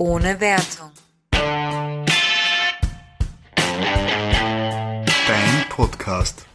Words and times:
ohne 0.00 0.40
Wertung. 0.40 0.90
Dein 1.30 2.08
Podcast. 5.68 6.46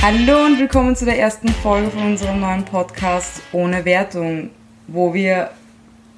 Hallo 0.00 0.44
und 0.46 0.60
willkommen 0.60 0.94
zu 0.94 1.04
der 1.04 1.18
ersten 1.18 1.48
Folge 1.48 1.90
von 1.90 2.02
unserem 2.04 2.38
neuen 2.38 2.64
Podcast 2.64 3.42
ohne 3.50 3.84
Wertung, 3.84 4.50
wo 4.86 5.12
wir 5.12 5.50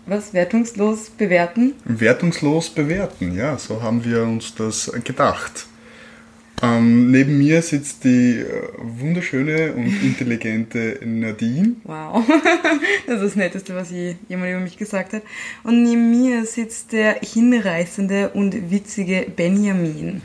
was 0.04 0.34
wertungslos 0.34 1.08
bewerten. 1.08 1.72
Wertungslos 1.86 2.68
bewerten, 2.68 3.34
ja, 3.34 3.56
so 3.56 3.80
haben 3.80 4.04
wir 4.04 4.22
uns 4.22 4.54
das 4.54 4.92
gedacht. 5.02 5.66
Ähm, 6.62 7.10
neben 7.10 7.38
mir 7.38 7.60
sitzt 7.60 8.04
die 8.04 8.38
äh, 8.38 8.44
wunderschöne 8.78 9.72
und 9.72 9.86
intelligente 10.02 11.00
Nadine. 11.04 11.72
Wow, 11.82 12.24
das 13.06 13.16
ist 13.16 13.22
das 13.24 13.36
Netteste, 13.36 13.74
was 13.74 13.90
je, 13.90 14.14
jemand 14.28 14.50
über 14.52 14.60
mich 14.60 14.76
gesagt 14.78 15.12
hat. 15.12 15.22
Und 15.64 15.82
neben 15.82 16.10
mir 16.10 16.44
sitzt 16.46 16.92
der 16.92 17.14
hinreißende 17.20 18.30
und 18.30 18.70
witzige 18.70 19.26
Benjamin. 19.34 20.22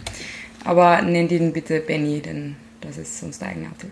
Aber 0.64 1.02
nennt 1.02 1.32
ihn 1.32 1.54
bitte 1.54 1.80
Benny, 1.80 2.22
denn 2.22 2.56
das 2.82 2.98
ist 2.98 3.20
sonst 3.20 3.42
eigenartig. 3.42 3.90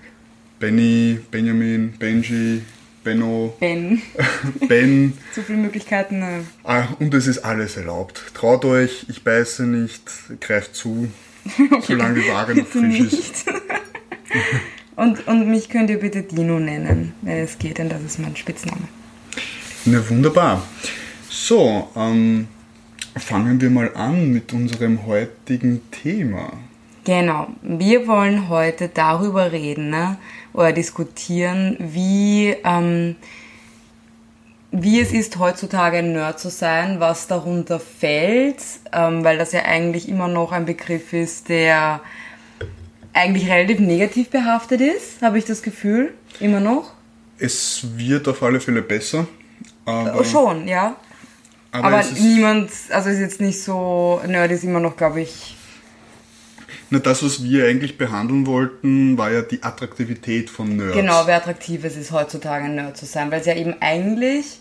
Benny, 0.60 1.20
Benjamin, 1.32 1.94
Benji, 1.98 2.62
Benno, 3.04 3.56
Ben, 3.60 4.02
Ben. 4.68 5.14
zu 5.34 5.42
viele 5.42 5.58
Möglichkeiten. 5.60 6.22
äh, 6.22 6.40
Ah, 6.64 6.88
und 7.00 7.14
es 7.14 7.28
ist 7.28 7.40
alles 7.40 7.78
erlaubt. 7.78 8.22
Traut 8.34 8.66
euch, 8.66 9.06
ich 9.10 9.24
beiße 9.24 9.64
nicht, 9.68 10.02
greift 10.42 10.76
zu, 10.76 11.08
solange 11.82 12.22
die 12.22 12.30
Ware 12.30 12.56
noch 12.56 12.68
frisch 12.68 13.00
ist. 13.00 13.46
und, 14.96 15.28
und 15.28 15.48
mich 15.48 15.70
könnt 15.70 15.90
ihr 15.90 16.00
bitte 16.00 16.24
Dino 16.24 16.60
nennen, 16.60 17.14
wenn 17.22 17.38
es 17.38 17.58
geht, 17.58 17.78
denn 17.78 17.90
das 17.90 18.02
ist 18.04 18.20
mein 18.20 18.36
Spitzname. 18.36 18.88
Na 19.86 20.10
wunderbar. 20.10 20.64
So, 21.30 21.90
ähm, 21.96 22.48
fangen 23.18 23.62
wir 23.62 23.70
mal 23.70 23.94
an 23.96 24.32
mit 24.32 24.52
unserem 24.54 25.06
heutigen 25.06 25.82
Thema. 25.92 26.54
Genau, 27.04 27.48
wir 27.62 28.08
wollen 28.08 28.50
heute 28.50 28.90
darüber 28.92 29.52
reden 29.52 29.92
ne, 29.92 30.18
oder 30.54 30.74
diskutieren, 30.74 31.78
wie, 31.80 32.56
ähm, 32.64 33.16
wie 34.82 35.00
es 35.00 35.12
ist, 35.12 35.40
heutzutage 35.40 36.00
ein 36.00 36.12
Nerd 36.12 36.40
zu 36.40 36.50
sein, 36.50 37.00
was 37.00 37.28
darunter 37.28 37.80
fällt, 37.80 38.58
ähm, 38.92 39.24
weil 39.24 39.38
das 39.38 39.52
ja 39.54 39.62
eigentlich 39.64 40.10
immer 40.10 40.28
noch 40.28 40.52
ein 40.52 40.66
Begriff 40.66 41.14
ist, 41.14 41.50
der 41.50 42.02
eigentlich 43.14 43.50
relativ 43.50 43.80
negativ 43.80 44.30
behaftet 44.30 44.82
ist, 44.82 45.22
habe 45.22 45.38
ich 45.38 45.46
das 45.46 45.62
Gefühl, 45.62 46.14
immer 46.42 46.60
noch. 46.60 46.92
Es 47.40 47.86
wird 47.96 48.28
auf 48.28 48.44
alle 48.44 48.60
Fälle 48.60 48.82
besser. 48.82 49.28
Aber, 49.86 50.20
Oh, 50.20 50.24
Schon, 50.24 50.68
ja. 50.68 50.98
aber 51.72 51.86
Aber 51.86 52.00
es 52.02 52.12
ist, 52.12 52.22
niemand, 52.22 52.70
also 52.90 53.10
ist 53.10 53.20
jetzt 53.20 53.40
nicht 53.40 53.62
so, 53.64 54.20
Nerd 54.28 54.52
ist 54.52 54.64
immer 54.66 54.80
noch, 54.82 54.98
glaube 54.98 55.22
ich, 55.22 55.56
na, 56.90 57.00
das, 57.00 57.24
was 57.24 57.44
wir 57.44 57.66
eigentlich 57.68 57.98
behandeln 57.98 58.46
wollten, 58.46 59.18
war 59.18 59.32
ja 59.32 59.42
die 59.42 59.64
Attraktivität 59.64 60.50
von 60.52 60.76
Nerds. 60.76 60.94
Genau, 60.94 61.26
wie 61.26 61.32
attraktiv 61.32 61.84
es 61.84 61.96
ist, 61.96 62.12
heutzutage 62.12 62.66
ein 62.66 62.76
Nerd 62.76 62.96
zu 62.96 63.06
sein, 63.06 63.32
weil 63.32 63.40
es 63.40 63.48
ja 63.48 63.56
eben 63.56 63.76
eigentlich 63.80 64.60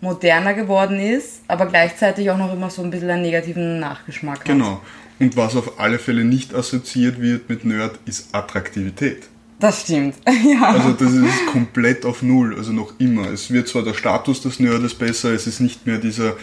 moderner 0.00 0.54
geworden 0.54 1.00
ist, 1.00 1.42
aber 1.48 1.66
gleichzeitig 1.66 2.30
auch 2.30 2.38
noch 2.38 2.52
immer 2.52 2.70
so 2.70 2.82
ein 2.82 2.90
bisschen 2.90 3.10
einen 3.10 3.22
negativen 3.22 3.80
Nachgeschmack 3.80 4.40
hat. 4.40 4.46
Genau. 4.46 4.80
Und 5.18 5.36
was 5.36 5.56
auf 5.56 5.80
alle 5.80 5.98
Fälle 5.98 6.24
nicht 6.24 6.54
assoziiert 6.54 7.20
wird 7.20 7.48
mit 7.48 7.64
Nerd, 7.64 7.98
ist 8.04 8.34
Attraktivität. 8.34 9.28
Das 9.58 9.82
stimmt, 9.82 10.16
ja. 10.26 10.70
Also 10.70 10.92
das 10.92 11.12
ist 11.12 11.46
komplett 11.46 12.04
auf 12.04 12.22
Null, 12.22 12.54
also 12.56 12.72
noch 12.72 12.92
immer. 12.98 13.30
Es 13.30 13.50
wird 13.50 13.68
zwar 13.68 13.82
der 13.82 13.94
Status 13.94 14.42
des 14.42 14.60
Nerdes 14.60 14.94
besser, 14.94 15.30
es 15.32 15.46
ist 15.46 15.60
nicht 15.60 15.86
mehr 15.86 15.96
dieser 15.96 16.36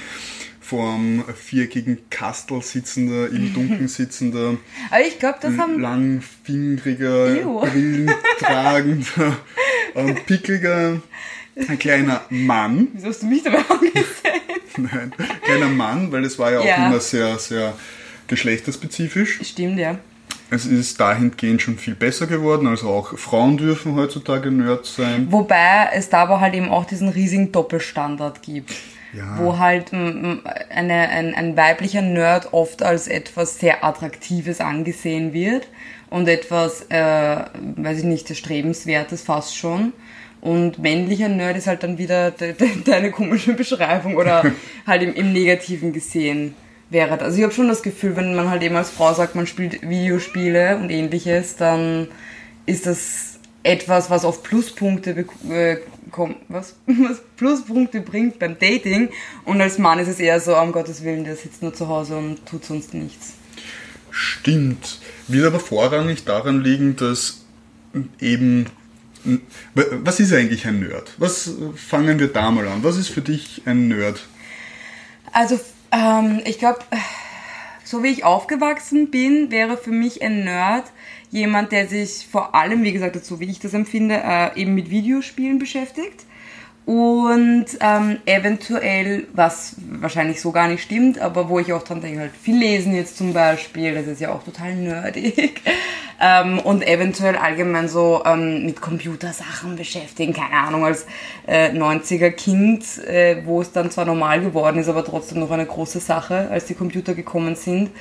vorm 0.59 1.23
viereckigen 1.35 1.99
Kastel 2.09 2.61
sitzender, 2.63 3.29
im 3.29 3.53
Dunkeln 3.53 3.87
sitzender, 3.89 4.57
aber 4.89 5.05
ich 5.05 5.19
glaube, 5.19 5.37
das 5.41 5.57
haben... 5.57 5.79
langfingeriger, 5.79 7.41
Ew. 7.43 7.59
Brillen 7.59 8.11
tragender, 8.39 9.37
ähm, 9.93 10.15
pickliger, 10.25 11.01
ein 11.55 11.79
kleiner 11.79 12.21
Mann. 12.29 12.87
Wieso 12.93 13.07
hast 13.07 13.21
du 13.23 13.27
mich 13.27 13.43
dabei 13.43 13.59
angesehen? 13.69 14.01
Nein, 14.77 15.13
kleiner 15.43 15.67
Mann, 15.69 16.11
weil 16.11 16.25
es 16.25 16.39
war 16.39 16.51
ja 16.51 16.59
auch 16.59 16.65
Ja. 16.65 16.87
immer 16.87 16.99
sehr, 16.99 17.37
sehr 17.37 17.73
geschlechterspezifisch. 18.27 19.39
Stimmt, 19.43 19.79
ja. 19.79 19.97
Es 20.49 20.65
ist 20.65 20.99
dahingehend 20.99 21.61
schon 21.61 21.77
viel 21.77 21.95
besser 21.95 22.27
geworden, 22.27 22.67
also 22.67 22.89
auch 22.89 23.17
Frauen 23.17 23.57
dürfen 23.57 23.95
heutzutage 23.95 24.51
Nerds 24.51 24.95
sein. 24.95 25.27
Wobei 25.31 25.89
es 25.93 26.09
da 26.09 26.23
aber 26.23 26.39
halt 26.41 26.53
eben 26.53 26.69
auch 26.69 26.85
diesen 26.85 27.09
riesigen 27.09 27.51
Doppelstandard 27.51 28.41
gibt. 28.43 28.71
Ja. 29.13 29.37
Wo 29.37 29.57
halt 29.59 29.93
mm, 29.93 29.97
mm, 29.97 30.41
eine, 30.69 31.09
ein, 31.09 31.35
ein 31.35 31.55
weiblicher 31.55 32.01
Nerd 32.01 32.49
oft 32.51 32.81
als 32.83 33.07
etwas 33.07 33.59
sehr 33.59 33.83
Attraktives 33.83 34.59
angesehen 34.59 35.33
wird 35.33 35.67
und 36.09 36.27
etwas, 36.27 36.87
äh, 36.89 37.37
weiß 37.75 37.99
ich 37.99 38.03
nicht, 38.05 38.29
Erstrebenswertes 38.29 39.21
fast 39.21 39.55
schon. 39.55 39.93
Und 40.43 40.77
männlicher 40.77 41.29
Nerd 41.29 41.55
ist 41.55 41.67
halt 41.67 41.83
dann 41.83 41.97
wieder 41.97 42.29
de, 42.29 42.51
de, 42.51 42.67
deine 42.83 43.11
komische 43.11 43.53
Beschreibung 43.53 44.17
oder 44.17 44.43
halt 44.85 45.01
im, 45.01 45.13
im 45.13 45.31
Negativen 45.31 45.93
gesehen 45.93 46.53
wäre. 46.89 47.17
Also 47.21 47.37
ich 47.37 47.43
habe 47.43 47.53
schon 47.53 47.69
das 47.69 47.81
Gefühl, 47.81 48.17
wenn 48.17 48.35
man 48.35 48.49
halt 48.49 48.61
eben 48.61 48.75
als 48.75 48.89
Frau 48.89 49.13
sagt, 49.13 49.35
man 49.35 49.47
spielt 49.47 49.87
Videospiele 49.87 50.75
und 50.75 50.89
ähnliches, 50.89 51.55
dann 51.55 52.09
ist 52.65 52.85
das 52.87 53.39
etwas, 53.63 54.09
was 54.09 54.25
auf 54.25 54.43
Pluspunkte 54.43 55.25
äh, 55.49 55.77
kommt, 56.11 56.35
was? 56.49 56.75
was 56.87 57.21
Pluspunkte 57.37 58.01
bringt 58.01 58.37
beim 58.37 58.59
Dating. 58.59 59.11
Und 59.45 59.61
als 59.61 59.77
Mann 59.77 59.97
ist 59.99 60.09
es 60.09 60.19
eher 60.19 60.41
so, 60.41 60.57
um 60.57 60.73
Gottes 60.73 61.05
Willen, 61.05 61.23
der 61.23 61.37
sitzt 61.37 61.61
nur 61.61 61.73
zu 61.73 61.87
Hause 61.87 62.17
und 62.17 62.45
tut 62.45 62.65
sonst 62.65 62.93
nichts. 62.93 63.35
Stimmt. 64.11 64.99
Wird 65.29 65.45
aber 65.45 65.61
vorrangig 65.61 66.25
daran 66.25 66.61
liegen, 66.61 66.97
dass 66.97 67.45
eben. 68.19 68.65
Was 69.73 70.19
ist 70.19 70.33
eigentlich 70.33 70.67
ein 70.67 70.79
Nerd? 70.79 71.13
Was 71.17 71.51
fangen 71.75 72.19
wir 72.19 72.27
da 72.27 72.51
mal 72.51 72.67
an? 72.67 72.83
Was 72.83 72.97
ist 72.97 73.09
für 73.09 73.21
dich 73.21 73.61
ein 73.65 73.87
Nerd? 73.87 74.25
Also, 75.31 75.59
ähm, 75.91 76.41
ich 76.45 76.59
glaube, 76.59 76.79
so 77.83 78.03
wie 78.03 78.09
ich 78.09 78.23
aufgewachsen 78.23 79.11
bin, 79.11 79.51
wäre 79.51 79.77
für 79.77 79.91
mich 79.91 80.21
ein 80.21 80.43
Nerd 80.43 80.91
jemand, 81.31 81.71
der 81.71 81.87
sich 81.87 82.27
vor 82.31 82.53
allem, 82.53 82.83
wie 82.83 82.93
gesagt, 82.93 83.23
so 83.25 83.39
wie 83.39 83.49
ich 83.49 83.59
das 83.59 83.73
empfinde, 83.73 84.21
äh, 84.23 84.59
eben 84.59 84.75
mit 84.75 84.89
Videospielen 84.89 85.59
beschäftigt. 85.59 86.25
Und 86.85 87.65
ähm, 87.79 88.19
eventuell, 88.25 89.27
was 89.33 89.75
wahrscheinlich 89.89 90.41
so 90.41 90.51
gar 90.51 90.67
nicht 90.67 90.83
stimmt, 90.83 91.17
aber 91.17 91.47
wo 91.47 91.59
ich 91.59 91.71
auch 91.71 91.83
dran 91.83 92.01
denke, 92.01 92.19
halt 92.19 92.31
viel 92.35 92.57
lesen 92.57 92.93
jetzt 92.93 93.17
zum 93.17 93.31
Beispiel, 93.31 93.95
das 93.95 94.07
ist 94.07 94.19
ja 94.19 94.33
auch 94.33 94.43
total 94.43 94.75
nerdig. 94.75 95.61
ähm, 96.21 96.59
und 96.59 96.85
eventuell 96.85 97.37
allgemein 97.37 97.87
so 97.87 98.23
ähm, 98.25 98.65
mit 98.65 98.81
Computersachen 98.81 99.77
beschäftigen, 99.77 100.33
keine 100.33 100.55
Ahnung, 100.55 100.83
als 100.83 101.05
äh, 101.47 101.69
90er 101.69 102.31
Kind, 102.31 102.83
äh, 103.07 103.37
wo 103.45 103.61
es 103.61 103.71
dann 103.71 103.89
zwar 103.89 104.03
normal 104.03 104.41
geworden 104.41 104.77
ist, 104.77 104.89
aber 104.89 105.05
trotzdem 105.05 105.39
noch 105.39 105.51
eine 105.51 105.65
große 105.65 106.01
Sache, 106.01 106.49
als 106.51 106.65
die 106.65 106.75
Computer 106.75 107.13
gekommen 107.13 107.55
sind. 107.55 107.91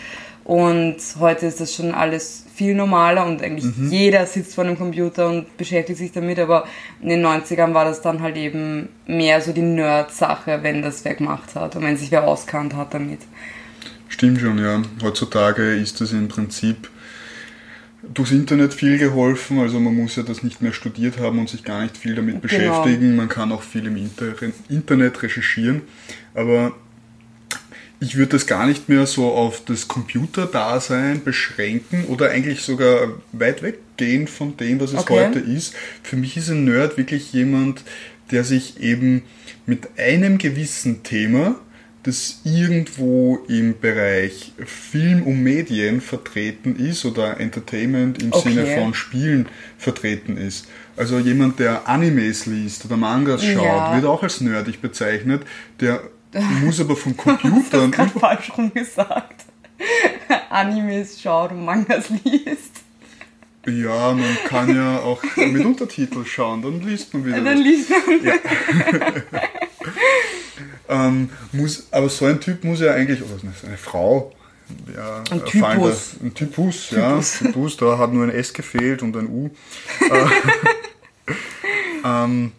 Und 0.44 0.96
heute 1.20 1.46
ist 1.46 1.60
das 1.60 1.74
schon 1.74 1.92
alles 1.92 2.46
viel 2.54 2.74
normaler 2.74 3.24
und 3.26 3.42
eigentlich 3.42 3.64
jeder 3.90 4.26
sitzt 4.26 4.54
vor 4.54 4.64
einem 4.64 4.76
Computer 4.76 5.28
und 5.28 5.56
beschäftigt 5.56 5.98
sich 5.98 6.12
damit, 6.12 6.38
aber 6.38 6.66
in 7.00 7.08
den 7.08 7.24
90ern 7.24 7.74
war 7.74 7.84
das 7.84 8.02
dann 8.02 8.20
halt 8.22 8.36
eben 8.36 8.88
mehr 9.06 9.40
so 9.40 9.52
die 9.52 9.62
Nerd-Sache, 9.62 10.60
wenn 10.62 10.82
das 10.82 11.04
wer 11.04 11.14
gemacht 11.14 11.54
hat 11.54 11.76
und 11.76 11.82
wenn 11.82 11.96
sich 11.96 12.10
wer 12.10 12.26
auskannt 12.26 12.74
hat 12.74 12.92
damit. 12.92 13.20
Stimmt 14.08 14.40
schon, 14.40 14.58
ja. 14.58 14.82
Heutzutage 15.02 15.74
ist 15.74 16.00
es 16.00 16.12
im 16.12 16.28
Prinzip 16.28 16.90
durchs 18.02 18.32
Internet 18.32 18.74
viel 18.74 18.98
geholfen. 18.98 19.60
Also 19.60 19.80
man 19.80 19.94
muss 19.94 20.16
ja 20.16 20.22
das 20.22 20.42
nicht 20.42 20.60
mehr 20.60 20.72
studiert 20.72 21.18
haben 21.18 21.38
und 21.38 21.48
sich 21.48 21.64
gar 21.64 21.82
nicht 21.82 21.96
viel 21.96 22.14
damit 22.14 22.34
Genau. 22.34 22.42
beschäftigen. 22.42 23.16
Man 23.16 23.28
kann 23.28 23.52
auch 23.52 23.62
viel 23.62 23.86
im 23.86 23.96
Inter 23.96 24.34
Internet 24.68 25.22
recherchieren. 25.22 25.82
Aber 26.34 26.72
ich 28.02 28.16
würde 28.16 28.32
das 28.32 28.46
gar 28.48 28.66
nicht 28.66 28.88
mehr 28.88 29.06
so 29.06 29.30
auf 29.30 29.64
das 29.64 29.86
Computerdasein 29.86 31.22
beschränken 31.22 32.04
oder 32.06 32.30
eigentlich 32.30 32.62
sogar 32.62 33.08
weit 33.32 33.62
weggehen 33.62 34.26
von 34.26 34.56
dem, 34.56 34.80
was 34.80 34.92
es 34.92 34.98
Okay. 34.98 35.26
heute 35.26 35.38
ist. 35.38 35.74
Für 36.02 36.16
mich 36.16 36.36
ist 36.36 36.50
ein 36.50 36.64
Nerd 36.64 36.96
wirklich 36.98 37.32
jemand, 37.32 37.82
der 38.32 38.42
sich 38.42 38.80
eben 38.80 39.22
mit 39.66 39.88
einem 39.98 40.38
gewissen 40.38 41.04
Thema, 41.04 41.60
das 42.02 42.40
irgendwo 42.42 43.44
im 43.48 43.78
Bereich 43.78 44.52
Film 44.66 45.22
und 45.22 45.40
Medien 45.44 46.00
vertreten 46.00 46.74
ist 46.74 47.04
oder 47.04 47.38
Entertainment 47.38 48.20
im 48.20 48.32
Okay. 48.32 48.48
Sinne 48.54 48.66
von 48.66 48.94
Spielen 48.94 49.46
vertreten 49.78 50.36
ist. 50.36 50.66
Also 50.96 51.20
jemand, 51.20 51.60
der 51.60 51.88
Animes 51.88 52.46
liest 52.46 52.84
oder 52.84 52.96
Mangas 52.96 53.44
schaut, 53.44 53.62
Ja. 53.64 53.94
wird 53.94 54.04
auch 54.04 54.24
als 54.24 54.40
nerdig 54.40 54.82
bezeichnet. 54.82 55.42
Der 55.78 56.02
muss 56.32 56.80
aber 56.80 56.96
vom 56.96 57.16
Computer 57.16 57.84
ist 57.84 57.92
gerade 57.92 58.18
falsch 58.18 58.52
rum 58.56 58.72
gesagt. 58.72 59.44
Animes 60.50 61.20
schaut 61.20 61.52
und 61.52 61.64
Mangas 61.64 62.08
liest. 62.24 62.82
Ja, 63.66 64.12
man 64.12 64.36
kann 64.46 64.74
ja 64.74 64.98
auch 64.98 65.22
mit 65.36 65.64
Untertitel 65.64 66.24
schauen, 66.24 66.62
dann 66.62 66.80
liest 66.80 67.14
man 67.14 67.24
wieder. 67.24 67.40
Dann 67.40 67.58
was. 67.58 67.64
liest 67.64 67.90
man. 67.90 68.24
Ja. 68.24 68.34
ähm, 70.88 71.30
muss, 71.52 71.86
aber 71.92 72.08
so 72.08 72.26
ein 72.26 72.40
Typ 72.40 72.64
muss 72.64 72.80
ja 72.80 72.92
eigentlich, 72.92 73.22
oder 73.22 73.38
eine 73.42 73.76
Frau, 73.76 74.32
ja, 74.94 75.22
Ein 75.30 75.44
Typus. 75.44 76.16
ein 76.22 76.34
Typus, 76.34 76.90
ja, 76.90 77.20
Typus, 77.20 77.76
da 77.76 77.98
hat 77.98 78.12
nur 78.12 78.24
ein 78.24 78.30
S 78.30 78.52
gefehlt 78.52 79.02
und 79.02 79.16
ein 79.16 79.28
U. 79.28 79.50
Äh, 80.00 80.26
ähm, 82.04 82.52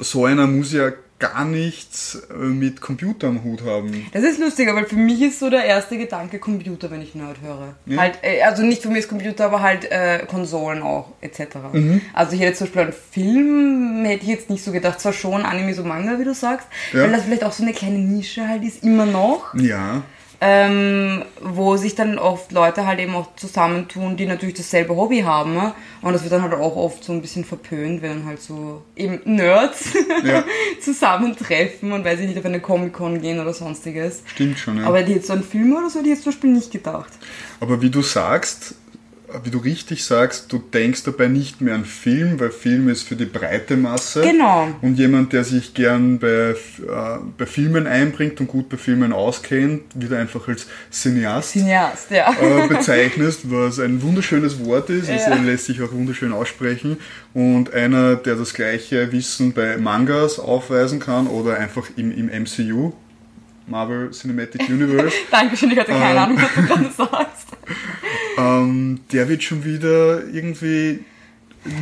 so 0.00 0.24
einer 0.24 0.46
muss 0.46 0.72
ja 0.72 0.92
gar 1.20 1.44
nichts 1.44 2.22
äh, 2.30 2.34
mit 2.34 2.80
Computer 2.80 3.28
am 3.28 3.44
Hut 3.44 3.62
haben. 3.64 4.04
Das 4.12 4.24
ist 4.24 4.38
lustig, 4.40 4.68
weil 4.74 4.84
für 4.84 4.96
mich 4.96 5.22
ist 5.22 5.38
so 5.38 5.48
der 5.48 5.64
erste 5.64 5.96
Gedanke 5.96 6.38
Computer, 6.38 6.90
wenn 6.90 7.00
ich 7.00 7.14
Nerd 7.14 7.38
höre. 7.40 7.74
Halt, 7.98 8.18
äh, 8.22 8.42
also 8.42 8.62
nicht 8.62 8.82
für 8.82 8.88
mich 8.88 8.98
ist 9.00 9.08
Computer, 9.08 9.46
aber 9.46 9.62
halt 9.62 9.90
äh, 9.90 10.26
Konsolen 10.28 10.82
auch, 10.82 11.12
etc. 11.20 11.40
Mhm. 11.72 12.00
Also 12.12 12.34
ich 12.34 12.40
hätte 12.42 12.58
zum 12.58 12.66
Beispiel 12.66 12.82
einen 12.82 12.92
Film, 12.92 14.04
hätte 14.04 14.22
ich 14.24 14.28
jetzt 14.28 14.50
nicht 14.50 14.62
so 14.64 14.72
gedacht, 14.72 15.00
zwar 15.00 15.12
schon 15.12 15.42
Anime, 15.46 15.72
so 15.74 15.84
Manga, 15.84 16.18
wie 16.18 16.24
du 16.24 16.34
sagst, 16.34 16.66
Ja. 16.92 17.02
weil 17.04 17.12
das 17.12 17.22
vielleicht 17.24 17.44
auch 17.44 17.52
so 17.52 17.62
eine 17.62 17.72
kleine 17.72 17.98
Nische 17.98 18.46
halt 18.48 18.62
ist, 18.64 18.82
immer 18.82 19.06
noch. 19.06 19.54
Ja, 19.54 20.02
ähm, 20.40 21.24
wo 21.40 21.76
sich 21.76 21.94
dann 21.94 22.18
oft 22.18 22.52
Leute 22.52 22.86
halt 22.86 23.00
eben 23.00 23.14
auch 23.14 23.34
zusammentun, 23.36 24.16
die 24.16 24.26
natürlich 24.26 24.56
dasselbe 24.56 24.94
Hobby 24.96 25.20
haben. 25.20 25.54
Ne? 25.54 25.72
Und 26.02 26.12
das 26.12 26.22
wird 26.22 26.32
dann 26.32 26.42
halt 26.42 26.52
auch 26.54 26.76
oft 26.76 27.02
so 27.04 27.12
ein 27.12 27.20
bisschen 27.22 27.44
verpönt, 27.44 28.02
wenn 28.02 28.10
dann 28.18 28.26
halt 28.26 28.40
so 28.42 28.82
eben 28.96 29.20
Nerds 29.24 29.94
Ja. 30.24 30.44
zusammentreffen 30.80 31.92
und 31.92 32.04
weiß 32.04 32.20
ich 32.20 32.26
nicht, 32.28 32.38
auf 32.38 32.44
eine 32.44 32.60
Comic-Con 32.60 33.20
gehen 33.20 33.40
oder 33.40 33.52
sonstiges. 33.52 34.22
stimmt 34.26 34.58
schon. 34.58 34.78
Ja. 34.78 34.86
Aber 34.86 35.02
die 35.02 35.12
jetzt 35.14 35.26
so 35.28 35.32
einen 35.32 35.44
Film 35.44 35.74
oder 35.76 35.90
so, 35.90 36.02
die 36.02 36.10
jetzt 36.10 36.22
zum 36.24 36.32
Beispiel 36.32 36.50
nicht 36.50 36.70
gedacht. 36.70 37.12
Aber 37.60 37.80
wie 37.82 37.90
du 37.90 38.02
sagst, 38.02 38.74
wie 39.42 39.50
du 39.50 39.58
richtig 39.58 40.04
sagst, 40.04 40.52
du 40.52 40.58
denkst 40.58 41.02
dabei 41.04 41.26
nicht 41.28 41.60
mehr 41.60 41.74
an 41.74 41.84
Film, 41.84 42.38
weil 42.38 42.50
Film 42.50 42.88
ist 42.88 43.02
für 43.08 43.16
die 43.16 43.24
breite 43.24 43.76
Masse. 43.76 44.22
Genau. 44.22 44.68
Und 44.82 44.98
jemand, 44.98 45.32
der 45.32 45.44
sich 45.44 45.74
gern 45.74 46.18
bei, 46.18 46.28
äh, 46.28 46.54
bei 47.36 47.46
Filmen 47.46 47.86
einbringt 47.86 48.40
und 48.40 48.46
gut 48.46 48.68
bei 48.68 48.76
Filmen 48.76 49.12
auskennt, 49.12 49.82
wird 49.94 50.12
einfach 50.12 50.46
als 50.48 50.66
Cineast 50.92 51.50
Cineast, 51.52 52.10
ja. 52.10 52.32
äh, 52.40 52.68
bezeichnest, 52.68 53.50
was 53.50 53.80
ein 53.80 54.02
wunderschönes 54.02 54.64
Wort 54.64 54.90
ist. 54.90 55.08
Es 55.08 55.26
Ja. 55.26 55.34
lässt 55.34 55.66
sich 55.66 55.82
auch 55.82 55.92
wunderschön 55.92 56.32
aussprechen. 56.32 56.98
Und 57.32 57.72
einer, 57.74 58.16
der 58.16 58.36
das 58.36 58.54
gleiche 58.54 59.10
Wissen 59.12 59.52
bei 59.52 59.76
Mangas 59.78 60.38
aufweisen 60.38 61.00
kann 61.00 61.26
oder 61.26 61.56
einfach 61.58 61.86
im, 61.96 62.10
im 62.16 62.26
MCU, 62.44 62.92
Marvel 63.66 64.10
Cinematic 64.10 64.60
Universe, 64.68 65.14
Dankeschön, 65.30 65.70
ich 65.70 65.78
hatte 65.78 65.92
keine 65.92 66.10
Ähm. 66.12 66.18
Ahnung, 66.18 66.38
was 66.42 66.54
du 66.54 66.62
gerade 66.66 66.90
sagst. 66.96 67.23
Ähm, 68.44 69.00
der 69.12 69.28
wird 69.28 69.42
schon 69.42 69.64
wieder 69.64 70.24
irgendwie 70.26 71.04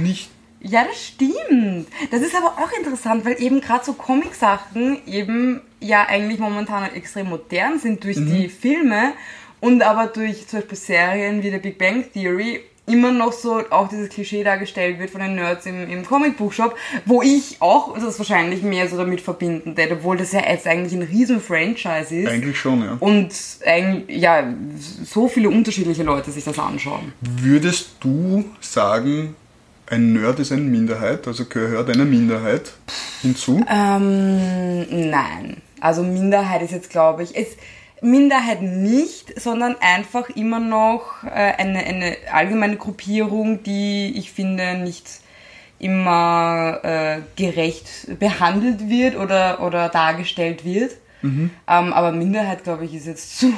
nicht. 0.01 0.31
Ja, 0.61 0.85
das 0.85 1.07
stimmt. 1.07 1.89
Das 2.11 2.23
ist 2.23 2.37
aber 2.37 2.59
auch 2.59 2.71
interessant, 2.77 3.25
weil 3.25 3.43
eben 3.43 3.61
gerade 3.61 3.85
so 3.85 3.95
Comic-Sachen 3.95 4.99
eben 5.07 5.61
ja 5.81 6.07
eigentlich 6.07 6.39
momentan 6.39 6.83
halt 6.83 6.95
extrem 6.95 7.29
modern 7.29 7.81
sind 7.81 8.05
durch 8.05 8.17
die 8.17 8.49
Filme 8.49 9.13
und 9.61 9.83
aber 9.83 10.07
durch 10.07 10.47
zum 10.47 10.61
Beispiel 10.61 10.79
Serien 10.79 11.43
wie 11.43 11.51
der 11.51 11.59
Big 11.59 11.79
Bang 11.79 12.05
Theory 12.13 12.61
immer 12.87 13.13
noch 13.13 13.33
so 13.33 13.63
auch 13.71 13.89
dieses 13.89 14.09
Klischee 14.09 14.43
dargestellt 14.43 14.99
wird 14.99 15.11
von 15.11 15.21
den 15.21 15.37
Nerds 15.37 15.67
im, 15.67 15.89
im 15.89 16.05
Comic-Book-Shop, 16.05 16.77
wo 17.05 17.23
ich 17.23 17.57
auch 17.61 17.97
das 17.97 18.19
wahrscheinlich 18.19 18.63
mehr 18.63 18.89
so 18.89 18.97
damit 18.97 19.21
verbinden 19.21 19.77
werde, 19.77 19.95
obwohl 19.95 20.17
das 20.17 20.33
ja 20.33 20.41
jetzt 20.49 20.67
eigentlich 20.67 20.93
ein 20.93 21.03
riesen 21.03 21.41
Franchise 21.41 22.15
ist. 22.15 22.29
Eigentlich 22.29 22.59
schon, 22.59 22.83
ja. 22.83 22.97
Und 22.99 23.33
ein, 23.65 24.05
ja, 24.09 24.53
so 25.05 25.29
viele 25.29 25.49
unterschiedliche 25.49 26.03
Leute 26.03 26.33
sich 26.33 26.45
das 26.45 26.59
anschauen. 26.59 27.13
Würdest 27.21 27.93
du 28.01 28.45
sagen, 28.61 29.37
ein 29.87 30.15
Nerd 30.15 30.41
ist 30.41 30.51
eine 30.51 30.63
Minderheit, 30.63 31.27
also 31.29 31.45
gehört 31.45 31.89
eine 31.89 32.05
Minderheit 32.05 32.73
hinzu? 33.21 33.65
Ähm, 33.71 35.11
nein. 35.11 35.59
Also 35.81 36.03
Minderheit 36.03 36.63
ist 36.63 36.73
jetzt, 36.73 36.91
glaube 36.91 37.23
ich, 37.23 37.35
ist 37.37 37.59
Minderheit 38.03 38.63
nicht, 38.63 39.41
sondern 39.41 39.77
einfach 39.81 40.29
immer 40.31 40.61
noch 40.61 41.25
äh, 41.25 41.29
eine, 41.29 41.79
eine 41.79 42.17
allgemeine 42.33 42.77
Gruppierung, 42.77 43.63
die 43.63 44.13
ich 44.17 44.33
finde 44.33 44.79
nicht 44.79 45.07
immer 45.79 46.81
äh, 46.83 47.21
gerecht 47.37 48.19
behandelt 48.19 48.89
wird 48.89 49.17
oder, 49.17 49.63
oder 49.63 49.89
dargestellt 49.89 50.65
wird. 50.65 50.93
Ähm, 51.69 51.93
aber 51.93 52.13
Minderheit, 52.13 52.65
glaube 52.65 52.85
ich, 52.85 52.95
ist 52.95 53.07
jetzt 53.07 53.39
zu, 53.39 53.53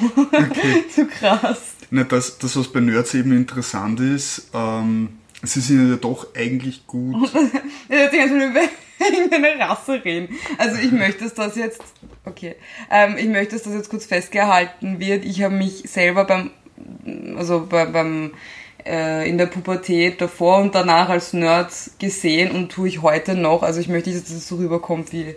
zu 0.95 1.07
krass. 1.07 1.75
Na, 1.91 2.05
das, 2.05 2.39
das, 2.39 2.57
was 2.57 2.69
bei 2.69 2.81
Nerds 2.81 3.15
eben 3.15 3.33
interessant 3.33 4.01
ist, 4.01 4.51
ähm, 4.53 5.19
sie 5.47 5.61
sind 5.61 5.91
ja 5.91 5.97
doch 5.97 6.29
eigentlich 6.35 6.87
gut. 6.87 7.33
Jetzt 7.89 8.13
ganz 8.13 8.33
über 8.33 8.61
irgendeine 8.99 9.59
Rasse 9.59 10.05
reden. 10.05 10.37
Also 10.59 10.81
ich 10.81 10.93
möchte, 10.93 11.25
dass 11.25 11.35
das 11.35 11.57
jetzt, 11.57 11.83
okay, 12.25 12.57
ähm, 12.91 13.17
ich 13.19 13.27
möchte, 13.27 13.57
dass 13.57 13.65
das 13.65 13.75
jetzt 13.75 13.91
kurz 13.91 14.07
festgehalten 14.07 15.01
wird. 15.01 15.25
Ich 15.25 15.43
habe 15.43 15.55
mich 15.55 15.83
selber 15.87 16.25
beim, 16.25 16.51
also 17.37 17.67
bei, 17.69 17.87
beim, 17.87 18.33
äh, 18.87 19.29
in 19.29 19.39
der 19.39 19.47
Pubertät 19.47 20.21
davor 20.21 20.59
und 20.59 20.75
danach 20.75 21.09
als 21.09 21.33
Nerd 21.33 21.73
gesehen 21.99 22.53
und 22.53 22.71
tue 22.71 22.89
ich 22.89 23.03
heute 23.03 23.35
noch. 23.35 23.63
Also 23.63 23.81
ich 23.81 23.89
möchte 23.89 24.13
dass 24.13 24.25
das 24.25 24.47
so 24.47 24.57
rüberkommt, 24.57 25.13
wie 25.13 25.35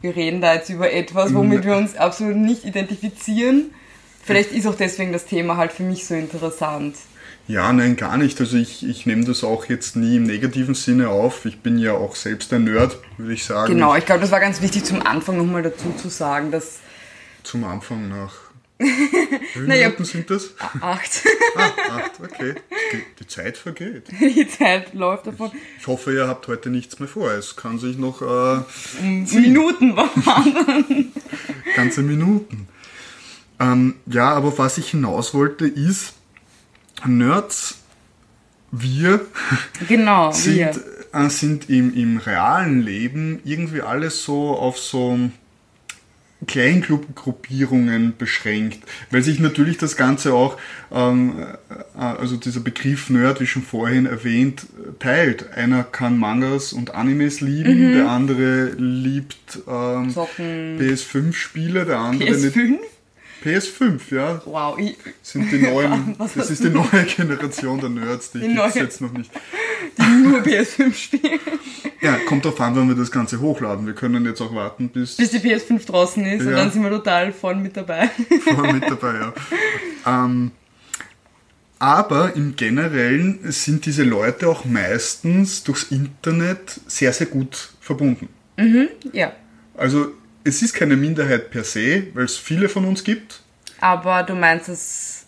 wir 0.00 0.16
reden 0.16 0.40
da 0.40 0.54
jetzt 0.54 0.70
über 0.70 0.92
etwas, 0.92 1.34
womit 1.34 1.64
wir 1.64 1.76
uns 1.76 1.96
absolut 1.96 2.36
nicht 2.36 2.64
identifizieren. 2.64 3.74
Vielleicht 4.22 4.52
ist 4.52 4.66
auch 4.66 4.74
deswegen 4.74 5.12
das 5.12 5.26
Thema 5.26 5.56
halt 5.56 5.72
für 5.72 5.82
mich 5.82 6.06
so 6.06 6.14
interessant. 6.14 6.96
Ja, 7.50 7.72
nein, 7.72 7.96
gar 7.96 8.16
nicht. 8.16 8.38
Also 8.40 8.56
ich, 8.56 8.86
ich 8.86 9.06
nehme 9.06 9.24
das 9.24 9.42
auch 9.42 9.64
jetzt 9.64 9.96
nie 9.96 10.16
im 10.18 10.22
negativen 10.22 10.74
Sinne 10.76 11.08
auf. 11.08 11.44
Ich 11.46 11.58
bin 11.60 11.78
ja 11.78 11.94
auch 11.94 12.14
selbst 12.14 12.52
ein 12.52 12.62
Nerd, 12.64 12.96
würde 13.18 13.32
ich 13.32 13.44
sagen. 13.44 13.72
Genau, 13.74 13.96
ich 13.96 14.06
glaube, 14.06 14.20
das 14.20 14.30
war 14.30 14.38
ganz 14.38 14.62
wichtig 14.62 14.84
zum 14.84 15.04
Anfang 15.04 15.36
nochmal 15.36 15.62
dazu 15.64 15.92
zu 16.00 16.08
sagen, 16.08 16.52
dass 16.52 16.78
Zum 17.42 17.64
Anfang 17.64 18.08
nach. 18.08 18.32
Wie 18.78 18.86
viele 19.52 19.66
Naja. 19.66 19.88
Minuten 19.88 20.04
sind 20.04 20.30
das? 20.30 20.54
acht 20.80 21.22
Ah, 21.56 21.70
acht, 21.96 22.12
okay. 22.22 22.54
Die 23.18 23.26
Zeit 23.26 23.56
vergeht. 23.58 24.04
die 24.20 24.48
Zeit 24.48 24.94
läuft 24.94 25.26
davon. 25.26 25.50
Ich 25.80 25.86
hoffe, 25.88 26.14
ihr 26.14 26.28
habt 26.28 26.46
heute 26.46 26.70
nichts 26.70 27.00
mehr 27.00 27.08
vor. 27.08 27.32
Es 27.32 27.56
kann 27.56 27.78
sich 27.80 27.98
noch 27.98 28.22
äh, 28.22 28.60
Minuten 29.02 29.96
waren. 29.96 31.12
ganze 31.76 32.02
Minuten. 32.02 32.68
Ähm, 33.58 33.96
ja, 34.06 34.30
aber 34.30 34.56
was 34.56 34.78
ich 34.78 34.90
hinaus 34.90 35.34
wollte, 35.34 35.66
ist, 35.66 36.14
Nerds, 37.06 37.78
wir 38.70 39.20
genau, 39.88 40.30
sind, 40.32 40.56
wir. 40.56 40.70
äh, 41.12 41.28
sind 41.30 41.68
im, 41.68 41.94
im 41.94 42.18
realen 42.18 42.82
Leben 42.82 43.40
irgendwie 43.44 43.82
alles 43.82 44.24
so 44.24 44.50
auf 44.56 44.78
so 44.78 45.18
Kleingruppierungen 46.46 48.14
beschränkt, 48.16 48.78
weil 49.10 49.22
sich 49.22 49.40
natürlich 49.40 49.76
das 49.76 49.96
Ganze 49.96 50.32
auch, 50.32 50.56
ähm, 50.90 51.34
äh, 51.38 51.98
also 51.98 52.36
dieser 52.36 52.60
Begriff 52.60 53.10
Nerd, 53.10 53.40
wie 53.40 53.46
schon 53.46 53.62
vorhin 53.62 54.06
erwähnt, 54.06 54.66
teilt. 55.00 55.52
Einer 55.52 55.84
kann 55.84 56.18
Mangas 56.18 56.72
und 56.72 56.94
Animes 56.94 57.40
lieben, 57.40 57.92
der 57.92 58.08
andere 58.08 58.70
liebt 58.78 59.58
ähm, 59.68 60.10
Zocken. 60.10 60.78
PS5-Spiele, 60.80 61.84
der 61.84 61.98
andere 61.98 62.30
nicht. 62.30 62.80
PS5? 63.44 63.98
PS5, 64.00 64.14
ja, 64.14 64.42
Wow, 64.44 64.78
ich, 64.78 64.96
sind 65.22 65.50
die 65.50 65.58
neuen, 65.58 66.14
das 66.18 66.50
ist 66.50 66.62
die 66.64 66.68
neue 66.70 67.04
Generation 67.04 67.80
der 67.80 67.88
Nerds, 67.90 68.30
die, 68.32 68.40
Die 68.40 68.48
gibt 68.48 68.66
es 68.66 68.74
jetzt 68.74 69.00
noch 69.00 69.12
nicht. 69.12 69.30
die 69.98 70.02
nur 70.02 70.40
PS5 70.40 70.94
spielen. 70.94 71.40
Ja, 72.00 72.16
kommt 72.26 72.44
drauf 72.44 72.60
an, 72.60 72.74
wann 72.76 72.88
wir 72.88 72.94
das 72.96 73.10
Ganze 73.10 73.40
hochladen. 73.40 73.86
Wir 73.86 73.94
können 73.94 74.24
jetzt 74.24 74.40
auch 74.40 74.54
warten, 74.54 74.88
bis 74.88 75.16
Bis 75.16 75.30
die 75.30 75.38
PS5 75.38 75.86
draußen 75.86 76.24
ist 76.24 76.42
und 76.44 76.50
Ja. 76.50 76.56
dann 76.56 76.70
sind 76.70 76.82
wir 76.82 76.90
total 76.90 77.32
vorne 77.32 77.60
mit 77.60 77.76
dabei. 77.76 78.08
voll 78.44 78.72
mit 78.72 78.84
dabei, 78.84 79.14
ja. 79.14 79.32
Ähm, 80.06 80.50
aber 81.78 82.36
im 82.36 82.56
Generellen 82.56 83.38
sind 83.52 83.86
diese 83.86 84.02
Leute 84.04 84.48
auch 84.48 84.64
meistens 84.66 85.64
durchs 85.64 85.84
Internet 85.84 86.80
sehr, 86.86 87.12
sehr 87.12 87.26
gut 87.26 87.70
verbunden. 87.80 88.28
ja. 89.12 89.32
Also 89.76 90.12
es 90.44 90.62
ist 90.62 90.74
keine 90.74 90.96
Minderheit 90.96 91.50
per 91.50 91.64
se, 91.64 92.04
weil 92.14 92.24
es 92.24 92.36
viele 92.36 92.68
von 92.68 92.84
uns 92.84 93.04
gibt. 93.04 93.40
Aber 93.80 94.22
du 94.22 94.34
meinst, 94.34 94.68
es, 94.68 95.24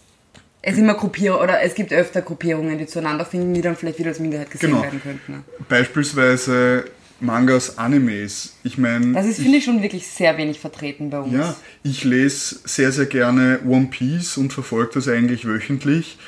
es 0.62 0.78
immer 0.78 0.94
Gruppierungen, 0.94 1.42
oder 1.42 1.62
es 1.62 1.74
gibt 1.74 1.92
öfter 1.92 2.22
Gruppierungen, 2.22 2.78
die 2.78 2.86
zueinander 2.86 3.24
finden, 3.24 3.54
die 3.54 3.62
dann 3.62 3.76
vielleicht 3.76 3.98
wieder 3.98 4.10
als 4.10 4.20
Minderheit 4.20 4.50
gesehen 4.50 4.70
Genau. 4.70 4.82
werden 4.82 5.00
könnten. 5.02 5.32
Ne? 5.32 5.42
Beispielsweise 5.68 6.84
Mangas, 7.20 7.78
Animes. 7.78 8.54
Ich 8.64 8.78
meine, 8.78 9.12
Das 9.12 9.26
ist, 9.26 9.40
finde 9.40 9.58
ich, 9.58 9.64
schon 9.64 9.80
wirklich 9.80 10.06
sehr 10.08 10.36
wenig 10.38 10.58
vertreten 10.60 11.08
bei 11.10 11.20
uns. 11.20 11.32
Ja, 11.32 11.54
ich 11.84 12.02
lese 12.04 12.58
sehr, 12.64 12.90
sehr 12.92 13.06
gerne 13.06 13.60
One 13.64 13.86
Piece 13.86 14.36
und 14.38 14.52
verfolge 14.52 14.92
das 14.94 15.08
eigentlich 15.08 15.46
wöchentlich. 15.46 16.18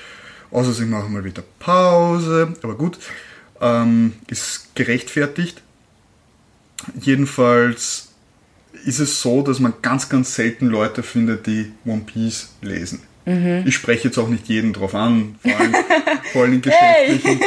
Außer 0.52 0.72
sie 0.72 0.84
machen 0.84 1.12
mal 1.12 1.24
wieder 1.24 1.42
Pause, 1.58 2.54
aber 2.62 2.76
gut, 2.76 2.98
ähm, 3.60 4.12
ist 4.28 4.74
gerechtfertigt. 4.76 5.60
Jedenfalls 7.00 8.08
ist 8.86 9.00
es 9.00 9.20
so, 9.20 9.42
dass 9.42 9.60
man 9.60 9.74
ganz, 9.82 10.08
ganz 10.08 10.34
selten 10.34 10.66
Leute 10.66 11.02
findet, 11.02 11.46
die 11.46 11.72
One 11.84 12.02
Piece 12.06 12.50
lesen. 12.62 13.00
Ich 13.64 13.74
spreche 13.74 14.08
jetzt 14.08 14.18
auch 14.18 14.28
nicht 14.28 14.48
jeden 14.48 14.74
drauf 14.74 14.94
an, 14.94 15.36
vor 15.40 15.58
allem, 15.58 15.74
vor 16.32 16.42
allem 16.42 16.52
im 16.52 16.60
geschäftlichen, 16.60 17.40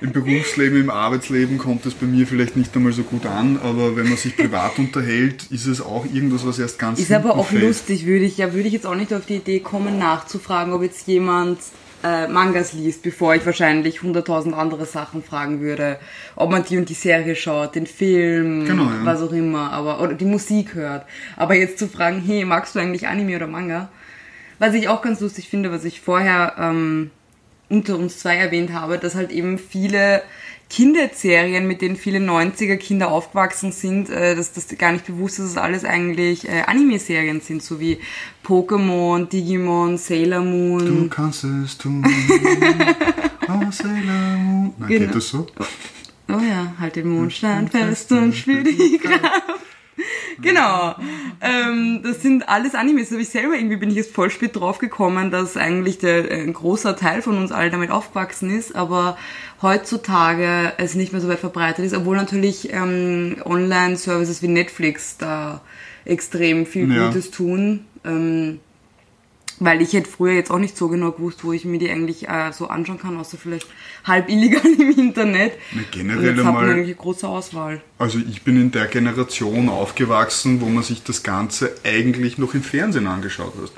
im 0.00 0.10
Berufsleben, 0.10 0.80
im 0.80 0.90
Arbeitsleben 0.90 1.58
kommt 1.58 1.86
es 1.86 1.94
bei 1.94 2.06
mir 2.06 2.26
vielleicht 2.26 2.56
nicht 2.56 2.74
einmal 2.74 2.92
so 2.92 3.04
gut 3.04 3.24
an, 3.26 3.60
aber 3.62 3.94
wenn 3.94 4.08
man 4.08 4.16
sich 4.16 4.36
privat 4.36 4.80
unterhält, 4.80 5.44
ist 5.50 5.66
es 5.66 5.80
auch 5.80 6.06
irgendwas, 6.12 6.44
was 6.44 6.58
erst 6.58 6.80
ganz 6.80 6.98
Ist 6.98 7.12
aber 7.12 7.36
auch 7.36 7.46
fällt. 7.46 7.62
lustig, 7.62 8.04
würde 8.04 8.24
ich, 8.24 8.36
ja, 8.38 8.52
würde 8.52 8.66
ich 8.66 8.74
jetzt 8.74 8.84
auch 8.84 8.96
nicht 8.96 9.14
auf 9.14 9.24
die 9.24 9.36
Idee 9.36 9.60
kommen, 9.60 9.96
nachzufragen, 9.96 10.72
ob 10.72 10.82
jetzt 10.82 11.06
jemand 11.06 11.60
äh, 12.04 12.26
Mangas 12.28 12.72
liest, 12.72 13.02
bevor 13.02 13.34
ich 13.34 13.44
wahrscheinlich 13.46 14.02
hunderttausend 14.02 14.54
andere 14.54 14.86
Sachen 14.86 15.22
fragen 15.22 15.60
würde. 15.60 15.98
Ob 16.36 16.50
man 16.50 16.64
die 16.64 16.76
und 16.78 16.88
die 16.88 16.94
Serie 16.94 17.36
schaut, 17.36 17.74
den 17.74 17.86
Film, 17.86 18.64
Genau, 18.66 18.84
ja. 18.84 19.00
was 19.04 19.22
auch 19.22 19.32
immer, 19.32 19.72
aber, 19.72 20.00
oder 20.00 20.14
die 20.14 20.24
Musik 20.24 20.74
hört. 20.74 21.06
Aber 21.36 21.54
jetzt 21.54 21.78
zu 21.78 21.88
fragen, 21.88 22.22
hey, 22.24 22.44
magst 22.44 22.74
du 22.74 22.80
eigentlich 22.80 23.06
Anime 23.08 23.36
oder 23.36 23.46
Manga? 23.46 23.88
Was 24.58 24.74
ich 24.74 24.88
auch 24.88 25.02
ganz 25.02 25.20
lustig 25.20 25.48
finde, 25.48 25.72
was 25.72 25.84
ich 25.84 26.00
vorher 26.00 26.54
ähm, 26.58 27.10
unter 27.68 27.96
uns 27.98 28.18
zwei 28.18 28.36
erwähnt 28.36 28.72
habe, 28.72 28.98
dass 28.98 29.14
halt 29.14 29.30
eben 29.32 29.58
viele 29.58 30.22
Kinderserien, 30.72 31.66
mit 31.66 31.82
denen 31.82 31.96
viele 31.96 32.18
90er 32.18 32.76
Kinder 32.78 33.10
aufgewachsen 33.12 33.72
sind, 33.72 34.08
äh, 34.08 34.34
dass 34.34 34.52
das 34.54 34.68
gar 34.78 34.92
nicht 34.92 35.04
bewusst 35.06 35.38
ist, 35.38 35.44
dass 35.44 35.50
es 35.52 35.56
alles 35.58 35.84
eigentlich 35.84 36.48
äh, 36.48 36.62
Anime-Serien 36.66 37.42
sind, 37.42 37.62
so 37.62 37.78
wie 37.78 37.98
Pokémon, 38.42 39.28
Digimon, 39.28 39.98
Sailor 39.98 40.40
Du 40.40 40.44
Moon. 40.46 41.10
kannst 41.10 41.44
es 41.44 41.76
tun. 41.76 42.02
oh, 43.48 43.70
Sailor 43.70 44.38
Moon. 44.38 44.72
Nein, 44.78 44.88
Genau. 44.88 45.06
geht 45.06 45.14
das 45.14 45.28
so? 45.28 45.46
Oh 46.30 46.40
ja, 46.40 46.72
halt 46.80 46.96
den 46.96 47.08
Mondstand 47.10 47.70
fest 47.70 48.10
und 48.12 48.34
spür 48.34 48.62
die 48.62 48.96
Kraft. 48.98 49.20
Genau. 50.42 50.94
Ähm, 51.40 52.00
das 52.02 52.22
sind 52.22 52.48
alles 52.48 52.74
Animes. 52.74 53.08
Da 53.08 53.14
habe 53.14 53.22
ich 53.22 53.30
selber 53.30 53.54
irgendwie 53.54 53.76
bin 53.76 53.90
ich 53.90 53.96
jetzt 53.96 54.14
voll 54.14 54.30
spät 54.30 54.56
drauf 54.56 54.78
gekommen, 54.78 55.30
dass 55.30 55.56
eigentlich 55.56 55.98
der, 55.98 56.30
äh, 56.30 56.42
ein 56.42 56.52
großer 56.52 56.96
Teil 56.96 57.22
von 57.22 57.38
uns 57.38 57.52
alle 57.52 57.70
damit 57.70 57.90
aufgewachsen 57.90 58.50
ist, 58.50 58.76
aber 58.76 59.16
heutzutage 59.60 60.72
es 60.78 60.94
nicht 60.94 61.12
mehr 61.12 61.20
so 61.20 61.28
weit 61.28 61.38
verbreitet 61.38 61.84
ist, 61.84 61.94
obwohl 61.94 62.16
natürlich 62.16 62.72
ähm, 62.72 63.36
Online-Services 63.44 64.42
wie 64.42 64.48
Netflix 64.48 65.16
da 65.18 65.62
extrem 66.04 66.66
viel 66.66 66.92
Ja. 66.92 67.06
Gutes 67.06 67.30
tun. 67.30 67.84
Ähm, 68.04 68.60
weil 69.64 69.80
ich 69.80 69.92
hätte 69.92 70.08
früher 70.10 70.32
jetzt 70.32 70.50
auch 70.50 70.58
nicht 70.58 70.76
so 70.76 70.88
genau 70.88 71.12
gewusst, 71.12 71.44
wo 71.44 71.52
ich 71.52 71.64
mir 71.64 71.78
die 71.78 71.90
eigentlich 71.90 72.28
äh, 72.28 72.52
so 72.52 72.68
anschauen 72.68 72.98
kann, 72.98 73.16
außer 73.16 73.38
vielleicht 73.38 73.66
halb 74.04 74.28
illegal 74.28 74.62
im 74.78 74.90
Internet. 74.98 75.52
Na, 75.72 75.82
generell 75.90 76.24
jetzt 76.24 76.38
hat 76.38 76.44
man 76.54 76.56
einmal- 76.64 76.70
eine 76.82 76.94
große 76.94 77.26
Auswahl. 77.28 77.80
Also 77.98 78.18
ich 78.18 78.42
bin 78.42 78.60
in 78.60 78.70
der 78.70 78.86
Generation 78.86 79.68
aufgewachsen, 79.68 80.60
wo 80.60 80.66
man 80.66 80.82
sich 80.82 81.02
das 81.02 81.22
Ganze 81.22 81.74
eigentlich 81.84 82.38
noch 82.38 82.54
im 82.54 82.62
Fernsehen 82.62 83.06
angeschaut 83.06 83.54
hat. 83.60 83.72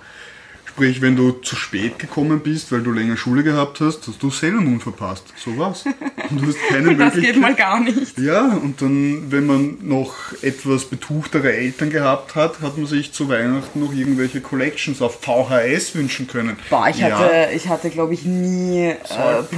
Sprich, 0.74 1.00
wenn 1.00 1.14
du 1.14 1.30
zu 1.30 1.54
spät 1.54 2.00
gekommen 2.00 2.40
bist, 2.40 2.72
weil 2.72 2.80
du 2.80 2.90
länger 2.90 3.16
Schule 3.16 3.44
gehabt 3.44 3.78
hast, 3.78 4.08
hast 4.08 4.20
du 4.20 4.28
Sailor 4.28 4.60
Moon 4.60 4.80
verpasst. 4.80 5.22
So 5.36 5.56
was. 5.56 5.84
Und 5.84 6.42
du 6.42 6.48
hast 6.48 6.58
keine 6.68 6.96
Das 6.96 7.14
geht 7.14 7.40
mal 7.40 7.54
gar 7.54 7.78
nicht. 7.78 8.18
Ja, 8.18 8.58
und 8.60 8.82
dann, 8.82 9.30
wenn 9.30 9.46
man 9.46 9.78
noch 9.82 10.14
etwas 10.42 10.86
betuchtere 10.86 11.52
Eltern 11.52 11.90
gehabt 11.90 12.34
hat, 12.34 12.60
hat 12.60 12.76
man 12.76 12.86
sich 12.86 13.12
zu 13.12 13.28
Weihnachten 13.28 13.78
noch 13.78 13.92
irgendwelche 13.92 14.40
Collections 14.40 15.00
auf 15.00 15.20
VHS 15.20 15.94
wünschen 15.94 16.26
können. 16.26 16.56
Boah, 16.70 16.88
ich 16.88 16.98
ja, 16.98 17.18
hatte, 17.18 17.50
ich 17.54 17.68
hatte 17.68 17.88
glaube 17.90 18.14
ich, 18.14 18.24
nie 18.24 18.88
äh, 18.88 18.96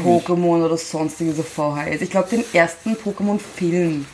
Pokémon 0.05 0.67
oder 0.67 0.77
sonstiges 0.77 1.41
auf 1.41 1.49
VHS. 1.49 2.03
Ich 2.03 2.11
glaube, 2.11 2.29
den 2.29 2.45
ersten 2.53 2.93
Pokémon-Film. 2.93 4.05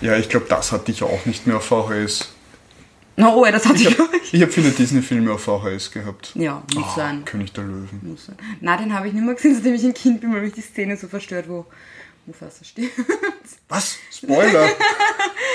ja, 0.00 0.16
ich 0.16 0.28
glaube, 0.28 0.46
das 0.48 0.72
hatte 0.72 0.90
ich 0.90 1.04
auch 1.04 1.24
nicht 1.24 1.46
mehr 1.46 1.58
auf 1.58 1.66
VHS. 1.66 2.31
Na, 3.16 3.34
oh, 3.34 3.44
das 3.44 3.66
hatte 3.66 3.82
ich, 3.82 3.98
habe 3.98 4.16
ich. 4.16 4.32
ich 4.34 4.42
hab 4.42 4.50
viele 4.52 4.70
Disney-Filme 4.70 5.32
auf 5.32 5.42
VHS 5.44 5.90
gehabt. 5.90 6.32
Ja, 6.34 6.62
muss 6.74 6.84
Ah, 6.84 6.96
sein. 6.96 7.24
König 7.24 7.52
der 7.52 7.64
Löwen. 7.64 8.00
Muss 8.02 8.26
sein. 8.26 8.36
Na, 8.60 8.76
den 8.76 8.92
habe 8.94 9.08
ich 9.08 9.12
nicht 9.14 9.24
mehr 9.24 9.34
gesehen, 9.34 9.54
seitdem 9.54 9.74
ich 9.74 9.84
ein 9.84 9.94
Kind 9.94 10.20
bin, 10.22 10.32
weil 10.32 10.40
mich 10.42 10.54
die 10.54 10.62
Szene 10.62 10.96
so 10.96 11.08
verstört, 11.08 11.46
wo 11.48 11.66
Mufasa 12.26 12.64
stirbt. 12.64 12.92
Was? 13.68 13.98
Spoiler! 14.10 14.68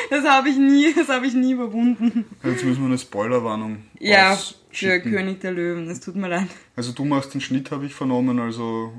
Das 0.10 0.24
habe 0.24 0.48
ich 0.48 0.56
nie, 0.58 0.94
das 0.94 1.10
habe 1.10 1.28
ich 1.28 1.34
nie 1.34 1.52
überwunden. 1.52 2.24
Jetzt 2.42 2.64
müssen 2.64 2.80
wir 2.82 2.86
eine 2.88 2.98
Spoilerwarnung 2.98 3.84
Ja, 4.00 4.38
für. 4.72 5.02
König 5.02 5.42
der 5.42 5.52
Löwen, 5.52 5.90
es 5.90 6.00
tut 6.00 6.16
mir 6.16 6.30
leid. 6.30 6.48
Also 6.78 6.94
du 6.94 7.04
machst 7.04 7.34
den 7.34 7.42
Schnitt, 7.42 7.72
habe 7.72 7.86
ich 7.86 7.94
vernommen, 7.94 8.40
also 8.40 8.94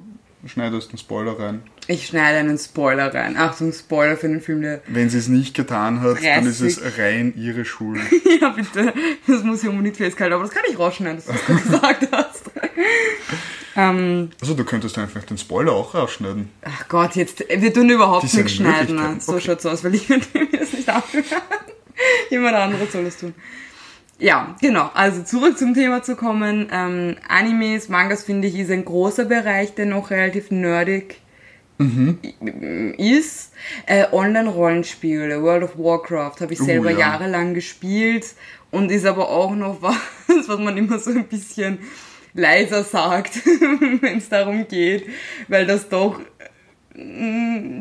schneidest 0.46 0.90
einen 0.90 0.98
Spoiler 0.98 1.38
rein. 1.38 1.62
Ich 1.86 2.06
schneide 2.06 2.38
einen 2.38 2.58
Spoiler 2.58 3.12
rein. 3.14 3.36
Achtung, 3.36 3.72
Spoiler 3.72 4.16
für 4.16 4.28
den 4.28 4.40
Film, 4.40 4.62
der 4.62 4.80
Wenn 4.86 5.08
sie 5.10 5.18
es 5.18 5.28
nicht 5.28 5.54
getan 5.54 6.00
hat, 6.00 6.18
dann 6.22 6.46
ist 6.46 6.60
es 6.60 6.76
30. 6.76 6.98
rein 6.98 7.32
ihre 7.36 7.64
Schuld. 7.64 8.00
Ja, 8.40 8.50
bitte. 8.50 8.92
Das 9.26 9.42
muss 9.42 9.64
ich 9.64 9.68
unbedingt 9.68 9.96
festhalten. 9.96 10.32
Aber 10.34 10.44
das 10.44 10.52
kann 10.52 10.62
ich 10.70 10.78
rausschneiden, 10.78 11.16
dass 11.16 11.26
du 11.26 11.32
das 11.52 11.62
gesagt 11.64 12.08
hast. 12.12 12.42
ähm, 13.76 14.30
Also 14.40 14.54
du 14.54 14.64
könntest 14.64 14.96
einfach 14.98 15.24
den 15.24 15.38
Spoiler 15.38 15.72
auch 15.72 15.92
rausschneiden. 15.94 16.48
ach 16.62 16.88
Gott, 16.88 17.16
jetzt, 17.16 17.40
wir 17.48 17.72
tun 17.74 17.90
überhaupt 17.90 18.22
Das 18.24 18.32
ist 18.32 18.36
nichts 18.38 18.52
schneiden. 18.54 18.94
Ne? 18.94 19.16
So 19.20 19.32
Okay. 19.32 19.40
schaut's 19.46 19.66
aus, 19.66 19.82
weil 19.82 19.94
ich 19.96 20.08
mit 20.08 20.32
mir 20.34 20.46
das 20.58 20.72
nicht 20.72 20.88
anhören. 20.88 21.24
Jemand 22.30 22.54
anderes 22.54 22.92
soll 22.92 23.06
es 23.06 23.16
tun. 23.16 23.34
Ja, 24.18 24.56
genau. 24.60 24.90
Also 24.94 25.22
zurück 25.22 25.56
zum 25.58 25.74
Thema 25.74 26.02
zu 26.02 26.16
kommen. 26.16 26.68
Ähm, 26.72 27.16
Animes, 27.28 27.88
Mangas 27.88 28.24
finde 28.24 28.48
ich 28.48 28.58
ist 28.58 28.70
ein 28.70 28.84
großer 28.84 29.24
Bereich, 29.26 29.74
der 29.74 29.86
noch 29.86 30.10
relativ 30.10 30.50
nerdig 30.50 31.20
ist. 32.98 33.52
Äh, 33.86 34.06
Online-Rollenspiele, 34.10 35.40
World 35.42 35.62
of 35.62 35.78
Warcraft 35.78 36.40
habe 36.40 36.52
ich 36.52 36.60
Oh, 36.60 36.64
selber 36.64 36.90
ja. 36.90 36.98
jahrelang 36.98 37.54
gespielt 37.54 38.34
und 38.72 38.90
ist 38.90 39.06
aber 39.06 39.28
auch 39.28 39.54
noch 39.54 39.80
was, 39.82 39.96
was 40.48 40.58
man 40.58 40.76
immer 40.76 40.98
so 40.98 41.10
ein 41.10 41.28
bisschen 41.28 41.78
leiser 42.34 42.82
sagt, 42.82 43.46
wenn 44.00 44.18
es 44.18 44.28
darum 44.28 44.66
geht, 44.66 45.06
weil 45.46 45.66
das 45.66 45.88
doch, 45.88 46.20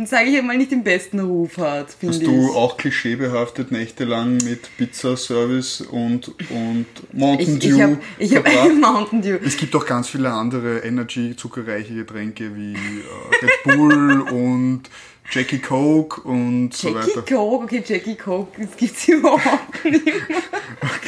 sage 0.05 0.29
ich 0.29 0.37
einmal, 0.37 0.57
nicht 0.57 0.71
den 0.71 0.83
besten 0.83 1.19
Ruf 1.19 1.57
hat, 1.57 1.97
Hast 2.05 2.21
ich. 2.21 2.27
du 2.27 2.51
auch 2.53 2.77
klischeebehaftet 2.77 3.71
nächtelang 3.71 4.37
mit 4.37 4.69
Pizza-Service 4.77 5.81
und, 5.81 6.29
und 6.49 6.85
Mountain 7.13 7.57
ich 7.57 7.65
ich 7.65 7.71
Dew 7.71 7.81
habe 7.81 7.97
ich 8.19 8.35
hab 8.35 8.47
verbracht? 8.47 8.75
Mountain 8.81 9.21
Dew. 9.21 9.37
Es 9.43 9.57
gibt 9.57 9.75
auch 9.75 9.85
ganz 9.85 10.09
viele 10.09 10.31
andere 10.31 10.79
Energy-zuckerreiche 10.79 11.95
Getränke 11.95 12.55
wie 12.55 12.73
äh, 12.73 12.77
Red 13.41 13.77
Bull 13.77 14.21
und 14.31 14.83
Jackie 15.29 15.59
Coke 15.59 16.21
und 16.21 16.73
so 16.73 16.89
Jackie 16.89 17.09
weiter. 17.09 17.21
Coke, 17.23 17.63
okay, 17.65 17.83
Jackie 17.85 18.15
Coke, 18.15 18.61
das 18.61 18.77
gibt's 18.77 19.07
überhaupt 19.07 19.85
nicht. 19.85 20.03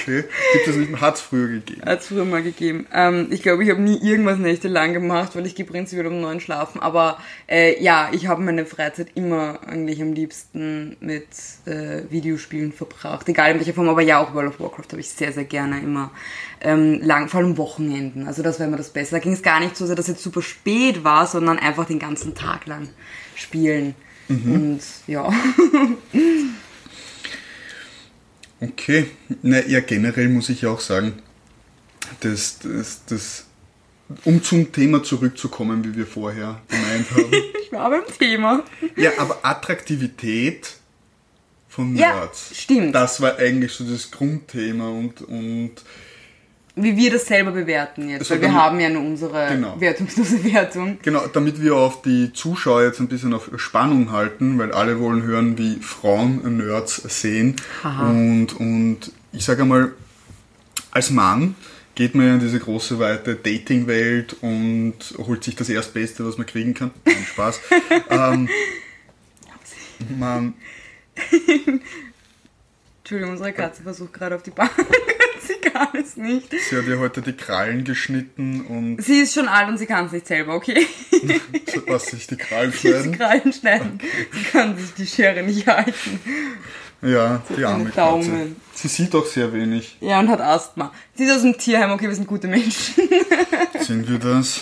Okay. 0.09 0.23
Gibt 0.53 0.67
es 0.67 0.75
nicht, 0.75 1.01
hat 1.01 1.15
es 1.15 1.21
früher 1.21 1.47
gegeben. 1.47 1.81
Hat 1.85 1.99
es 1.99 2.07
früher 2.07 2.25
mal 2.25 2.41
gegeben. 2.41 2.87
Ähm, 2.93 3.27
ich 3.29 3.43
glaube, 3.43 3.63
ich 3.63 3.69
habe 3.69 3.81
nie 3.81 3.97
irgendwas 3.97 4.37
nächtelang 4.37 4.93
gemacht, 4.93 5.35
weil 5.35 5.45
ich 5.45 5.55
gehe 5.55 5.65
prinzipiell 5.65 6.07
um 6.07 6.21
neun 6.21 6.39
schlafen. 6.39 6.81
Aber 6.81 7.19
äh, 7.47 7.81
ja, 7.81 8.09
ich 8.11 8.27
habe 8.27 8.41
meine 8.41 8.65
Freizeit 8.65 9.09
immer 9.15 9.59
eigentlich 9.67 10.01
am 10.01 10.13
liebsten 10.13 10.97
mit 10.99 11.27
äh, 11.65 12.03
Videospielen 12.09 12.71
verbracht. 12.71 13.27
Egal 13.29 13.51
in 13.51 13.57
welcher 13.59 13.73
Form, 13.73 13.89
aber 13.89 14.01
ja, 14.01 14.19
auch 14.19 14.33
World 14.33 14.49
of 14.49 14.59
Warcraft 14.59 14.87
habe 14.91 15.01
ich 15.01 15.09
sehr, 15.09 15.31
sehr 15.31 15.45
gerne 15.45 15.79
immer 15.79 16.11
ähm, 16.61 16.99
lang, 17.01 17.29
vor 17.29 17.41
allem 17.41 17.57
Wochenenden. 17.57 18.27
Also 18.27 18.41
das 18.41 18.59
war 18.59 18.67
immer 18.67 18.77
das 18.77 18.89
Beste. 18.89 19.15
Da 19.15 19.19
ging 19.19 19.33
es 19.33 19.43
gar 19.43 19.59
nicht 19.59 19.77
so 19.77 19.85
sehr, 19.85 19.95
dass 19.95 20.07
jetzt 20.07 20.23
super 20.23 20.41
spät 20.41 21.03
war, 21.03 21.27
sondern 21.27 21.59
einfach 21.59 21.85
den 21.85 21.99
ganzen 21.99 22.33
Tag 22.33 22.65
lang 22.65 22.89
spielen. 23.35 23.95
Und 24.29 24.79
ja. 25.07 25.31
Okay. 28.61 29.09
Na, 29.41 29.65
ja, 29.65 29.79
generell 29.79 30.29
muss 30.29 30.49
ich 30.49 30.65
auch 30.65 30.79
sagen, 30.79 31.21
dass, 32.19 32.59
dass, 32.59 33.05
dass, 33.05 33.45
um 34.25 34.43
zum 34.43 34.71
Thema 34.71 35.01
zurückzukommen, 35.03 35.83
wie 35.83 35.95
wir 35.95 36.05
vorher 36.07 36.61
gemeint 36.67 37.11
haben. 37.11 37.31
Ich 37.63 37.71
war 37.73 37.89
beim 37.91 38.01
Thema. 38.17 38.63
ja, 38.95 39.11
aber 39.19 39.45
Attraktivität 39.45 40.71
von 41.67 41.95
Ja, 41.95 42.15
Nerds. 42.15 42.51
stimmt. 42.59 42.95
Das 42.95 43.21
war 43.21 43.37
eigentlich 43.37 43.73
so 43.73 43.83
das 43.83 44.09
Grundthema 44.09 44.89
und, 44.89 45.21
und 45.21 45.73
Wie 46.81 46.95
wir 46.95 47.11
das 47.11 47.25
selber 47.25 47.51
bewerten 47.51 48.09
jetzt, 48.09 48.21
Also 48.21 48.35
weil 48.35 48.41
wir 48.41 48.53
haben 48.53 48.79
ja 48.79 48.89
nur 48.89 49.03
unsere 49.03 49.47
Genau. 49.49 49.79
wertungslose 49.79 50.43
Wertung. 50.43 50.97
Genau, 51.01 51.27
damit 51.27 51.61
wir 51.61 51.75
auf 51.75 52.01
die 52.01 52.31
Zuschauer 52.33 52.83
jetzt 52.83 52.99
ein 52.99 53.07
bisschen 53.07 53.33
auf 53.33 53.49
Spannung 53.57 54.11
halten, 54.11 54.57
weil 54.59 54.71
alle 54.71 54.99
wollen 54.99 55.23
hören, 55.23 55.57
wie 55.57 55.75
Frauen 55.81 56.57
Nerds 56.57 56.95
sehen. 57.21 57.55
Und, 57.83 58.53
und 58.59 59.11
ich 59.31 59.43
sage 59.45 59.63
einmal, 59.63 59.91
als 60.91 61.11
Mann 61.11 61.55
geht 61.95 62.15
man 62.15 62.27
ja 62.27 62.33
in 62.35 62.39
diese 62.39 62.59
große, 62.59 62.97
weite 62.99 63.35
Dating-Welt 63.35 64.37
und 64.41 64.95
holt 65.17 65.43
sich 65.43 65.55
das 65.55 65.69
Erstbeste, 65.69 66.25
was 66.25 66.37
man 66.37 66.47
kriegen 66.47 66.73
kann. 66.73 66.91
Nein, 67.05 67.15
Spaß. 67.25 67.59
ähm, 68.09 68.49
man, 70.17 70.53
Entschuldigung, 72.99 73.31
unsere 73.33 73.51
Katze 73.53 73.83
versucht 73.83 74.13
gerade 74.13 74.35
auf 74.35 74.43
die 74.43 74.51
Bank 74.51 74.71
ich 75.49 75.73
kann 75.73 75.89
es 75.93 76.17
nicht. 76.17 76.51
Sie 76.51 76.77
hat 76.77 76.85
ihr 76.87 76.99
heute 76.99 77.21
die 77.21 77.33
Krallen 77.33 77.83
geschnitten 77.83 78.61
und 78.61 79.01
Sie 79.03 79.21
ist 79.21 79.33
schon 79.33 79.47
alt 79.47 79.67
und 79.69 79.77
sie 79.77 79.85
kann 79.85 80.05
es 80.05 80.11
nicht 80.11 80.27
selber, 80.27 80.55
okay? 80.55 80.85
was 81.87 82.07
sich 82.07 82.27
die 82.27 82.37
Krallen 82.37 82.71
Die 82.71 82.77
schneiden. 82.77 83.11
Krallen 83.17 83.53
schneiden. 83.53 83.99
Sie 84.31 84.43
kann 84.51 84.77
sich 84.77 84.93
die 84.93 85.07
Schere 85.07 85.43
nicht 85.43 85.67
halten. 85.67 86.19
Ja, 87.01 87.41
die 87.55 87.63
arme 87.63 87.89
keine 87.89 87.91
Katze. 87.91 88.29
Daumen. 88.29 88.55
Sie 88.73 88.87
sieht 88.89 89.15
auch 89.15 89.25
sehr 89.25 89.53
wenig. 89.53 89.97
Ja, 90.01 90.19
und 90.19 90.27
hat 90.29 90.41
Asthma. 90.41 90.91
Sie 91.15 91.23
ist 91.23 91.31
aus 91.31 91.41
dem 91.43 91.57
Tierheim, 91.57 91.91
okay, 91.91 92.07
wir 92.07 92.15
sind 92.15 92.27
gute 92.27 92.47
Menschen. 92.47 92.93
Sind 93.79 94.09
wir 94.09 94.19
das? 94.19 94.61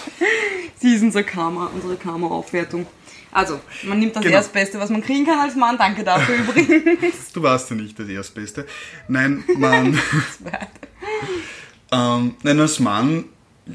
Sie 0.79 0.93
ist 0.93 1.01
unser 1.01 1.23
Karma, 1.23 1.71
unsere 1.73 1.95
Karma-Aufwertung. 1.95 2.85
Also, 3.31 3.59
man 3.83 3.99
nimmt 3.99 4.15
das 4.15 4.23
Genau. 4.23 4.35
Erstbeste, 4.35 4.79
was 4.79 4.89
man 4.89 5.01
kriegen 5.01 5.25
kann 5.25 5.39
als 5.39 5.55
Mann. 5.55 5.77
Danke 5.77 6.03
dafür 6.03 6.35
übrigens. 6.39 7.31
Du 7.33 7.43
warst 7.43 7.69
ja 7.69 7.75
nicht 7.75 7.97
das 7.99 8.07
Erstbeste. 8.07 8.65
Nein, 9.07 9.43
man. 9.57 9.99
ähm, 11.91 12.35
nein, 12.43 12.59
als 12.59 12.79
Mann, 12.79 13.25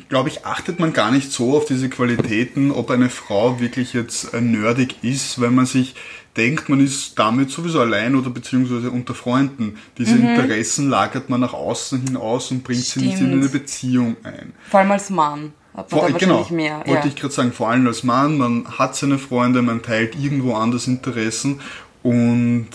glaube 0.08 0.30
ich, 0.30 0.44
achtet 0.46 0.80
man 0.80 0.92
gar 0.92 1.10
nicht 1.10 1.32
so 1.32 1.56
auf 1.56 1.64
diese 1.66 1.88
Qualitäten, 1.88 2.70
ob 2.70 2.90
eine 2.90 3.10
Frau 3.10 3.60
wirklich 3.60 3.92
jetzt 3.92 4.32
äh, 4.34 4.40
nerdig 4.40 4.96
ist, 5.02 5.40
weil 5.40 5.50
man 5.50 5.66
sich 5.66 5.94
denkt, 6.36 6.70
man 6.70 6.80
ist 6.80 7.18
damit 7.18 7.50
sowieso 7.50 7.80
allein 7.80 8.14
oder 8.14 8.30
beziehungsweise 8.30 8.90
unter 8.90 9.14
Freunden. 9.14 9.76
Diese 9.98 10.16
Interessen 10.16 10.88
lagert 10.88 11.28
man 11.28 11.40
nach 11.40 11.52
außen 11.52 12.00
hin 12.06 12.16
aus 12.16 12.50
und 12.50 12.64
bringt 12.64 12.84
sie 12.84 13.00
nicht 13.00 13.12
in 13.20 13.26
Stimmt. 13.26 13.32
eine 13.34 13.48
Beziehung 13.48 14.16
ein. 14.22 14.54
Vor 14.70 14.80
allem 14.80 14.90
als 14.92 15.10
Mann 15.10 15.52
hat 15.74 15.90
man 15.90 16.00
Vor, 16.00 16.10
da 16.10 16.18
genau, 16.18 16.34
wahrscheinlich 16.38 16.50
mehr. 16.50 16.78
wollte 16.86 16.90
Ja. 16.92 17.06
ich 17.06 17.16
gerade 17.16 17.34
sagen, 17.34 17.52
vor 17.52 17.70
allem 17.70 17.86
als 17.86 18.02
Mann, 18.02 18.38
man 18.38 18.66
hat 18.78 18.96
seine 18.96 19.18
Freunde, 19.18 19.62
man 19.62 19.82
teilt 19.82 20.14
irgendwo 20.16 20.54
anders 20.54 20.86
Interessen 20.86 21.60
und 22.02 22.68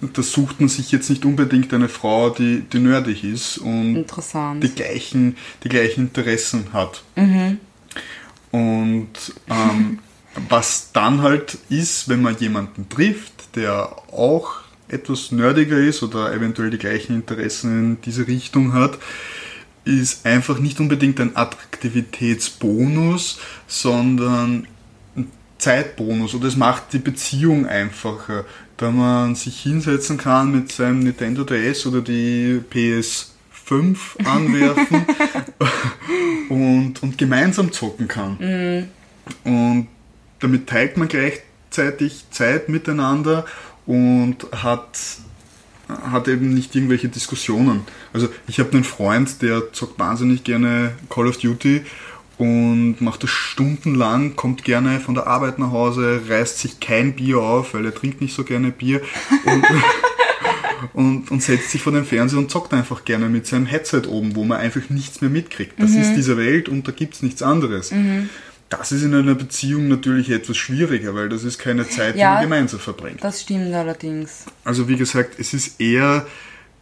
da 0.00 0.22
sucht 0.22 0.60
man 0.60 0.68
sich 0.68 0.92
jetzt 0.92 1.10
nicht 1.10 1.24
unbedingt 1.24 1.72
eine 1.74 1.88
Frau, 1.88 2.30
die, 2.30 2.62
die 2.62 2.78
nerdig 2.78 3.22
ist 3.22 3.58
und 3.58 4.06
die 4.62 4.68
gleichen, 4.74 5.36
die 5.62 5.68
gleichen 5.68 6.02
Interessen 6.06 6.72
hat. 6.72 7.02
Mhm. 7.16 7.58
Und 8.50 9.12
ähm, 9.48 9.98
was 10.48 10.92
dann 10.92 11.22
halt 11.22 11.58
ist, 11.68 12.08
wenn 12.08 12.22
man 12.22 12.36
jemanden 12.38 12.88
trifft, 12.88 13.56
der 13.56 13.94
auch 14.12 14.60
etwas 14.88 15.32
nerdiger 15.32 15.78
ist 15.78 16.02
oder 16.02 16.32
eventuell 16.32 16.70
die 16.70 16.78
gleichen 16.78 17.14
Interessen 17.14 17.78
in 17.78 18.00
diese 18.02 18.26
Richtung 18.26 18.72
hat, 18.72 18.98
ist 19.84 20.26
einfach 20.26 20.58
nicht 20.58 20.80
unbedingt 20.80 21.20
ein 21.20 21.36
Attraktivitätsbonus, 21.36 23.38
sondern 23.66 24.66
ein 25.16 25.26
Zeitbonus 25.58 26.34
oder 26.34 26.48
es 26.48 26.56
macht 26.56 26.92
die 26.92 26.98
Beziehung 26.98 27.66
einfacher, 27.66 28.44
da 28.76 28.90
man 28.90 29.34
sich 29.34 29.60
hinsetzen 29.60 30.18
kann 30.18 30.52
mit 30.52 30.72
seinem 30.72 31.00
Nintendo 31.00 31.44
DS 31.44 31.86
oder 31.86 32.00
die 32.00 32.60
PS5 32.72 33.96
anwerfen 34.24 35.06
und, 36.48 37.02
und 37.02 37.18
gemeinsam 37.18 37.72
zocken 37.72 38.08
kann. 38.08 38.88
Und 39.44 39.88
damit 40.40 40.66
teilt 40.66 40.96
man 40.96 41.08
gleichzeitig 41.08 42.24
Zeit 42.30 42.68
miteinander 42.68 43.44
und 43.86 44.46
hat, 44.52 44.98
hat 46.10 46.28
eben 46.28 46.54
nicht 46.54 46.74
irgendwelche 46.74 47.08
Diskussionen. 47.08 47.82
Also 48.12 48.28
ich 48.48 48.58
habe 48.60 48.72
einen 48.72 48.84
Freund, 48.84 49.42
der 49.42 49.72
zockt 49.72 49.98
wahnsinnig 49.98 50.44
gerne 50.44 50.92
Call 51.08 51.26
of 51.26 51.38
Duty 51.38 51.82
und 52.38 53.00
macht 53.00 53.22
das 53.22 53.30
stundenlang, 53.30 54.34
kommt 54.34 54.64
gerne 54.64 54.98
von 55.00 55.14
der 55.14 55.26
Arbeit 55.26 55.58
nach 55.58 55.72
Hause, 55.72 56.22
reißt 56.28 56.58
sich 56.58 56.80
kein 56.80 57.14
Bier 57.14 57.38
auf, 57.38 57.74
weil 57.74 57.84
er 57.84 57.94
trinkt 57.94 58.20
nicht 58.22 58.34
so 58.34 58.44
gerne 58.44 58.70
Bier 58.70 59.02
und, 59.44 59.66
und, 60.94 61.30
und 61.30 61.42
setzt 61.42 61.70
sich 61.70 61.82
vor 61.82 61.92
den 61.92 62.06
Fernseher 62.06 62.38
und 62.38 62.50
zockt 62.50 62.72
einfach 62.72 63.04
gerne 63.04 63.28
mit 63.28 63.46
seinem 63.46 63.66
Headset 63.66 64.02
oben, 64.08 64.36
wo 64.36 64.44
man 64.44 64.58
einfach 64.58 64.88
nichts 64.88 65.20
mehr 65.20 65.30
mitkriegt. 65.30 65.74
Das 65.78 65.90
ist 65.90 66.14
diese 66.14 66.38
Welt 66.38 66.68
und 66.70 66.88
da 66.88 66.92
gibt's 66.92 67.22
nichts 67.22 67.42
anderes. 67.42 67.92
Das 68.70 68.92
ist 68.92 69.02
in 69.02 69.14
einer 69.14 69.34
Beziehung 69.34 69.88
natürlich 69.88 70.30
etwas 70.30 70.56
schwieriger, 70.56 71.14
weil 71.14 71.28
das 71.28 71.44
ist 71.44 71.58
keine 71.58 71.86
Zeit, 71.88 72.14
die 72.14 72.20
Ja. 72.20 72.34
man 72.34 72.42
gemeinsam 72.44 72.80
verbringt. 72.80 73.22
Das 73.22 73.42
stimmt 73.42 73.74
allerdings. 73.74 74.46
Also 74.64 74.88
wie 74.88 74.96
gesagt, 74.96 75.38
es 75.38 75.52
ist 75.52 75.80
eher 75.80 76.26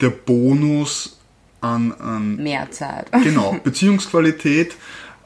der 0.01 0.11
Bonus 0.11 1.19
an, 1.61 1.93
an 1.93 2.37
Mehr 2.37 2.71
Zeit. 2.71 3.11
genau, 3.25 3.59
Beziehungsqualität 3.65 4.77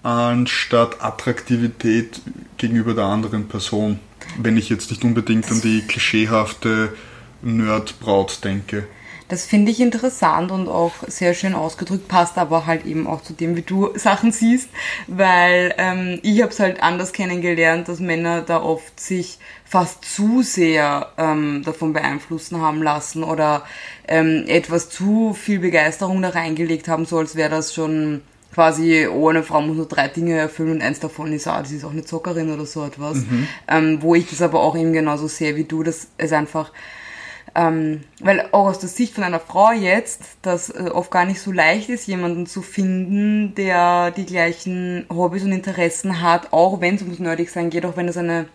anstatt 0.05 1.03
Attraktivität 1.03 2.21
gegenüber 2.57 2.95
der 2.95 3.05
anderen 3.05 3.49
Person. 3.49 4.01
Wenn 4.41 4.57
ich 4.57 4.69
jetzt 4.69 4.91
nicht 4.91 5.05
unbedingt 5.05 5.51
an 5.51 5.61
die 5.61 5.83
klischeehafte 5.83 6.93
Nerdbraut 7.43 8.45
denke. 8.45 8.87
Das 9.33 9.47
finde 9.47 9.71
ich 9.71 9.81
interessant 9.81 10.53
und 10.53 10.69
auch 10.69 10.93
sehr 11.07 11.33
schön 11.33 11.55
ausgedrückt, 11.55 12.07
passt 12.07 12.37
aber 12.37 12.67
halt 12.67 12.85
eben 12.85 13.07
auch 13.07 13.23
zu 13.23 13.33
dem, 13.33 13.57
wie 13.57 13.63
du 13.63 13.89
Sachen 13.95 14.31
siehst, 14.31 14.69
weil 15.07 15.75
ähm, 15.79 16.21
ich 16.23 16.43
habe 16.43 16.53
es 16.53 16.61
halt 16.61 16.83
anders 16.83 17.15
kennengelernt, 17.15 17.89
dass 17.89 17.99
Männer 17.99 18.43
da 18.43 18.63
oft 18.63 19.01
sich 19.01 19.39
fast 19.65 20.05
zu 20.05 20.43
sehr 20.43 21.13
ähm, 21.17 21.63
davon 21.65 21.95
beeinflussen 21.95 22.61
haben 22.61 22.83
lassen 22.83 23.25
oder 23.25 23.65
ähm, 24.07 24.45
etwas 24.49 24.91
zu 24.91 25.33
viel 25.33 25.61
Begeisterung 25.61 26.21
da 26.21 26.29
reingelegt 26.29 26.89
haben, 26.89 27.07
so 27.07 27.17
als 27.17 27.35
wäre 27.35 27.49
das 27.49 27.73
schon 27.73 28.21
quasi, 28.53 29.09
oh, 29.11 29.31
eine 29.31 29.45
Frau 29.45 29.63
muss 29.63 29.79
nur 29.79 29.89
drei 29.89 30.09
Dinge 30.09 30.37
erfüllen 30.37 30.73
und 30.73 30.83
eins 30.83 31.01
davon 31.01 31.33
ist, 31.33 31.49
ah, 31.49 31.65
sie 31.65 31.77
ist 31.77 31.87
auch 31.87 31.93
eine 31.93 32.05
Zockerin 32.05 32.53
oder 32.53 32.67
so 32.67 32.85
etwas. 32.85 33.17
Ähm, 33.67 34.03
wo 34.03 34.15
ich 34.15 34.29
das 34.29 34.43
aber 34.43 34.61
auch 34.61 34.77
eben 34.77 34.93
genauso 34.93 35.27
sehe 35.27 35.57
wie 35.57 35.65
du, 35.65 35.83
dass 35.83 36.09
es 36.19 36.35
einfach 36.35 36.71
ähm, 37.55 38.03
weil 38.21 38.49
auch 38.53 38.67
aus 38.67 38.79
der 38.79 38.89
Sicht 38.89 39.15
von 39.15 39.25
einer 39.25 39.41
Frau 39.41 39.73
jetzt, 39.73 40.23
das 40.41 40.71
äh, 40.71 40.91
oft 40.93 41.11
gar 41.11 41.27
nicht 41.27 41.41
so 41.41 41.53
leicht 41.53 41.89
ist, 41.91 42.07
jemanden 42.07 42.47
zu 42.47 42.63
finden, 42.63 43.55
der 43.55 44.11
die 44.11 44.25
gleichen 44.25 45.07
Hobbys 45.11 45.45
und 45.45 45.53
Interessen 45.53 46.23
hat, 46.23 46.53
auch 46.53 46.81
wenn 46.81 46.95
es 46.95 47.03
ums 47.03 47.19
Nerdigsein 47.19 47.71
geht, 47.71 47.85
auch 47.85 47.97
wenn 47.97 48.09
es 48.09 48.17
eine 48.17 48.47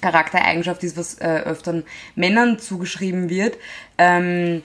Charaktereigenschaft 0.00 0.84
ist, 0.84 0.96
was 0.96 1.14
äh, 1.20 1.42
öfter 1.44 1.82
Männern 2.14 2.58
zugeschrieben 2.58 3.28
wird. 3.28 3.58
Ähm, 3.98 4.62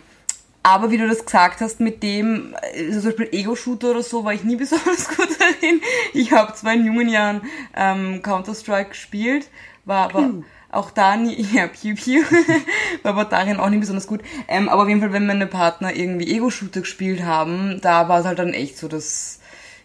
aber 0.61 0.91
wie 0.91 0.97
du 0.97 1.07
das 1.07 1.25
gesagt 1.25 1.61
hast, 1.61 1.79
mit 1.79 2.03
dem, 2.03 2.53
äh, 2.73 2.91
zum 2.91 3.05
Beispiel 3.05 3.29
Ego-Shooter 3.31 3.91
oder 3.91 4.03
so, 4.03 4.23
war 4.23 4.33
ich 4.33 4.43
nie 4.43 4.55
besonders 4.57 5.07
gut 5.07 5.29
darin. 5.39 5.81
Ich 6.13 6.31
habe 6.31 6.53
zwar 6.53 6.73
in 6.73 6.85
jungen 6.85 7.09
Jahren 7.09 7.41
ähm, 7.75 8.21
Counter-Strike 8.21 8.89
gespielt, 8.89 9.49
war 9.85 10.09
aber 10.09 10.29
auch 10.71 10.91
da 10.91 11.15
nie, 11.15 11.41
ja, 11.53 11.67
Pew 11.67 11.95
Pew, 11.95 12.23
war 13.03 13.13
aber 13.13 13.25
darin 13.25 13.57
auch 13.57 13.69
nie 13.69 13.77
besonders 13.77 14.07
gut. 14.07 14.21
Ähm, 14.47 14.69
aber 14.69 14.83
auf 14.83 14.89
jeden 14.89 15.01
Fall, 15.01 15.13
wenn 15.13 15.27
meine 15.27 15.47
Partner 15.47 15.95
irgendwie 15.95 16.33
Ego-Shooter 16.33 16.81
gespielt 16.81 17.23
haben, 17.23 17.79
da 17.81 18.09
war 18.09 18.19
es 18.19 18.25
halt 18.25 18.39
dann 18.39 18.53
echt 18.53 18.77
so, 18.77 18.87
dass, 18.87 19.39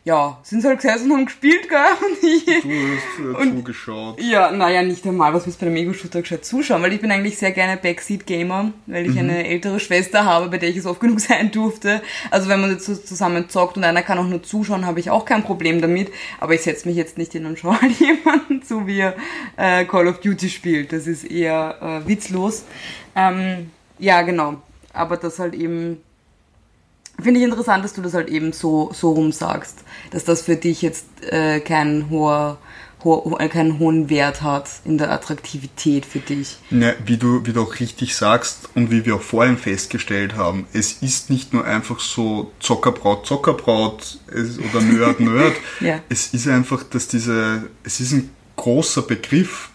ja, 0.04 0.38
sind 0.42 0.62
sie 0.62 0.68
halt 0.68 0.80
gesessen 0.80 1.10
und 1.12 1.16
haben 1.18 1.24
gespielt, 1.26 1.68
gell? 1.68 1.78
Und 2.00 2.22
ich, 2.28 2.44
Du 2.44 3.36
hast 3.36 3.46
äh, 3.46 3.50
zugeschaut. 3.56 4.20
ja, 4.20 4.50
naja, 4.50 4.82
nicht 4.82 5.06
einmal, 5.06 5.32
was 5.32 5.44
du 5.44 5.52
bei 5.52 5.66
dem 5.66 5.76
Ego-Shooter 5.76 6.22
gescheit 6.22 6.44
zuschauen, 6.44 6.82
weil 6.82 6.92
ich 6.92 7.00
bin 7.00 7.12
eigentlich 7.12 7.38
sehr 7.38 7.52
gerne 7.52 7.76
Backseat-Gamer, 7.76 8.72
weil 8.86 9.08
ich 9.08 9.16
eine 9.16 9.46
ältere 9.46 9.78
Schwester 9.78 10.24
habe, 10.24 10.48
bei 10.48 10.58
der 10.58 10.70
ich 10.70 10.76
es 10.78 10.86
oft 10.86 10.98
genug 11.00 11.20
sein 11.28 11.52
durfte. 11.52 12.02
Also 12.32 12.48
wenn 12.48 12.60
man 12.60 12.72
jetzt 12.72 12.86
so 12.86 12.96
zusammen 12.96 13.48
zockt 13.48 13.76
und 13.76 13.84
einer 13.84 14.02
kann 14.02 14.18
auch 14.18 14.26
nur 14.26 14.42
zuschauen, 14.42 14.86
habe 14.86 14.98
ich 14.98 15.08
auch 15.10 15.24
kein 15.24 15.44
Problem 15.44 15.80
damit, 15.80 16.10
aber 16.40 16.54
ich 16.54 16.62
setze 16.62 16.88
mich 16.88 16.96
jetzt 16.96 17.16
nicht 17.16 17.30
hin 17.32 17.46
und 17.46 17.58
schaue 17.60 17.80
halt 17.80 17.92
jemanden 18.00 18.62
zu, 18.62 18.88
wie 18.88 18.98
er 18.98 19.14
äh, 19.56 19.84
Call 19.84 20.08
of 20.08 20.18
Duty 20.20 20.48
spielt. 20.48 20.92
Das 20.92 21.06
ist 21.06 21.22
eher 21.24 22.02
äh, 22.04 22.08
witzlos. 22.08 22.64
Ähm, 23.14 23.70
ja, 24.00 24.22
genau. 24.22 24.56
Aber 24.92 25.16
das 25.16 25.38
halt 25.38 25.54
eben 25.54 26.02
Finde 27.22 27.40
ich 27.40 27.44
interessant, 27.44 27.84
dass 27.84 27.92
du 27.92 28.02
das 28.02 28.14
halt 28.14 28.28
eben 28.28 28.52
so, 28.52 28.90
so 28.92 29.12
rum 29.12 29.32
sagst, 29.32 29.78
dass 30.10 30.24
das 30.24 30.42
für 30.42 30.56
dich 30.56 30.82
jetzt 30.82 31.06
äh, 31.28 31.60
keinen, 31.60 32.10
hoher, 32.10 32.58
hoher, 33.04 33.40
äh, 33.40 33.48
keinen 33.48 33.78
hohen 33.78 34.10
Wert 34.10 34.42
hat 34.42 34.68
in 34.84 34.98
der 34.98 35.10
Attraktivität 35.10 36.06
für 36.06 36.20
dich. 36.20 36.58
Ja, 36.70 36.92
wie, 37.04 37.16
du, 37.16 37.46
wie 37.46 37.52
du 37.52 37.62
auch 37.62 37.80
richtig 37.80 38.16
sagst 38.16 38.68
und 38.74 38.90
wie 38.90 39.04
wir 39.04 39.16
auch 39.16 39.22
vorhin 39.22 39.56
festgestellt 39.56 40.36
haben, 40.36 40.66
es 40.72 40.94
ist 41.02 41.30
nicht 41.30 41.52
nur 41.52 41.64
einfach 41.64 42.00
so 42.00 42.52
Zockerbraut, 42.60 43.26
Zockerbraut 43.26 44.18
es, 44.28 44.58
oder 44.58 44.82
Nerd, 44.82 45.20
Nerd. 45.20 45.54
Ja. 45.80 46.00
Es 46.08 46.34
ist 46.34 46.48
einfach, 46.48 46.82
dass 46.82 47.08
diese, 47.08 47.68
es 47.84 48.00
ist 48.00 48.12
ein 48.12 48.30
großer 48.56 49.02
Begriff, 49.02 49.70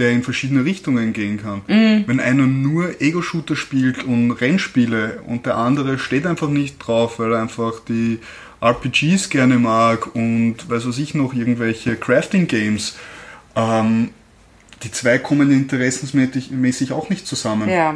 der 0.00 0.10
in 0.10 0.22
verschiedene 0.22 0.64
Richtungen 0.64 1.12
gehen 1.12 1.40
kann. 1.40 1.62
Wenn 2.06 2.18
einer 2.18 2.46
nur 2.46 3.00
Ego-Shooter 3.00 3.54
spielt 3.54 4.02
und 4.02 4.32
Rennspiele 4.32 5.22
und 5.26 5.46
der 5.46 5.56
andere 5.56 5.98
steht 5.98 6.26
einfach 6.26 6.48
nicht 6.48 6.78
drauf, 6.78 7.18
weil 7.18 7.34
er 7.34 7.42
einfach 7.42 7.80
die 7.86 8.18
RPGs 8.60 9.30
gerne 9.30 9.58
mag 9.58 10.14
und 10.14 10.68
weiß 10.68 10.86
was 10.88 10.98
ich 10.98 11.14
noch, 11.14 11.32
irgendwelche 11.34 11.96
Crafting-Games, 11.96 12.96
ähm, 13.56 14.10
die 14.82 14.90
zwei 14.90 15.18
kommen 15.18 15.50
interessensmäßig 15.50 16.50
mäßig 16.50 16.92
auch 16.92 17.10
nicht 17.10 17.26
zusammen. 17.26 17.68
Ja. 17.68 17.94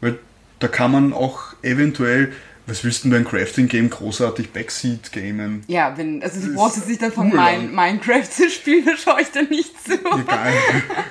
Weil 0.00 0.18
da 0.58 0.68
kann 0.68 0.92
man 0.92 1.12
auch 1.12 1.54
eventuell 1.62 2.32
Was 2.68 2.82
willst 2.82 3.04
du 3.04 3.08
denn 3.08 3.22
beim 3.22 3.30
Crafting-Game 3.30 3.90
großartig 3.90 4.50
Backseat 4.50 5.12
gamen? 5.12 5.62
Ja, 5.68 5.96
wenn, 5.96 6.20
also 6.20 6.40
du 6.40 6.54
brauchst 6.54 6.76
jetzt 6.78 6.88
nicht 6.88 7.14
von 7.14 7.32
mein, 7.32 7.72
Minecraft 7.72 8.28
zu 8.28 8.50
spielen, 8.50 8.84
da 8.86 8.96
schaue 8.96 9.20
ich 9.20 9.30
dann 9.30 9.48
nicht 9.48 9.72
zu. 9.84 9.92
Ja, 9.92 10.22
gar, 10.22 10.52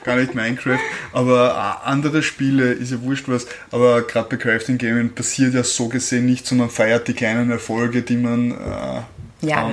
gar 0.03 0.15
nicht 0.17 0.35
Minecraft, 0.35 0.79
aber 1.13 1.79
äh, 1.83 1.87
andere 1.87 2.23
Spiele 2.23 2.73
ist 2.73 2.91
ja 2.91 3.01
wurscht 3.01 3.29
was, 3.29 3.47
aber 3.71 4.01
gerade 4.01 4.27
bei 4.29 4.37
Crafting-Gamen 4.37 5.15
passiert 5.15 5.53
ja 5.53 5.63
so 5.63 5.87
gesehen 5.87 6.25
nichts, 6.25 6.49
sondern 6.49 6.69
feiert 6.69 7.07
die 7.07 7.13
kleinen 7.13 7.49
Erfolge, 7.49 8.01
die 8.01 8.17
man 8.17 8.51
äh, 8.51 9.45
ja, 9.47 9.71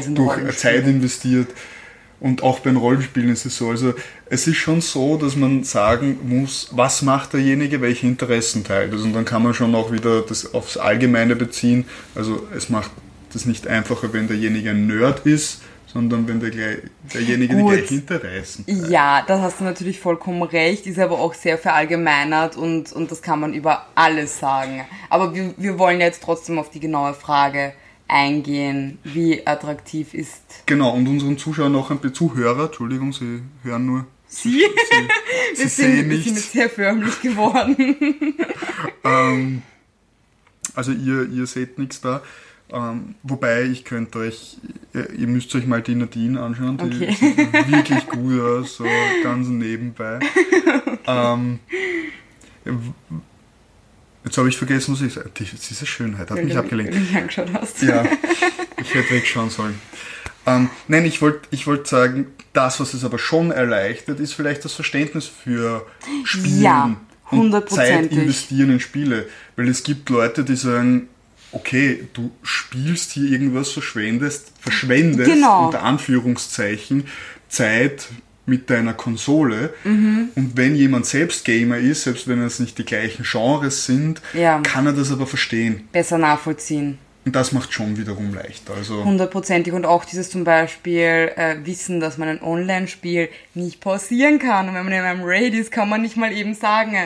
sind 0.00 0.18
durch 0.18 0.56
Zeit 0.56 0.86
investiert. 0.86 1.48
Und 2.22 2.44
auch 2.44 2.60
beim 2.60 2.76
Rollenspielen 2.76 3.30
ist 3.30 3.46
es 3.46 3.56
so. 3.56 3.70
Also 3.70 3.94
es 4.26 4.46
ist 4.46 4.54
schon 4.54 4.80
so, 4.80 5.16
dass 5.16 5.34
man 5.34 5.64
sagen 5.64 6.20
muss, 6.22 6.68
was 6.70 7.02
macht 7.02 7.32
derjenige, 7.32 7.80
welche 7.80 8.06
Interessen 8.06 8.62
teilt. 8.62 8.92
Also, 8.92 9.06
und 9.06 9.12
dann 9.12 9.24
kann 9.24 9.42
man 9.42 9.54
schon 9.54 9.74
auch 9.74 9.90
wieder 9.90 10.22
das 10.22 10.54
aufs 10.54 10.76
Allgemeine 10.76 11.34
beziehen. 11.34 11.84
Also 12.14 12.46
es 12.56 12.68
macht 12.68 12.92
das 13.32 13.44
nicht 13.44 13.66
einfacher, 13.66 14.12
wenn 14.12 14.28
derjenige 14.28 14.70
ein 14.70 14.86
Nerd 14.86 15.26
ist, 15.26 15.62
sondern 15.92 16.28
wenn 16.28 16.38
der, 16.38 16.52
derjenige 17.12 17.56
Gut. 17.56 17.72
die 17.72 17.76
gleichen 17.76 17.98
Interessen 17.98 18.66
teilt. 18.66 18.88
Ja, 18.88 19.24
da 19.26 19.40
hast 19.40 19.58
du 19.58 19.64
natürlich 19.64 19.98
vollkommen 19.98 20.44
recht, 20.44 20.86
ist 20.86 21.00
aber 21.00 21.18
auch 21.18 21.34
sehr 21.34 21.58
verallgemeinert 21.58 22.56
und, 22.56 22.92
und 22.92 23.10
das 23.10 23.20
kann 23.20 23.40
man 23.40 23.52
über 23.52 23.86
alles 23.96 24.38
sagen. 24.38 24.84
Aber 25.10 25.34
wir, 25.34 25.54
wir 25.56 25.76
wollen 25.76 26.00
jetzt 26.00 26.22
trotzdem 26.22 26.60
auf 26.60 26.70
die 26.70 26.78
genaue 26.78 27.14
Frage 27.14 27.72
eingehen, 28.12 28.98
wie 29.04 29.46
attraktiv 29.46 30.14
ist. 30.14 30.42
Genau, 30.66 30.90
und 30.90 31.08
unseren 31.08 31.38
Zuschauern 31.38 31.72
noch 31.72 31.90
ein 31.90 31.98
paar 31.98 32.12
Zuhörer, 32.12 32.66
Entschuldigung, 32.66 33.12
sie 33.12 33.42
hören 33.62 33.86
nur. 33.86 34.06
Sie? 34.28 34.50
Sie, 34.50 34.58
sie 35.54 35.58
wir, 35.62 35.68
sind, 35.68 36.10
wir 36.10 36.18
sind 36.18 36.36
jetzt 36.36 36.52
sehr 36.52 36.70
förmlich 36.70 37.20
geworden. 37.20 38.36
ähm, 39.04 39.62
also 40.74 40.92
ihr, 40.92 41.28
ihr 41.28 41.46
seht 41.46 41.78
nichts 41.78 42.00
da. 42.00 42.22
Ähm, 42.70 43.16
wobei, 43.22 43.64
ich 43.64 43.84
könnte 43.84 44.20
euch, 44.20 44.56
ihr, 44.94 45.26
müsst 45.26 45.54
euch 45.54 45.66
mal 45.66 45.82
die 45.82 45.94
Nadine 45.94 46.40
anschauen, 46.40 46.78
die 46.78 47.04
okay. 47.04 47.12
sieht 47.12 47.52
wirklich 47.70 48.06
gut 48.08 48.40
aus, 48.40 48.76
so 48.76 48.86
ganz 49.22 49.48
nebenbei. 49.48 50.20
Ähm, 51.06 51.58
Jetzt 54.24 54.38
habe 54.38 54.48
ich 54.48 54.56
vergessen, 54.56 54.94
was 54.94 55.00
ich 55.00 55.12
sage. 55.12 55.30
Diese 55.38 55.86
Schönheit 55.86 56.30
hat 56.30 56.36
Wenn 56.36 56.46
mich 56.46 56.56
abgelenkt. 56.56 56.94
Wenn 56.94 57.02
du 57.02 57.06
mich 57.08 57.16
angeschaut 57.16 57.52
hast. 57.52 57.82
Ja, 57.82 58.04
ich 58.80 58.94
hätte 58.94 59.10
wegschauen 59.10 59.50
sollen. 59.50 59.80
Ähm, 60.46 60.70
nein, 60.88 61.04
ich 61.04 61.22
wollte 61.22 61.48
ich 61.50 61.66
wollt 61.66 61.86
sagen, 61.86 62.26
das, 62.52 62.80
was 62.80 62.94
es 62.94 63.04
aber 63.04 63.18
schon 63.18 63.50
erleichtert, 63.50 64.20
ist 64.20 64.34
vielleicht 64.34 64.64
das 64.64 64.72
Verständnis 64.72 65.26
für 65.26 65.86
Spielen 66.24 66.62
ja, 66.62 66.96
und 67.30 67.70
Zeit 67.70 68.12
investieren 68.12 68.70
in 68.70 68.80
Spiele. 68.80 69.28
Weil 69.56 69.68
es 69.68 69.82
gibt 69.82 70.08
Leute, 70.10 70.44
die 70.44 70.56
sagen, 70.56 71.08
okay, 71.52 72.08
du 72.12 72.32
spielst 72.42 73.12
hier 73.12 73.30
irgendwas, 73.30 73.70
verschwendest, 73.70 74.52
verschwendest 74.58 75.30
genau. 75.30 75.66
unter 75.66 75.82
Anführungszeichen 75.82 77.04
Zeit 77.48 78.08
mit 78.46 78.70
deiner 78.70 78.94
Konsole. 78.94 79.72
Mhm. 79.84 80.30
Und 80.34 80.56
wenn 80.56 80.74
jemand 80.74 81.06
selbst 81.06 81.44
Gamer 81.44 81.78
ist, 81.78 82.04
selbst 82.04 82.28
wenn 82.28 82.42
es 82.42 82.58
nicht 82.58 82.78
die 82.78 82.84
gleichen 82.84 83.24
Genres 83.24 83.86
sind, 83.86 84.20
ja. 84.34 84.60
kann 84.60 84.86
er 84.86 84.92
das 84.92 85.12
aber 85.12 85.26
verstehen. 85.26 85.88
Besser 85.92 86.18
nachvollziehen. 86.18 86.98
Und 87.24 87.36
das 87.36 87.52
macht 87.52 87.72
schon 87.72 87.96
wiederum 87.96 88.34
leichter. 88.34 88.74
Also 88.74 89.04
Hundertprozentig. 89.04 89.72
Und 89.72 89.86
auch 89.86 90.04
dieses 90.04 90.28
zum 90.28 90.42
Beispiel 90.42 91.30
äh, 91.36 91.56
Wissen, 91.64 92.00
dass 92.00 92.18
man 92.18 92.28
ein 92.28 92.42
Online-Spiel 92.42 93.28
nicht 93.54 93.80
pausieren 93.80 94.40
kann. 94.40 94.68
Und 94.68 94.74
wenn 94.74 94.84
man 94.84 94.92
in 94.92 95.00
einem 95.00 95.22
Raid 95.22 95.54
ist, 95.54 95.70
kann 95.70 95.88
man 95.88 96.02
nicht 96.02 96.16
mal 96.16 96.32
eben 96.32 96.54
sagen, 96.54 96.96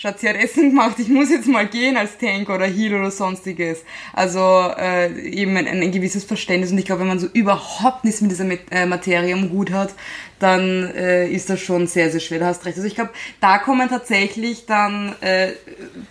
Schatz, 0.00 0.22
sie 0.22 0.30
hat 0.30 0.36
Essen 0.36 0.70
gemacht, 0.70 0.98
ich 0.98 1.10
muss 1.10 1.28
jetzt 1.28 1.46
mal 1.46 1.66
gehen 1.66 1.98
als 1.98 2.16
Tank 2.16 2.48
oder 2.48 2.64
Heal 2.64 2.94
oder 2.94 3.10
sonstiges. 3.10 3.84
Also 4.14 4.40
äh, 4.78 5.12
eben 5.28 5.54
ein, 5.58 5.66
ein 5.66 5.92
gewisses 5.92 6.24
Verständnis 6.24 6.72
und 6.72 6.78
ich 6.78 6.86
glaube, 6.86 7.02
wenn 7.02 7.08
man 7.08 7.18
so 7.18 7.26
überhaupt 7.26 8.04
nichts 8.04 8.22
mit 8.22 8.30
dieser 8.30 8.48
äh, 8.70 8.86
Materie 8.86 9.32
im 9.32 9.50
Gut 9.50 9.72
hat, 9.72 9.94
dann 10.40 10.92
äh, 10.94 11.28
ist 11.28 11.50
das 11.50 11.60
schon 11.60 11.86
sehr, 11.86 12.10
sehr 12.10 12.20
schwer. 12.20 12.40
Du 12.40 12.46
hast 12.46 12.64
recht. 12.66 12.76
Also 12.76 12.86
ich 12.86 12.94
glaube, 12.96 13.10
da 13.40 13.58
kommen 13.58 13.88
tatsächlich 13.88 14.66
dann 14.66 15.14
äh, 15.20 15.52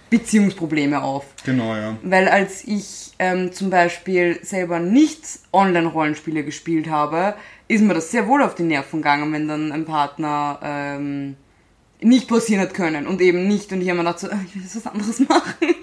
Beziehungsprobleme 0.10 1.04
auf. 1.04 1.26
Genau, 1.46 1.76
ja. 1.76 1.98
Weil 2.04 2.28
als 2.30 2.64
ich 2.66 3.12
ähm, 3.20 3.52
zum 3.52 3.70
Beispiel 3.70 4.40
selber 4.42 4.80
nicht 4.80 5.24
Online-Rollenspiele 5.52 6.44
gespielt 6.44 6.90
habe, 6.90 7.36
ist 7.68 7.84
mir 7.84 7.94
das 7.94 8.12
sehr 8.12 8.28
wohl 8.28 8.42
auf 8.42 8.56
die 8.56 8.64
Nerven 8.64 9.02
gegangen, 9.02 9.34
wenn 9.34 9.48
dann 9.48 9.72
ein 9.72 9.86
Partner... 9.86 10.60
Ähm, 10.64 11.36
nicht 12.02 12.30
passieren 12.30 12.62
hat 12.62 12.74
können 12.74 13.08
und 13.08 13.22
eben 13.22 13.48
nicht. 13.48 13.72
Und 13.72 13.82
ich 13.82 13.90
habe 13.90 13.98
mir 13.98 14.06
gedacht, 14.06 14.20
so, 14.20 14.30
ah, 14.30 14.40
ich 14.46 14.56
will 14.56 14.62
jetzt 14.62 14.76
was 14.76 14.88
anderes 14.88 15.20
machen. 15.28 15.76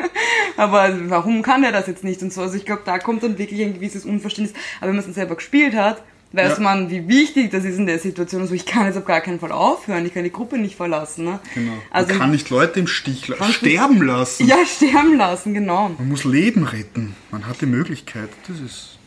Aber 0.57 1.11
warum 1.11 1.43
kann 1.43 1.63
er 1.63 1.73
das 1.73 1.87
jetzt 1.87 2.05
nicht 2.05 2.23
und 2.23 2.33
so? 2.33 2.43
Also 2.43 2.57
ich 2.57 2.65
glaube, 2.65 2.83
da 2.85 2.99
kommt 2.99 3.23
dann 3.23 3.39
wirklich 3.39 3.63
ein 3.63 3.75
gewisses 3.75 4.05
Unverständnis. 4.05 4.57
Aber 4.79 4.89
wenn 4.89 4.97
man 4.97 5.01
es 5.01 5.07
dann 5.07 5.15
selber 5.15 5.37
gespielt 5.37 5.75
hat, 5.75 6.03
weiß 6.33 6.59
ja. 6.59 6.63
man, 6.63 6.91
wie 6.91 7.09
wichtig 7.09 7.51
das 7.51 7.65
ist 7.65 7.79
in 7.79 7.87
der 7.87 7.99
Situation. 7.99 8.43
Also 8.43 8.55
ich 8.55 8.67
kann 8.67 8.87
jetzt 8.87 8.97
auf 8.97 9.05
gar 9.05 9.21
keinen 9.21 9.41
Fall 9.41 9.53
aufhören, 9.53 10.05
ich 10.07 10.15
kann 10.15 10.25
die 10.25 10.33
Gruppe 10.33 10.59
nicht 10.59 10.77
verlassen. 10.77 11.25
Ne? 11.25 11.41
Genau. 11.55 11.73
Also 11.91 12.09
man 12.11 12.19
kann 12.19 12.31
nicht 12.31 12.51
Leute 12.51 12.81
im 12.81 12.87
Stich 12.87 13.29
lassen, 13.29 13.53
sterben 13.53 14.03
lassen. 14.03 14.47
Ja, 14.47 14.59
sterben 14.67 15.17
lassen, 15.17 15.55
genau. 15.55 15.91
Man 15.97 16.09
muss 16.09 16.25
Leben 16.25 16.65
retten. 16.65 17.15
Man 17.31 17.47
hat 17.47 17.61
die 17.61 17.67
Möglichkeit. 17.67 18.29
Das 18.49 18.61
ist 18.61 18.99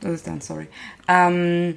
Das 0.00 0.12
ist 0.12 0.26
dann, 0.26 0.40
sorry. 0.40 0.66
Ähm, 1.08 1.76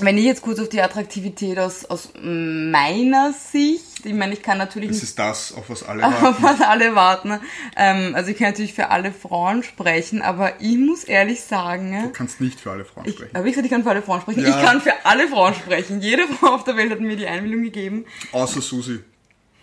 wenn 0.00 0.16
ich 0.16 0.24
jetzt 0.24 0.42
kurz 0.42 0.58
auf 0.58 0.68
die 0.68 0.80
Attraktivität 0.80 1.58
aus, 1.58 1.84
aus 1.84 2.10
meiner 2.22 3.32
Sicht, 3.32 4.06
ich 4.06 4.14
meine, 4.14 4.32
ich 4.32 4.42
kann 4.42 4.58
natürlich. 4.58 4.90
Das 4.90 5.02
ist 5.02 5.18
das, 5.18 5.52
auf 5.52 5.68
was 5.68 5.82
alle 5.82 6.02
warten. 6.02 6.26
Auf 6.26 6.42
was 6.42 6.60
alle 6.60 6.94
warten. 6.94 7.40
Ähm, 7.76 8.14
also 8.14 8.30
ich 8.30 8.38
kann 8.38 8.48
natürlich 8.48 8.72
für 8.72 8.90
alle 8.90 9.12
Frauen 9.12 9.62
sprechen, 9.62 10.22
aber 10.22 10.60
ich 10.60 10.78
muss 10.78 11.04
ehrlich 11.04 11.42
sagen. 11.42 12.04
Du 12.04 12.10
kannst 12.10 12.40
nicht 12.40 12.60
für 12.60 12.70
alle 12.70 12.84
Frauen 12.84 13.06
ich, 13.06 13.14
sprechen. 13.14 13.36
Aber 13.36 13.46
ich 13.46 13.52
gesagt, 13.52 13.66
ich 13.66 13.72
kann 13.72 13.82
für 13.82 13.90
alle 13.90 14.02
Frauen 14.02 14.20
sprechen. 14.20 14.42
Ja. 14.42 14.48
Ich 14.48 14.64
kann 14.64 14.80
für 14.80 14.94
alle 15.04 15.28
Frauen 15.28 15.54
sprechen. 15.54 16.00
Jede 16.00 16.26
Frau 16.26 16.54
auf 16.54 16.64
der 16.64 16.76
Welt 16.76 16.90
hat 16.90 17.00
mir 17.00 17.16
die 17.16 17.26
Einwilligung 17.26 17.64
gegeben. 17.64 18.06
Außer 18.32 18.60
Susi. 18.62 19.00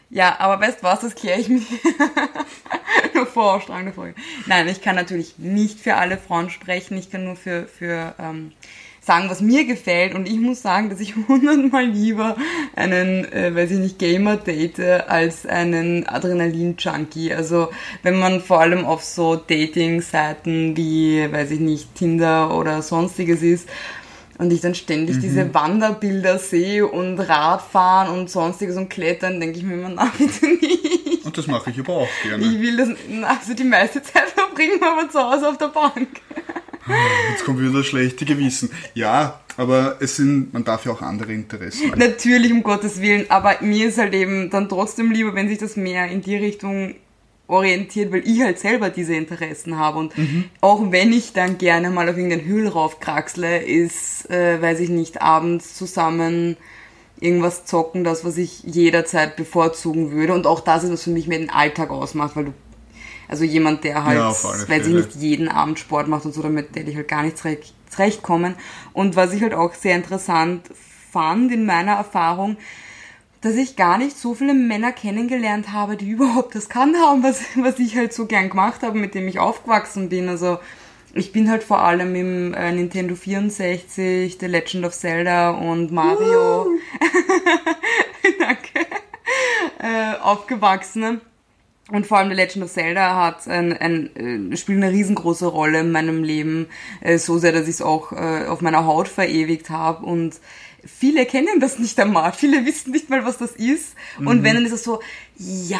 Ja, 0.09 0.39
aber 0.39 0.65
weißt 0.65 0.83
was, 0.83 1.01
das 1.01 1.15
kläre 1.15 1.39
ich 1.41 1.49
mir 1.49 1.61
nur 3.13 3.25
vor 3.25 3.55
Ausstrahlung 3.55 3.85
der 3.85 3.93
Folge. 3.93 4.15
Nein, 4.45 4.67
ich 4.69 4.81
kann 4.81 4.95
natürlich 4.95 5.37
nicht 5.37 5.79
für 5.79 5.95
alle 5.95 6.17
Frauen 6.17 6.49
sprechen. 6.49 6.97
Ich 6.97 7.11
kann 7.11 7.25
nur 7.25 7.35
für, 7.35 7.67
für 7.67 8.15
ähm, 8.17 8.53
sagen, 9.07 9.29
was 9.29 9.41
mir 9.41 9.65
gefällt. 9.65 10.13
Und 10.13 10.27
ich 10.27 10.39
muss 10.39 10.61
sagen, 10.61 10.89
dass 10.91 10.99
ich 10.99 11.15
hundertmal 11.27 11.85
lieber 11.85 12.35
einen, 12.75 13.25
äh, 13.31 13.55
weiß 13.55 13.71
ich 13.71 13.79
nicht, 13.79 13.97
Gamer 13.97 14.37
date 14.37 15.07
als 15.07 15.47
einen 15.47 16.07
Adrenalin-Junkie. 16.07 17.33
Also 17.33 17.69
wenn 18.03 18.19
man 18.19 18.41
vor 18.41 18.59
allem 18.61 18.85
auf 18.85 19.03
so 19.03 19.35
Dating-Seiten 19.35 20.77
wie, 20.77 21.31
weiß 21.31 21.51
ich 21.51 21.59
nicht, 21.59 21.95
Tinder 21.95 22.55
oder 22.55 22.83
sonstiges 22.83 23.41
ist, 23.41 23.67
und 24.39 24.53
ich 24.53 24.61
dann 24.61 24.75
ständig 24.75 25.15
mhm. 25.15 25.21
diese 25.21 25.53
Wanderbilder 25.53 26.37
sehe 26.37 26.85
und 26.85 27.19
Radfahren 27.19 28.13
und 28.13 28.29
sonstiges 28.29 28.77
und 28.77 28.87
Klettern, 28.87 29.39
denke 29.39 29.57
ich 29.57 29.63
mir 29.63 29.73
immer, 29.73 29.89
na 29.95 30.11
bitte 30.15 30.45
nicht. 30.45 31.25
Und 31.25 31.35
das 31.35 31.47
mache 31.47 31.71
ich 31.71 31.79
aber 31.79 31.93
auch 31.93 32.09
gerne. 32.23 32.45
Ich 32.45 32.61
will 32.61 32.77
das, 32.77 32.89
also 33.23 33.53
die 33.53 33.63
meiste 33.63 34.01
Zeit 34.03 34.29
verbringen 34.35 34.79
wir 34.79 34.91
aber 34.91 35.09
zu 35.09 35.19
Hause 35.19 35.49
auf 35.49 35.57
der 35.57 35.69
Bank. 35.69 36.21
Jetzt 37.31 37.45
kommt 37.45 37.59
wieder 37.59 37.73
das 37.73 37.87
schlechte 37.87 38.25
Gewissen. 38.25 38.69
Ja, 38.93 39.39
aber 39.57 39.97
es 39.99 40.15
sind, 40.15 40.53
man 40.53 40.63
darf 40.63 40.85
ja 40.85 40.91
auch 40.91 41.01
andere 41.01 41.33
Interessen. 41.33 41.91
Haben. 41.91 41.99
Natürlich, 41.99 42.51
um 42.51 42.63
Gottes 42.63 43.01
Willen, 43.01 43.25
aber 43.29 43.57
mir 43.61 43.87
ist 43.87 43.97
halt 43.97 44.13
eben 44.13 44.49
dann 44.49 44.69
trotzdem 44.69 45.11
lieber, 45.11 45.33
wenn 45.35 45.49
sich 45.49 45.57
das 45.57 45.75
mehr 45.75 46.07
in 46.07 46.21
die 46.21 46.35
Richtung 46.35 46.95
orientiert, 47.47 48.11
weil 48.11 48.27
ich 48.27 48.41
halt 48.41 48.59
selber 48.59 48.89
diese 48.89 49.15
Interessen 49.15 49.77
habe. 49.77 49.99
Und 49.99 50.17
mhm. 50.17 50.45
auch 50.61 50.91
wenn 50.91 51.13
ich 51.13 51.33
dann 51.33 51.57
gerne 51.57 51.89
mal 51.89 52.09
auf 52.09 52.17
irgendeinen 52.17 52.45
Hügel 52.45 52.67
raufkraxle, 52.67 53.59
ist, 53.59 54.29
äh, 54.29 54.61
weiß 54.61 54.79
ich 54.81 54.89
nicht, 54.89 55.21
abends 55.21 55.75
zusammen 55.75 56.57
irgendwas 57.19 57.65
zocken, 57.65 58.03
das, 58.03 58.23
was 58.23 58.37
ich 58.37 58.63
jederzeit 58.63 59.35
bevorzugen 59.35 60.11
würde. 60.11 60.33
Und 60.33 60.45
auch 60.45 60.59
das 60.59 60.83
ist, 60.83 60.91
was 60.91 61.03
für 61.03 61.09
mich 61.09 61.27
mehr 61.27 61.39
den 61.39 61.49
Alltag 61.49 61.89
ausmacht, 61.89 62.35
weil 62.35 62.45
du 62.45 62.53
also 63.27 63.43
jemand, 63.43 63.83
der 63.83 64.03
halt, 64.05 64.17
ja, 64.17 64.33
weil 64.67 64.83
sie 64.83 64.93
nicht 64.93 65.15
jeden 65.15 65.49
Abend 65.49 65.79
Sport 65.79 66.07
macht 66.07 66.25
und 66.25 66.33
so, 66.33 66.41
damit 66.41 66.75
hätte 66.75 66.89
ich 66.89 66.95
halt 66.95 67.07
gar 67.07 67.23
nicht 67.23 67.37
zurechtkommen. 67.89 68.55
Und 68.93 69.15
was 69.15 69.33
ich 69.33 69.41
halt 69.41 69.53
auch 69.53 69.73
sehr 69.73 69.95
interessant 69.95 70.69
fand 71.11 71.51
in 71.51 71.65
meiner 71.65 71.93
Erfahrung, 71.93 72.57
dass 73.41 73.55
ich 73.55 73.75
gar 73.75 73.97
nicht 73.97 74.17
so 74.17 74.33
viele 74.33 74.53
Männer 74.53 74.91
kennengelernt 74.91 75.71
habe, 75.71 75.97
die 75.97 76.09
überhaupt 76.09 76.55
das 76.55 76.69
kann 76.69 76.95
haben, 76.95 77.23
was, 77.23 77.41
was 77.55 77.79
ich 77.79 77.97
halt 77.97 78.13
so 78.13 78.25
gern 78.25 78.49
gemacht 78.49 78.81
habe, 78.83 78.97
mit 78.97 79.13
dem 79.13 79.27
ich 79.27 79.39
aufgewachsen 79.39 80.09
bin. 80.09 80.29
Also 80.29 80.59
ich 81.13 81.31
bin 81.31 81.49
halt 81.49 81.63
vor 81.63 81.79
allem 81.79 82.15
im 82.15 82.53
äh, 82.53 82.71
Nintendo 82.71 83.15
64, 83.15 84.37
The 84.39 84.45
Legend 84.45 84.85
of 84.85 84.93
Zelda 84.93 85.51
und 85.51 85.91
Mario 85.91 86.67
uh. 86.67 86.79
Danke, 88.39 88.87
äh, 89.79 90.17
aufgewachsen. 90.21 91.21
Und 91.91 92.05
vor 92.05 92.17
allem 92.17 92.29
The 92.29 92.35
Legend 92.35 92.65
of 92.65 92.71
Zelda 92.71 93.15
hat 93.15 93.47
ein, 93.47 93.71
ein, 93.73 94.51
äh, 94.51 94.57
spielt 94.57 94.83
eine 94.83 94.91
riesengroße 94.91 95.45
Rolle 95.45 95.79
in 95.79 95.91
meinem 95.91 96.23
Leben, 96.23 96.67
äh, 97.01 97.17
so 97.17 97.37
sehr, 97.37 97.53
dass 97.53 97.63
ich 97.63 97.75
es 97.75 97.81
auch 97.81 98.11
äh, 98.11 98.45
auf 98.47 98.61
meiner 98.61 98.85
Haut 98.85 99.07
verewigt 99.07 99.69
habe 99.69 100.05
und 100.05 100.35
viele 100.87 101.25
kennen 101.25 101.59
das 101.59 101.79
nicht 101.79 101.99
einmal, 101.99 102.33
viele 102.33 102.65
wissen 102.65 102.91
nicht 102.91 103.09
mal, 103.09 103.25
was 103.25 103.37
das 103.37 103.51
ist. 103.51 103.95
Und 104.19 104.43
wenn, 104.43 104.55
dann 104.55 104.65
ist 104.65 104.71
es 104.71 104.83
so, 104.83 105.01
ja, 105.37 105.79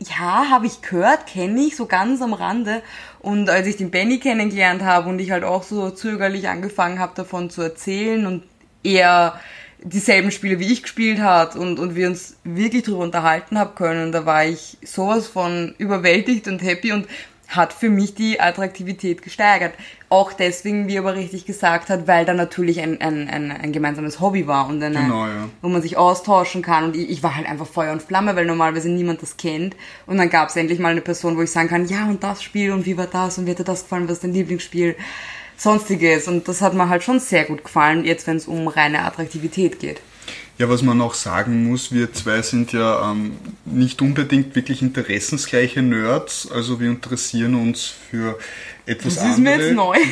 ja, 0.00 0.50
habe 0.50 0.66
ich 0.66 0.82
gehört, 0.82 1.26
kenne 1.26 1.60
ich, 1.60 1.76
so 1.76 1.86
ganz 1.86 2.20
am 2.22 2.32
Rande. 2.32 2.82
Und 3.20 3.48
als 3.48 3.66
ich 3.66 3.76
den 3.76 3.90
Benny 3.90 4.18
kennengelernt 4.18 4.82
habe 4.82 5.08
und 5.08 5.18
ich 5.18 5.30
halt 5.30 5.44
auch 5.44 5.62
so 5.62 5.90
zögerlich 5.90 6.48
angefangen 6.48 6.98
habe, 6.98 7.14
davon 7.14 7.50
zu 7.50 7.62
erzählen 7.62 8.26
und 8.26 8.42
er 8.82 9.40
dieselben 9.82 10.30
Spiele 10.30 10.58
wie 10.58 10.72
ich 10.72 10.82
gespielt 10.82 11.20
hat 11.20 11.56
und, 11.56 11.78
und 11.78 11.94
wir 11.94 12.08
uns 12.08 12.36
wirklich 12.44 12.84
drüber 12.84 13.04
unterhalten 13.04 13.58
haben 13.58 13.74
können, 13.74 14.12
da 14.12 14.26
war 14.26 14.44
ich 14.44 14.78
sowas 14.84 15.26
von 15.26 15.74
überwältigt 15.78 16.48
und 16.48 16.62
happy 16.62 16.92
und 16.92 17.06
hat 17.48 17.72
für 17.72 17.90
mich 17.90 18.14
die 18.14 18.40
Attraktivität 18.40 19.22
gesteigert. 19.22 19.74
Auch 20.08 20.32
deswegen, 20.32 20.88
wie 20.88 20.96
er 20.96 21.02
aber 21.02 21.14
richtig 21.14 21.46
gesagt 21.46 21.90
hat, 21.90 22.06
weil 22.06 22.24
da 22.24 22.34
natürlich 22.34 22.80
ein, 22.80 23.00
ein, 23.00 23.28
ein, 23.28 23.50
ein 23.50 23.72
gemeinsames 23.72 24.20
Hobby 24.20 24.46
war 24.46 24.68
und 24.68 24.82
eine, 24.82 24.98
Genau, 24.98 25.26
ja. 25.26 25.48
wo 25.62 25.68
man 25.68 25.82
sich 25.82 25.96
austauschen 25.96 26.62
kann. 26.62 26.84
Und 26.84 26.96
ich, 26.96 27.08
ich 27.08 27.22
war 27.22 27.36
halt 27.36 27.48
einfach 27.48 27.66
Feuer 27.66 27.92
und 27.92 28.02
Flamme, 28.02 28.34
weil 28.36 28.46
normalerweise 28.46 28.88
niemand 28.88 29.22
das 29.22 29.36
kennt. 29.36 29.76
Und 30.06 30.18
dann 30.18 30.30
gab 30.30 30.48
es 30.48 30.56
endlich 30.56 30.78
mal 30.78 30.90
eine 30.90 31.00
Person, 31.00 31.36
wo 31.36 31.42
ich 31.42 31.50
sagen 31.50 31.68
kann, 31.68 31.86
ja 31.86 32.06
und 32.06 32.22
das 32.22 32.42
Spiel 32.42 32.72
und 32.72 32.86
wie 32.86 32.96
war 32.96 33.06
das 33.06 33.38
und 33.38 33.46
wie 33.46 33.50
hat 33.50 33.58
dir 33.58 33.64
das 33.64 33.82
gefallen, 33.82 34.04
was 34.04 34.14
ist 34.14 34.24
dein 34.24 34.32
Lieblingsspiel, 34.32 34.96
sonstiges. 35.56 36.28
Und 36.28 36.48
das 36.48 36.60
hat 36.62 36.74
mir 36.74 36.88
halt 36.88 37.02
schon 37.02 37.20
sehr 37.20 37.44
gut 37.44 37.64
gefallen, 37.64 38.04
jetzt 38.04 38.26
wenn 38.26 38.36
es 38.36 38.46
um 38.46 38.68
reine 38.68 39.04
Attraktivität 39.04 39.78
geht. 39.78 40.00
Ja, 40.58 40.70
was 40.70 40.80
man 40.82 41.00
auch 41.02 41.12
sagen 41.12 41.68
muss, 41.68 41.92
wir 41.92 42.14
zwei 42.14 42.40
sind 42.40 42.72
ja 42.72 43.10
ähm, 43.10 43.36
nicht 43.66 44.00
unbedingt 44.00 44.56
wirklich 44.56 44.80
interessensgleiche 44.80 45.82
Nerds, 45.82 46.50
also 46.50 46.80
wir 46.80 46.88
interessieren 46.88 47.54
uns 47.54 47.92
für 48.10 48.38
etwas 48.86 49.16
Das 49.16 49.24
ist 49.24 49.36
andere. 49.36 49.58
mir 49.58 49.64
jetzt 49.64 49.74
neu. 49.74 49.96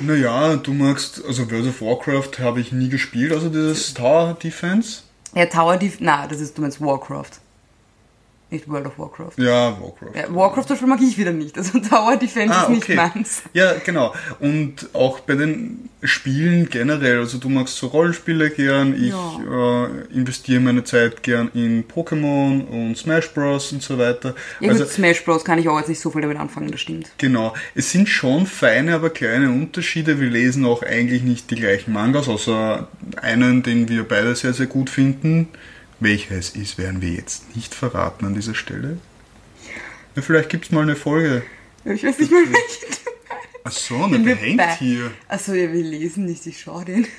Naja, 0.00 0.54
du 0.56 0.72
magst, 0.74 1.24
also 1.26 1.50
World 1.50 1.66
of 1.66 1.80
Warcraft 1.82 2.38
habe 2.38 2.60
ich 2.60 2.70
nie 2.70 2.88
gespielt, 2.88 3.32
also 3.32 3.48
dieses 3.48 3.94
Tower 3.94 4.36
Defense. 4.40 5.00
Ja, 5.34 5.46
Tower 5.46 5.76
Def... 5.76 5.96
Na, 5.98 6.26
das 6.28 6.40
ist, 6.40 6.56
du 6.56 6.62
meinst 6.62 6.80
Warcraft. 6.80 7.40
Nicht 8.50 8.66
World 8.66 8.86
of 8.86 8.98
Warcraft. 8.98 9.32
Ja, 9.36 9.76
Warcraft. 9.78 10.14
Ja, 10.16 10.34
Warcraft 10.34 10.62
zum 10.62 10.68
Beispiel 10.70 10.88
mag 10.88 11.00
ich 11.02 11.18
wieder 11.18 11.32
nicht. 11.32 11.58
Also 11.58 11.78
Tower 11.80 12.16
Defense 12.16 12.54
Ah, 12.54 12.62
ist 12.62 12.70
nicht 12.70 12.84
okay. 12.84 12.94
meins. 12.96 13.42
Ja, 13.52 13.74
genau. 13.84 14.14
Und 14.40 14.88
auch 14.94 15.20
bei 15.20 15.34
den 15.34 15.90
Spielen 16.02 16.70
generell, 16.70 17.18
also 17.18 17.36
du 17.36 17.50
magst 17.50 17.76
so 17.76 17.88
Rollenspiele 17.88 18.48
gern, 18.50 18.94
ich 18.94 19.12
äh, 19.12 20.14
investiere 20.16 20.60
meine 20.60 20.82
Zeit 20.84 21.22
gern 21.22 21.50
in 21.52 21.84
Pokémon 21.86 22.66
und 22.68 22.96
Smash 22.96 23.28
Bros. 23.34 23.72
und 23.72 23.82
so 23.82 23.98
weiter. 23.98 24.34
Ja 24.60 24.70
also 24.70 24.84
gut, 24.84 24.92
Smash 24.94 25.24
Bros. 25.24 25.44
kann 25.44 25.58
ich 25.58 25.68
auch 25.68 25.76
jetzt 25.78 25.88
nicht 25.88 26.00
so 26.00 26.10
viel 26.10 26.22
damit 26.22 26.38
anfangen, 26.38 26.70
das 26.70 26.80
stimmt. 26.80 27.10
Genau. 27.18 27.52
Es 27.74 27.90
sind 27.90 28.08
schon 28.08 28.46
feine, 28.46 28.94
aber 28.94 29.10
kleine 29.10 29.50
Unterschiede. 29.50 30.20
Wir 30.20 30.30
lesen 30.30 30.64
auch 30.64 30.82
eigentlich 30.82 31.22
nicht 31.22 31.50
die 31.50 31.56
gleichen 31.56 31.92
Mangas, 31.92 32.28
außer 32.28 32.88
einen, 33.20 33.62
den 33.62 33.88
wir 33.90 34.04
beide 34.08 34.34
sehr, 34.36 34.54
sehr 34.54 34.66
gut 34.66 34.88
finden. 34.88 35.48
Welcher 36.00 36.36
es 36.36 36.50
ist, 36.50 36.78
werden 36.78 37.02
wir 37.02 37.10
jetzt 37.10 37.56
nicht 37.56 37.74
verraten 37.74 38.24
an 38.26 38.34
dieser 38.34 38.54
Stelle. 38.54 38.98
Ja, 40.14 40.22
vielleicht 40.22 40.48
gibt 40.48 40.66
es 40.66 40.70
mal 40.70 40.82
eine 40.82 40.96
Folge. 40.96 41.42
Ich 41.84 42.04
weiß 42.04 42.18
nicht 42.18 42.30
mal 42.30 42.42
welchen. 42.44 42.96
Ach 43.64 43.72
so, 43.72 44.06
ne, 44.06 44.20
der 44.20 44.36
hängt 44.36 44.58
bei- 44.58 44.76
hier. 44.76 45.10
Achso, 45.28 45.52
ja, 45.54 45.72
wir 45.72 45.82
lesen 45.82 46.24
nicht, 46.24 46.46
ich 46.46 46.60
schau 46.60 46.82
den. 46.84 47.06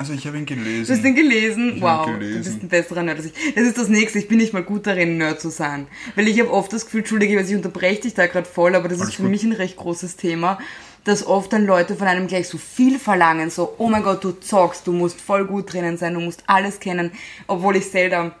Also 0.00 0.12
ich 0.12 0.28
habe 0.28 0.38
ihn 0.38 0.46
Du 0.46 0.54
hast 0.54 0.62
gelesen. 0.64 1.02
den 1.02 1.14
gelesen? 1.16 1.72
Ich 1.74 1.82
wow, 1.82 2.06
gelesen. 2.06 2.44
du 2.44 2.48
bist 2.50 2.62
ein 2.62 2.68
besserer 2.68 3.02
Nerd 3.02 3.16
als 3.18 3.26
ich. 3.26 3.54
Das 3.56 3.64
ist 3.64 3.76
das 3.78 3.88
Nächste, 3.88 4.20
ich 4.20 4.28
bin 4.28 4.38
nicht 4.38 4.52
mal 4.52 4.62
gut 4.62 4.86
darin, 4.86 5.18
Nerd 5.18 5.40
zu 5.40 5.50
sein. 5.50 5.88
Weil 6.14 6.28
ich 6.28 6.38
habe 6.38 6.52
oft 6.52 6.72
das 6.72 6.84
Gefühl, 6.84 7.00
Entschuldige, 7.00 7.40
ich 7.40 7.52
unterbreche 7.56 8.02
dich 8.02 8.14
da 8.14 8.28
gerade 8.28 8.48
voll, 8.48 8.76
aber 8.76 8.88
das 8.88 8.98
Alles 9.00 9.10
ist 9.10 9.16
für 9.16 9.22
gut. 9.22 9.32
mich 9.32 9.42
ein 9.42 9.50
recht 9.50 9.76
großes 9.76 10.14
Thema, 10.14 10.60
dass 11.04 11.26
oft 11.26 11.52
dann 11.52 11.66
Leute 11.66 11.96
von 11.96 12.06
einem 12.06 12.26
gleich 12.26 12.48
so 12.48 12.58
viel 12.58 12.98
verlangen, 12.98 13.50
so, 13.50 13.74
oh 13.78 13.88
mein 13.88 14.02
Gott, 14.02 14.24
du 14.24 14.32
zockst, 14.32 14.86
du 14.86 14.92
musst 14.92 15.20
voll 15.20 15.46
gut 15.46 15.72
drinnen 15.72 15.96
sein, 15.96 16.14
du 16.14 16.20
musst 16.20 16.42
alles 16.46 16.80
kennen, 16.80 17.12
obwohl 17.46 17.76
ich 17.76 17.90
Zelda 17.90 18.32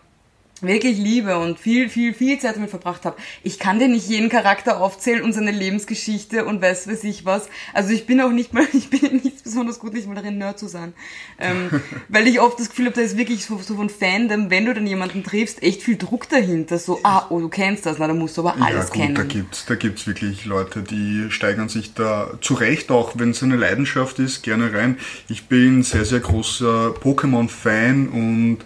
wirklich 0.62 0.98
liebe 0.98 1.38
und 1.38 1.58
viel, 1.58 1.88
viel, 1.88 2.14
viel 2.14 2.38
Zeit 2.38 2.56
damit 2.56 2.70
verbracht 2.70 3.04
habe. 3.04 3.16
Ich 3.42 3.58
kann 3.58 3.78
dir 3.78 3.88
nicht 3.88 4.08
jeden 4.08 4.28
Charakter 4.28 4.80
aufzählen 4.80 5.22
und 5.22 5.32
seine 5.32 5.50
Lebensgeschichte 5.50 6.44
und 6.44 6.60
weiß 6.60 6.88
weiß 6.88 7.04
ich 7.04 7.24
was. 7.24 7.48
Also 7.74 7.90
ich 7.92 8.06
bin 8.06 8.20
auch 8.20 8.30
nicht 8.30 8.52
mal, 8.52 8.66
ich 8.72 8.90
bin 8.90 9.20
nicht 9.22 9.44
besonders 9.44 9.78
gut, 9.78 9.94
nicht 9.94 10.08
mal 10.08 10.14
darin 10.14 10.38
Nerd 10.38 10.58
zu 10.58 10.68
sein. 10.68 10.94
Ähm, 11.38 11.68
weil 12.08 12.26
ich 12.26 12.40
oft 12.40 12.58
das 12.58 12.70
Gefühl 12.70 12.86
habe, 12.86 12.96
da 12.96 13.02
ist 13.02 13.16
wirklich 13.16 13.44
so, 13.44 13.58
so 13.58 13.76
von 13.76 13.90
Fandom, 13.90 14.50
wenn 14.50 14.64
du 14.64 14.74
dann 14.74 14.86
jemanden 14.86 15.22
triffst, 15.22 15.62
echt 15.62 15.82
viel 15.82 15.96
Druck 15.96 16.28
dahinter. 16.28 16.78
So, 16.78 17.00
ah, 17.02 17.26
oh, 17.30 17.40
du 17.40 17.48
kennst 17.48 17.86
das, 17.86 17.98
na, 17.98 18.06
dann 18.06 18.18
musst 18.18 18.36
du 18.36 18.46
aber 18.46 18.58
Ja 18.58 18.66
alles 18.66 18.90
gut, 18.90 19.02
kennen. 19.02 19.14
da 19.14 19.22
gibt's, 19.22 19.66
da 19.66 19.74
gibt's 19.74 20.06
wirklich 20.06 20.44
Leute, 20.44 20.82
die 20.82 21.30
steigern 21.30 21.68
sich 21.68 21.94
da 21.94 22.30
zu 22.40 22.54
Recht, 22.54 22.90
auch 22.90 23.12
wenn 23.14 23.30
es 23.30 23.42
eine 23.42 23.56
Leidenschaft 23.56 24.18
ist, 24.18 24.42
gerne 24.42 24.72
rein. 24.72 24.98
Ich 25.28 25.46
bin 25.46 25.82
sehr, 25.82 26.04
sehr 26.04 26.20
großer 26.20 26.94
Pokémon-Fan 27.00 28.08
und 28.08 28.58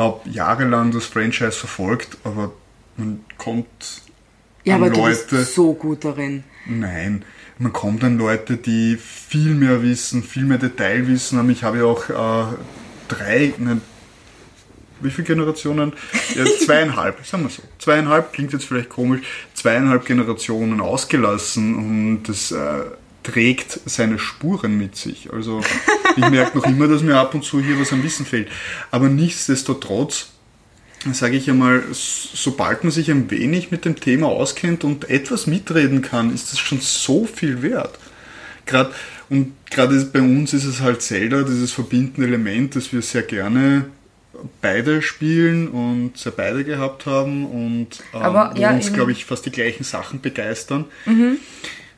habe 0.00 0.28
jahrelang 0.28 0.90
das 0.90 1.04
Franchise 1.04 1.52
verfolgt, 1.52 2.16
aber 2.24 2.52
man 2.96 3.24
kommt 3.38 4.02
ja, 4.64 4.76
an 4.76 4.82
aber 4.82 4.90
du 4.92 5.00
Leute... 5.00 5.36
bist 5.36 5.54
so 5.54 5.74
gut 5.74 6.04
darin. 6.04 6.44
Nein, 6.66 7.24
man 7.58 7.72
kommt 7.72 8.02
an 8.04 8.18
Leute, 8.18 8.56
die 8.56 8.96
viel 8.96 9.54
mehr 9.54 9.82
wissen, 9.82 10.22
viel 10.22 10.44
mehr 10.44 10.58
Detailwissen 10.58 11.38
haben. 11.38 11.50
Ich 11.50 11.62
habe 11.62 11.78
ja 11.78 11.84
auch 11.84 12.08
äh, 12.08 12.56
drei, 13.08 13.54
nein, 13.58 13.80
wie 15.00 15.10
viele 15.10 15.26
Generationen? 15.26 15.92
Ja, 16.34 16.44
zweieinhalb, 16.64 17.24
sagen 17.24 17.44
wir 17.44 17.50
so. 17.50 17.62
Zweieinhalb 17.78 18.32
klingt 18.32 18.52
jetzt 18.52 18.66
vielleicht 18.66 18.90
komisch, 18.90 19.22
zweieinhalb 19.54 20.04
Generationen 20.04 20.80
ausgelassen 20.80 21.74
und 21.76 22.22
das 22.24 22.52
äh, 22.52 22.82
trägt 23.30 23.80
seine 23.86 24.18
Spuren 24.18 24.76
mit 24.76 24.96
sich. 24.96 25.32
Also 25.32 25.60
ich 26.16 26.28
merke 26.28 26.58
noch 26.58 26.66
immer, 26.66 26.88
dass 26.88 27.02
mir 27.02 27.16
ab 27.16 27.34
und 27.34 27.44
zu 27.44 27.60
hier 27.60 27.78
was 27.80 27.92
am 27.92 28.02
Wissen 28.02 28.26
fehlt. 28.26 28.48
Aber 28.90 29.08
nichtsdestotrotz 29.08 30.28
sage 31.12 31.36
ich 31.36 31.48
einmal, 31.48 31.82
sobald 31.92 32.84
man 32.84 32.90
sich 32.90 33.10
ein 33.10 33.30
wenig 33.30 33.70
mit 33.70 33.84
dem 33.84 33.96
Thema 33.96 34.26
auskennt 34.26 34.84
und 34.84 35.08
etwas 35.08 35.46
mitreden 35.46 36.02
kann, 36.02 36.34
ist 36.34 36.52
das 36.52 36.58
schon 36.58 36.80
so 36.80 37.24
viel 37.24 37.62
wert. 37.62 37.98
Grad, 38.66 38.92
und 39.30 39.52
gerade 39.70 39.98
bei 40.06 40.20
uns 40.20 40.52
ist 40.52 40.64
es 40.64 40.80
halt 40.80 41.02
Zelda, 41.02 41.42
dieses 41.42 41.72
verbindende 41.72 42.26
Element, 42.26 42.76
das 42.76 42.92
wir 42.92 43.00
sehr 43.00 43.22
gerne 43.22 43.86
beide 44.60 45.02
spielen 45.02 45.68
und 45.68 46.16
sehr 46.16 46.32
beide 46.32 46.64
gehabt 46.64 47.06
haben 47.06 47.46
und 47.46 47.88
ähm, 48.12 48.20
Aber, 48.20 48.54
ja, 48.56 48.72
uns, 48.72 48.92
glaube 48.92 49.12
ich, 49.12 49.24
fast 49.24 49.46
die 49.46 49.50
gleichen 49.50 49.84
Sachen 49.84 50.20
begeistern. 50.20 50.84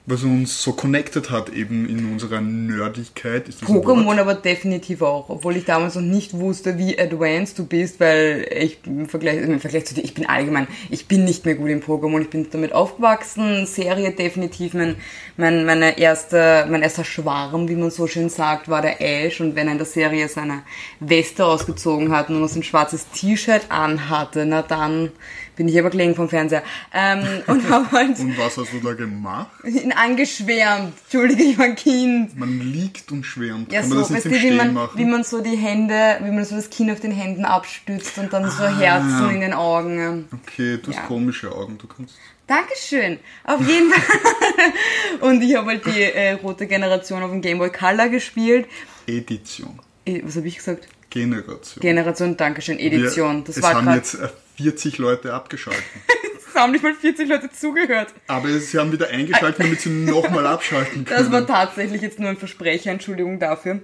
Was 0.05 0.25
uns 0.25 0.61
so 0.61 0.73
connected 0.73 1.31
hat 1.31 1.51
eben 1.51 1.89
in 1.89 2.11
unserer 2.11 2.41
Nerdigkeit. 2.41 3.49
Ist? 3.49 3.63
Pokémon 3.63 4.19
aber 4.19 4.35
definitiv 4.35 5.01
auch, 5.01 5.29
obwohl 5.29 5.57
ich 5.57 5.65
damals 5.65 5.95
noch 5.95 6.03
nicht 6.03 6.35
wusste, 6.35 6.77
wie 6.77 6.99
advanced 6.99 7.57
du 7.57 7.65
bist, 7.65 8.01
weil 8.01 8.45
ich 8.53 8.79
im 8.85 9.09
Vergleich, 9.09 9.37
im 9.37 9.61
Vergleich 9.61 9.85
zu 9.85 9.95
dir, 9.95 10.03
ich 10.03 10.13
bin 10.13 10.27
allgemein, 10.27 10.67
ich 10.91 11.07
bin 11.07 11.25
nicht 11.25 11.45
mehr 11.45 11.55
gut 11.55 11.69
in 11.69 11.85
Pokémon, 11.85 12.21
ich 12.21 12.31
bin 12.31 12.49
damit 12.51 12.73
aufgewachsen, 12.73 13.65
Serie 13.67 14.11
definitiv, 14.11 14.75
mein, 14.75 14.97
mein, 15.37 15.65
meine 15.65 15.97
erste, 15.97 16.67
mein 16.69 16.83
erster 16.83 17.05
Schwarm, 17.05 17.69
wie 17.69 17.77
man 17.77 17.93
so 17.93 18.09
schön 18.09 18.29
sagt, 18.29 18.69
war 18.69 18.83
der 18.83 19.01
Ash 19.01 19.41
und 19.41 19.55
wenn 19.55 19.69
er 19.69 19.73
in 19.73 19.79
der 19.79 19.87
Serie 19.87 20.27
seine 20.27 20.63
Weste 20.99 21.47
ausgezogen 21.47 22.11
hat 22.11 22.29
und 22.29 22.41
nur 22.41 22.51
ein 22.53 22.63
schwarzes 22.65 23.09
T-Shirt 23.11 23.67
anhatte, 23.69 24.47
na 24.47 24.63
dann 24.63 25.13
bin 25.57 25.69
ich 25.69 25.79
aber 25.79 25.91
gelegen 25.91 26.15
vom 26.15 26.29
Fernseher 26.29 26.63
ähm, 26.95 27.43
und 27.47 27.69
halt 27.93 28.19
Und 28.19 28.39
was 28.39 28.57
hast 28.57 28.73
du 28.73 28.81
da 28.81 28.95
gemacht? 28.95 29.51
ihn 29.65 29.93
angeschwärmt, 29.93 30.95
entschuldige, 31.05 31.43
ich 31.43 31.59
war 31.59 31.67
ein 31.67 31.75
Kind. 31.77 32.39
Man 32.39 32.61
liegt 32.61 33.13
und 33.13 33.25
schwärmt. 33.25 33.73
Ja, 33.73 33.81
Kann 33.81 33.91
so, 33.91 33.95
man 33.97 34.03
das 34.05 34.13
weißt 34.15 34.27
im 34.27 34.33
du, 34.33 34.43
wie 34.43 34.51
man, 34.53 34.73
machen? 34.75 34.99
wie 34.99 35.05
man 35.05 35.25
so 35.25 35.41
die 35.43 35.57
Hände, 35.57 36.19
wie 36.23 36.31
man 36.31 36.45
so 36.45 36.57
das 36.57 36.71
Kinn 36.71 36.91
auf 36.91 37.01
den 37.01 37.13
Händen 37.13 37.45
abstützt 37.45 38.17
und 38.19 38.33
dann 38.33 38.51
so 38.51 38.67
Herzen 38.67 39.31
in 39.31 39.41
den 39.41 39.53
Augen. 39.53 40.29
okay, 40.33 40.79
du 40.83 40.89
hast 40.89 40.97
Ja. 40.97 41.03
komische 41.03 41.53
Augen. 41.53 41.77
Du 41.79 41.87
kannst. 41.87 42.15
Dankeschön. 42.47 43.19
Auf 43.45 43.61
jeden 43.67 43.91
Fall. 43.93 44.73
und 45.21 45.43
ich 45.43 45.55
habe 45.57 45.69
halt 45.69 45.87
die 45.87 46.03
äh, 46.03 46.33
rote 46.33 46.67
Generation 46.67 47.23
auf 47.23 47.31
dem 47.31 47.41
Game 47.41 47.59
Boy 47.59 47.71
Color 47.71 48.09
gespielt. 48.09 48.67
Edition. 49.07 49.79
Eh, 50.05 50.21
Was 50.25 50.37
habe 50.37 50.49
ich 50.49 50.57
gesagt? 50.57 50.89
Generation. 51.11 51.81
Generation, 51.81 52.37
Dankeschön, 52.37 52.79
Edition. 52.79 53.39
Wir, 53.39 53.45
Das 53.45 53.57
es 53.59 53.63
war 53.63 53.75
haben 53.75 53.95
jetzt 53.95 54.17
40 54.63 54.99
Leute 54.99 55.35
abgeschaltet. 55.35 55.83
Es 56.55 56.61
haben 56.61 56.73
nicht 56.73 56.85
mal 56.85 56.93
40 56.93 57.31
Leute 57.31 57.51
zugehört. 57.51 58.13
Aber 58.27 58.47
sie 58.47 58.79
haben 58.79 58.93
wieder 58.93 59.09
eingeschaltet, 59.09 59.65
damit 59.65 59.81
sie 59.81 59.89
nochmal 59.89 60.47
abschalten 60.47 61.07
können. 61.07 61.19
Das 61.19 61.33
war 61.33 61.47
tatsächlich 61.47 62.03
jetzt 62.03 62.19
nur 62.19 62.29
ein 62.29 62.37
Versprecher, 62.37 62.91
Entschuldigung 62.91 63.39
dafür. 63.39 63.81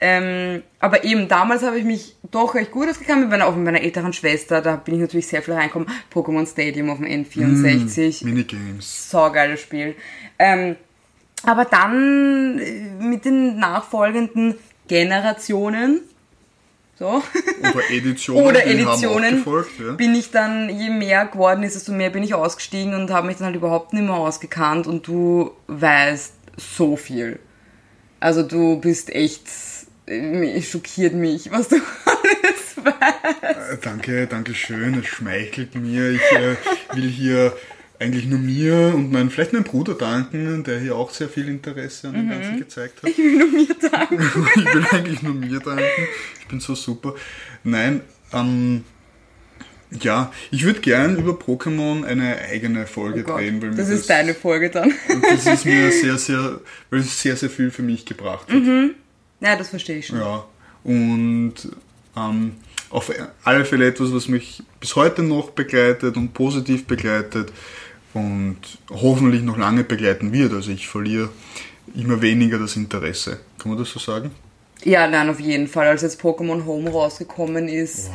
Ähm, 0.00 0.62
aber 0.80 1.02
eben, 1.04 1.28
damals 1.28 1.62
habe 1.62 1.78
ich 1.78 1.84
mich 1.84 2.16
doch 2.30 2.54
recht 2.54 2.72
gut 2.72 2.90
ausgekannt, 2.90 3.22
mit 3.22 3.30
meiner, 3.30 3.46
auch 3.46 3.56
mit 3.56 3.64
meiner 3.64 3.80
älteren 3.80 4.12
Schwester, 4.12 4.60
da 4.60 4.76
bin 4.76 4.96
ich 4.96 5.00
natürlich 5.00 5.28
sehr 5.28 5.40
viel 5.40 5.54
reingekommen. 5.54 5.88
Pokémon 6.12 6.46
Stadium 6.46 6.90
auf 6.90 6.98
dem 6.98 7.06
N64, 7.06 8.24
Minigames. 8.26 9.10
saugeiles 9.10 9.62
Spiel. 9.62 9.94
Ähm, 10.38 10.76
aber 11.42 11.64
dann 11.64 12.58
äh, 12.58 13.02
mit 13.02 13.24
den 13.24 13.58
nachfolgenden 13.58 14.56
Generationen, 14.88 16.02
So. 17.00 17.22
Oder 17.62 17.80
Editionen, 17.90 18.44
Oder 18.46 18.66
Editionen. 18.66 19.42
ja. 19.78 19.92
Bin 19.92 20.14
ich 20.14 20.30
dann, 20.32 20.68
je 20.68 20.90
mehr 20.90 21.24
geworden 21.24 21.62
ist, 21.62 21.74
desto 21.74 21.92
mehr 21.92 22.10
bin 22.10 22.22
ich 22.22 22.34
ausgestiegen 22.34 22.92
und 22.94 23.10
habe 23.10 23.26
mich 23.26 23.38
dann 23.38 23.46
halt 23.46 23.56
überhaupt 23.56 23.94
nicht 23.94 24.02
mehr 24.02 24.12
ausgekannt 24.14 24.86
und 24.86 25.06
du 25.06 25.52
weißt 25.66 26.34
so 26.58 26.96
viel. 26.96 27.38
Also 28.20 28.42
du 28.42 28.78
bist 28.78 29.08
echt, 29.08 29.44
äh, 30.04 30.60
schockiert 30.60 31.14
mich, 31.14 31.50
was 31.50 31.68
du 31.68 31.76
alles 32.04 32.76
weißt. 32.76 33.72
Äh, 33.72 33.78
Danke, 33.82 34.26
danke 34.26 34.54
schön, 34.54 34.98
es 34.98 35.06
schmeichelt 35.06 35.74
mir. 35.76 36.10
Ich 36.10 36.32
äh, 36.32 36.56
will 36.94 37.08
hier 37.08 37.56
eigentlich 38.00 38.24
nur 38.24 38.38
mir 38.38 38.92
und 38.94 39.12
mein, 39.12 39.28
vielleicht 39.28 39.52
meinem 39.52 39.64
Bruder 39.64 39.94
danken, 39.94 40.64
der 40.64 40.80
hier 40.80 40.96
auch 40.96 41.10
sehr 41.10 41.28
viel 41.28 41.48
Interesse 41.48 42.08
an 42.08 42.14
dem 42.14 42.26
Mhm. 42.26 42.30
Ganzen 42.30 42.58
gezeigt 42.58 43.02
hat. 43.02 43.10
Ich 43.10 43.18
will 43.18 43.36
nur 43.36 43.48
mir 43.48 43.76
sagen. 43.78 44.18
ich 44.56 44.74
will 44.74 44.86
eigentlich 44.90 45.22
nur 45.22 45.34
mir 45.34 45.60
danken. 45.60 46.08
Ich 46.40 46.48
bin 46.48 46.60
so 46.60 46.74
super. 46.74 47.14
Nein, 47.62 48.00
ähm, 48.32 48.84
ja, 49.90 50.32
ich 50.50 50.64
würde 50.64 50.80
gern 50.80 51.18
über 51.18 51.32
Pokémon 51.32 52.04
eine 52.04 52.38
eigene 52.38 52.86
Folge 52.86 53.24
Oh 53.28 53.36
drehen, 53.36 53.60
weil 53.60 53.70
mir 53.70 53.76
das 53.76 53.90
ist 53.90 54.08
deine 54.08 54.34
Folge 54.34 54.70
dann. 54.70 54.94
das 55.22 55.46
ist 55.46 55.66
mir 55.66 55.92
sehr, 55.92 56.16
sehr, 56.16 56.60
weil 56.88 57.00
es 57.00 57.20
sehr, 57.20 57.36
sehr 57.36 57.50
viel 57.50 57.70
für 57.70 57.82
mich 57.82 58.06
gebracht 58.06 58.48
hat. 58.48 58.54
Mhm. 58.54 58.94
Ja, 59.40 59.56
das 59.56 59.68
verstehe 59.68 59.98
ich 59.98 60.06
schon. 60.06 60.20
Ja, 60.20 60.46
und 60.84 61.54
ähm, 62.16 62.52
auf 62.88 63.12
alle 63.44 63.64
Fälle 63.66 63.88
etwas, 63.88 64.12
was 64.12 64.26
mich 64.28 64.62
bis 64.80 64.96
heute 64.96 65.22
noch 65.22 65.50
begleitet 65.50 66.16
und 66.16 66.32
positiv 66.32 66.86
begleitet 66.86 67.52
und 68.14 68.58
hoffentlich 68.90 69.42
noch 69.42 69.56
lange 69.56 69.84
begleiten 69.84 70.32
wird. 70.32 70.52
Also 70.52 70.70
ich 70.70 70.88
verliere 70.88 71.28
immer 71.94 72.20
weniger 72.22 72.58
das 72.58 72.76
Interesse. 72.76 73.40
Kann 73.58 73.70
man 73.70 73.78
das 73.78 73.90
so 73.90 73.98
sagen? 73.98 74.30
Ja, 74.84 75.06
nein, 75.06 75.28
auf 75.28 75.40
jeden 75.40 75.68
Fall. 75.68 75.88
Als 75.88 76.02
jetzt 76.02 76.20
Pokémon 76.22 76.64
Home 76.64 76.90
rausgekommen 76.90 77.68
ist, 77.68 78.10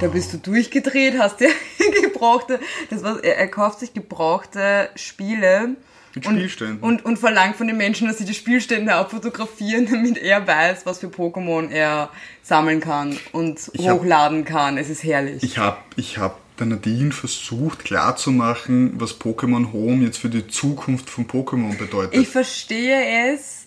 da 0.00 0.08
bist 0.08 0.32
du 0.32 0.38
durchgedreht, 0.38 1.18
hast 1.18 1.40
dir 1.40 1.48
gebrauchte, 2.02 2.60
das 2.90 3.02
war, 3.02 3.22
er, 3.24 3.38
er 3.38 3.48
kauft 3.48 3.80
sich 3.80 3.94
gebrauchte 3.94 4.90
Spiele. 4.96 5.76
Mit 6.14 6.26
und, 6.26 6.34
Spielständen. 6.36 6.80
Und, 6.80 7.04
und 7.04 7.18
verlangt 7.18 7.56
von 7.56 7.68
den 7.68 7.76
Menschen, 7.76 8.08
dass 8.08 8.18
sie 8.18 8.24
die 8.24 8.34
Spielstände 8.34 8.92
abfotografieren, 8.94 9.86
damit 9.90 10.18
er 10.18 10.44
weiß, 10.46 10.84
was 10.84 10.98
für 10.98 11.06
Pokémon 11.06 11.70
er 11.70 12.10
sammeln 12.42 12.80
kann 12.80 13.16
und 13.32 13.70
Ich 13.74 13.88
hab- 13.88 14.00
hochladen 14.00 14.44
kann. 14.44 14.76
Es 14.76 14.90
ist 14.90 15.04
herrlich. 15.04 15.42
Ich 15.42 15.56
habe 15.58 15.78
ich 15.96 16.18
hab 16.18 16.39
der 16.60 16.68
Nadine 16.68 17.10
versucht 17.12 17.84
klarzumachen, 17.84 19.00
was 19.00 19.18
Pokémon 19.18 19.72
Home 19.72 20.04
jetzt 20.04 20.18
für 20.18 20.28
die 20.28 20.46
Zukunft 20.46 21.10
von 21.10 21.26
Pokémon 21.26 21.76
bedeutet. 21.76 22.14
Ich 22.20 22.28
verstehe 22.28 23.32
es, 23.34 23.66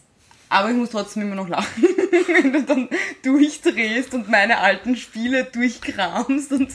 aber 0.49 0.69
ich 0.69 0.75
muss 0.77 0.91
trotzdem 0.91 1.23
immer 1.23 1.35
noch 1.35 1.49
lachen, 1.49 1.83
wenn 2.27 2.53
du 2.53 2.63
dann 2.63 2.87
durchdrehst 3.23 4.13
und 4.13 4.29
meine 4.29 4.59
alten 4.59 4.95
Spiele 4.95 5.43
durchkramst 5.45 6.51
und 6.51 6.69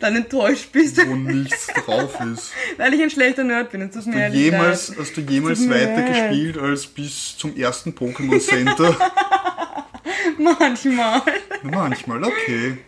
dann 0.00 0.16
enttäuscht 0.16 0.70
bist, 0.72 1.04
wo 1.06 1.14
nichts 1.16 1.66
drauf 1.66 2.18
ist. 2.32 2.52
weil 2.78 2.94
ich 2.94 3.02
ein 3.02 3.10
schlechter 3.10 3.44
Nerd 3.44 3.70
bin. 3.72 3.80
Mir 3.80 4.30
Du 4.30 4.36
jemals, 4.36 4.88
leid. 4.88 4.98
hast 5.00 5.16
du 5.16 5.20
jemals 5.22 5.58
Tut 5.58 5.68
mir 5.68 5.74
weiter 5.74 6.02
leid. 6.02 6.30
gespielt 6.30 6.58
als 6.58 6.86
bis 6.86 7.36
zum 7.36 7.56
ersten 7.56 7.90
Pokémon 7.90 8.40
Center? 8.40 8.96
Manchmal. 10.38 11.22
Manchmal, 11.62 12.24
okay. 12.24 12.78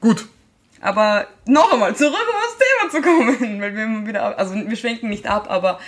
Gut, 0.00 0.26
Aber 0.80 1.26
noch 1.46 1.72
einmal, 1.72 1.94
zurück 1.94 2.14
um 2.14 2.36
aufs 2.36 2.56
Thema 2.58 2.90
zu 2.90 3.02
kommen, 3.02 3.60
weil 3.60 3.76
wir 3.76 3.84
immer 3.84 4.06
wieder, 4.06 4.22
ab- 4.22 4.34
also 4.38 4.54
wir 4.54 4.76
schwenken 4.76 5.08
nicht 5.10 5.26
ab, 5.26 5.46
aber 5.50 5.78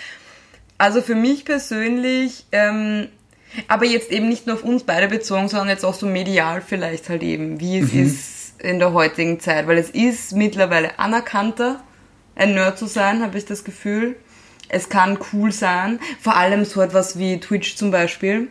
also 0.78 1.00
für 1.00 1.14
mich 1.14 1.44
persönlich, 1.44 2.44
ähm, 2.52 3.08
aber 3.68 3.84
jetzt 3.86 4.10
eben 4.10 4.28
nicht 4.28 4.46
nur 4.46 4.56
auf 4.56 4.64
uns 4.64 4.84
beide 4.84 5.08
bezogen, 5.08 5.48
sondern 5.48 5.68
jetzt 5.68 5.84
auch 5.84 5.94
so 5.94 6.06
medial 6.06 6.60
vielleicht 6.62 7.08
halt 7.08 7.22
eben, 7.22 7.60
wie 7.60 7.78
es 7.78 7.92
ist 7.92 8.60
in 8.60 8.78
der 8.78 8.92
heutigen 8.92 9.40
Zeit, 9.40 9.66
weil 9.66 9.78
es 9.78 9.90
ist 9.90 10.32
mittlerweile 10.32 10.98
anerkannter, 10.98 11.82
ein 12.34 12.54
Nerd 12.54 12.78
zu 12.78 12.86
sein, 12.86 13.22
habe 13.22 13.36
ich 13.38 13.44
das 13.44 13.64
Gefühl. 13.64 14.16
Es 14.68 14.88
kann 14.88 15.18
cool 15.32 15.52
sein, 15.52 16.00
vor 16.20 16.36
allem 16.36 16.64
so 16.64 16.80
etwas 16.80 17.18
wie 17.18 17.38
Twitch 17.40 17.76
zum 17.76 17.90
Beispiel 17.90 18.48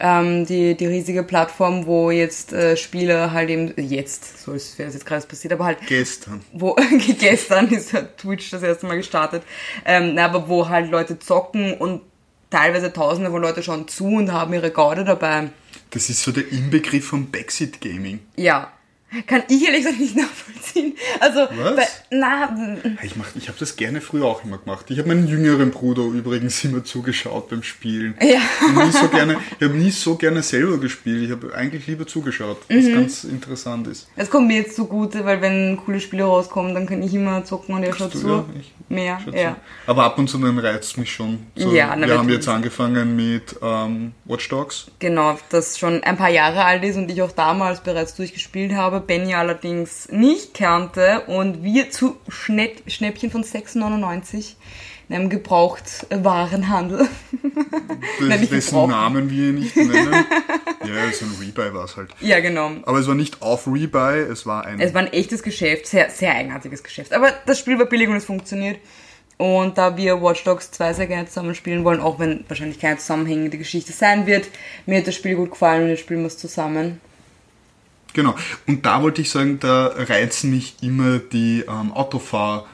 ähm, 0.00 0.46
die, 0.46 0.76
die 0.76 0.86
riesige 0.86 1.22
Plattform, 1.22 1.86
wo 1.86 2.10
jetzt 2.10 2.52
äh, 2.52 2.76
Spieler 2.76 3.32
halt 3.32 3.50
eben, 3.50 3.72
jetzt, 3.76 4.42
so 4.42 4.52
ist 4.52 4.78
wäre 4.78 4.88
es 4.88 4.94
jetzt 4.94 5.06
gerade 5.06 5.26
passiert, 5.26 5.52
aber 5.52 5.64
halt, 5.64 5.78
gestern. 5.86 6.42
wo, 6.52 6.76
gestern 7.18 7.68
ist 7.68 7.92
halt 7.92 8.18
Twitch 8.18 8.50
das 8.50 8.62
erste 8.62 8.86
Mal 8.86 8.96
gestartet, 8.96 9.42
ähm, 9.84 10.12
na, 10.14 10.26
aber 10.26 10.48
wo 10.48 10.68
halt 10.68 10.90
Leute 10.90 11.18
zocken 11.18 11.74
und 11.74 12.02
teilweise 12.50 12.92
tausende 12.92 13.30
von 13.30 13.42
Leute 13.42 13.62
schauen 13.62 13.88
zu 13.88 14.06
und 14.06 14.32
haben 14.32 14.52
ihre 14.54 14.70
Gaude 14.70 15.04
dabei. 15.04 15.50
Das 15.90 16.08
ist 16.10 16.22
so 16.22 16.32
der 16.32 16.50
Inbegriff 16.50 17.06
von 17.06 17.30
Backseat 17.30 17.80
Gaming. 17.80 18.20
Ja. 18.36 18.72
Kann 19.26 19.44
ich 19.48 19.64
ehrlich 19.64 19.82
gesagt 19.84 20.00
nicht 20.00 20.16
nachvollziehen. 20.16 20.94
Also, 21.20 21.40
Was? 21.62 21.76
Bei, 21.76 21.86
na, 22.10 22.76
Ich, 23.02 23.14
mach- 23.16 23.34
ich 23.36 23.48
habe 23.48 23.56
das 23.58 23.76
gerne 23.76 24.00
früher 24.00 24.24
auch 24.24 24.44
immer 24.44 24.58
gemacht. 24.58 24.86
Ich 24.88 24.98
habe 24.98 25.08
meinen 25.08 25.28
jüngeren 25.28 25.70
Bruder 25.70 26.02
übrigens 26.02 26.62
immer 26.64 26.82
zugeschaut 26.84 27.48
beim 27.48 27.62
Spielen. 27.62 28.14
Ja. 28.20 28.38
Ich 28.38 28.76
habe 28.76 28.84
nie 28.86 28.92
so 28.92 29.08
gerne, 29.08 29.38
ich 29.58 29.64
habe 29.64 29.74
nie 29.78 29.90
so 29.90 30.16
gerne 30.16 30.42
selber 30.42 30.78
gespielt. 30.78 31.22
Ich 31.22 31.30
habe 31.30 31.54
eigentlich 31.54 31.86
lieber 31.86 32.06
zugeschaut, 32.06 32.58
was 32.68 32.84
Mhm. 32.84 32.94
ganz 32.94 33.24
interessant 33.24 33.86
ist. 33.86 34.08
es 34.16 34.28
kommt 34.28 34.48
mir 34.48 34.56
jetzt 34.58 34.74
zugute, 34.76 35.24
weil 35.24 35.40
wenn 35.40 35.78
coole 35.84 36.00
Spiele 36.00 36.24
rauskommen, 36.24 36.74
dann 36.74 36.86
kann 36.86 37.00
ich 37.02 37.14
immer 37.14 37.44
zocken 37.44 37.76
und 37.76 37.84
er 37.84 37.94
schaut 37.94 38.12
du, 38.12 38.18
zu. 38.18 38.28
ja, 38.28 38.44
ich- 38.58 38.72
Mehr, 38.88 39.18
Schätze. 39.24 39.38
ja. 39.38 39.56
Aber 39.88 40.04
ab 40.04 40.16
und 40.16 40.28
zu 40.30 40.38
dann 40.38 40.58
reizt 40.60 40.90
es 40.92 40.96
mich 40.96 41.12
schon. 41.12 41.44
So, 41.56 41.72
Ja, 41.74 41.94
na, 41.96 42.06
wir 42.06 42.18
haben 42.18 42.28
jetzt 42.28 42.46
angefangen 42.48 43.16
mit 43.16 43.56
ähm, 43.60 44.12
Watch 44.26 44.48
Dogs. 44.48 44.86
Genau, 45.00 45.36
das 45.50 45.76
schon 45.76 46.04
ein 46.04 46.16
paar 46.16 46.28
Jahre 46.30 46.64
alt 46.64 46.84
ist 46.84 46.96
und 46.96 47.10
ich 47.10 47.20
auch 47.22 47.32
damals 47.32 47.80
bereits 47.80 48.14
durchgespielt 48.14 48.74
habe, 48.74 48.95
Benny 49.00 49.34
allerdings 49.34 50.08
nicht 50.10 50.54
kannte 50.54 51.22
und 51.26 51.62
wir 51.62 51.90
zu 51.90 52.16
Schnäppchen 52.28 53.30
von 53.30 53.44
6,99 53.44 54.54
in 55.08 55.14
einem 55.14 55.30
Gebrauchtwarenhandel. 55.30 57.08
Nein, 58.20 58.40
Das, 58.40 58.48
dessen 58.50 58.70
gebraucht. 58.70 58.90
Namen 58.90 59.30
wir 59.30 59.52
nicht 59.52 59.76
nennen. 59.76 60.24
ja, 60.84 61.12
so 61.12 61.26
ein 61.26 61.36
Rebuy 61.40 61.72
war 61.74 61.84
es 61.84 61.96
halt. 61.96 62.10
ja, 62.20 62.40
genau. 62.40 62.72
Aber 62.84 62.98
es 62.98 63.06
war 63.06 63.14
nicht 63.14 63.40
auf 63.40 63.66
Rebuy, 63.66 64.18
es 64.18 64.46
war 64.46 64.64
ein. 64.64 64.80
Es 64.80 64.94
war 64.94 65.02
ein 65.02 65.12
echtes 65.12 65.42
Geschäft, 65.42 65.86
sehr, 65.86 66.10
sehr 66.10 66.34
eigenartiges 66.34 66.82
Geschäft. 66.82 67.12
Aber 67.12 67.32
das 67.46 67.58
Spiel 67.58 67.78
war 67.78 67.86
billig 67.86 68.08
und 68.08 68.16
es 68.16 68.24
funktioniert. 68.24 68.78
Und 69.38 69.76
da 69.76 69.96
wir 69.96 70.22
Watch 70.22 70.44
Dogs 70.44 70.70
2 70.70 70.94
sehr 70.94 71.06
gerne 71.06 71.28
zusammen 71.28 71.54
spielen 71.54 71.84
wollen, 71.84 72.00
auch 72.00 72.18
wenn 72.18 72.44
wahrscheinlich 72.48 72.80
keine 72.80 72.96
zusammenhängende 72.96 73.58
Geschichte 73.58 73.92
sein 73.92 74.26
wird, 74.26 74.48
mir 74.86 74.98
hat 74.98 75.06
das 75.06 75.14
Spiel 75.14 75.36
gut 75.36 75.50
gefallen 75.50 75.84
und 75.84 75.88
jetzt 75.90 76.00
spielen 76.00 76.20
wir 76.20 76.28
es 76.28 76.38
zusammen. 76.38 77.00
Genau. 78.16 78.34
Und 78.66 78.84
da 78.86 79.02
wollte 79.02 79.20
ich 79.20 79.28
sagen, 79.30 79.58
da 79.60 79.88
reizen 79.88 80.50
mich 80.50 80.76
immer 80.80 81.18
die 81.18 81.64
ähm, 81.68 81.92
Autofahr. 81.92 82.66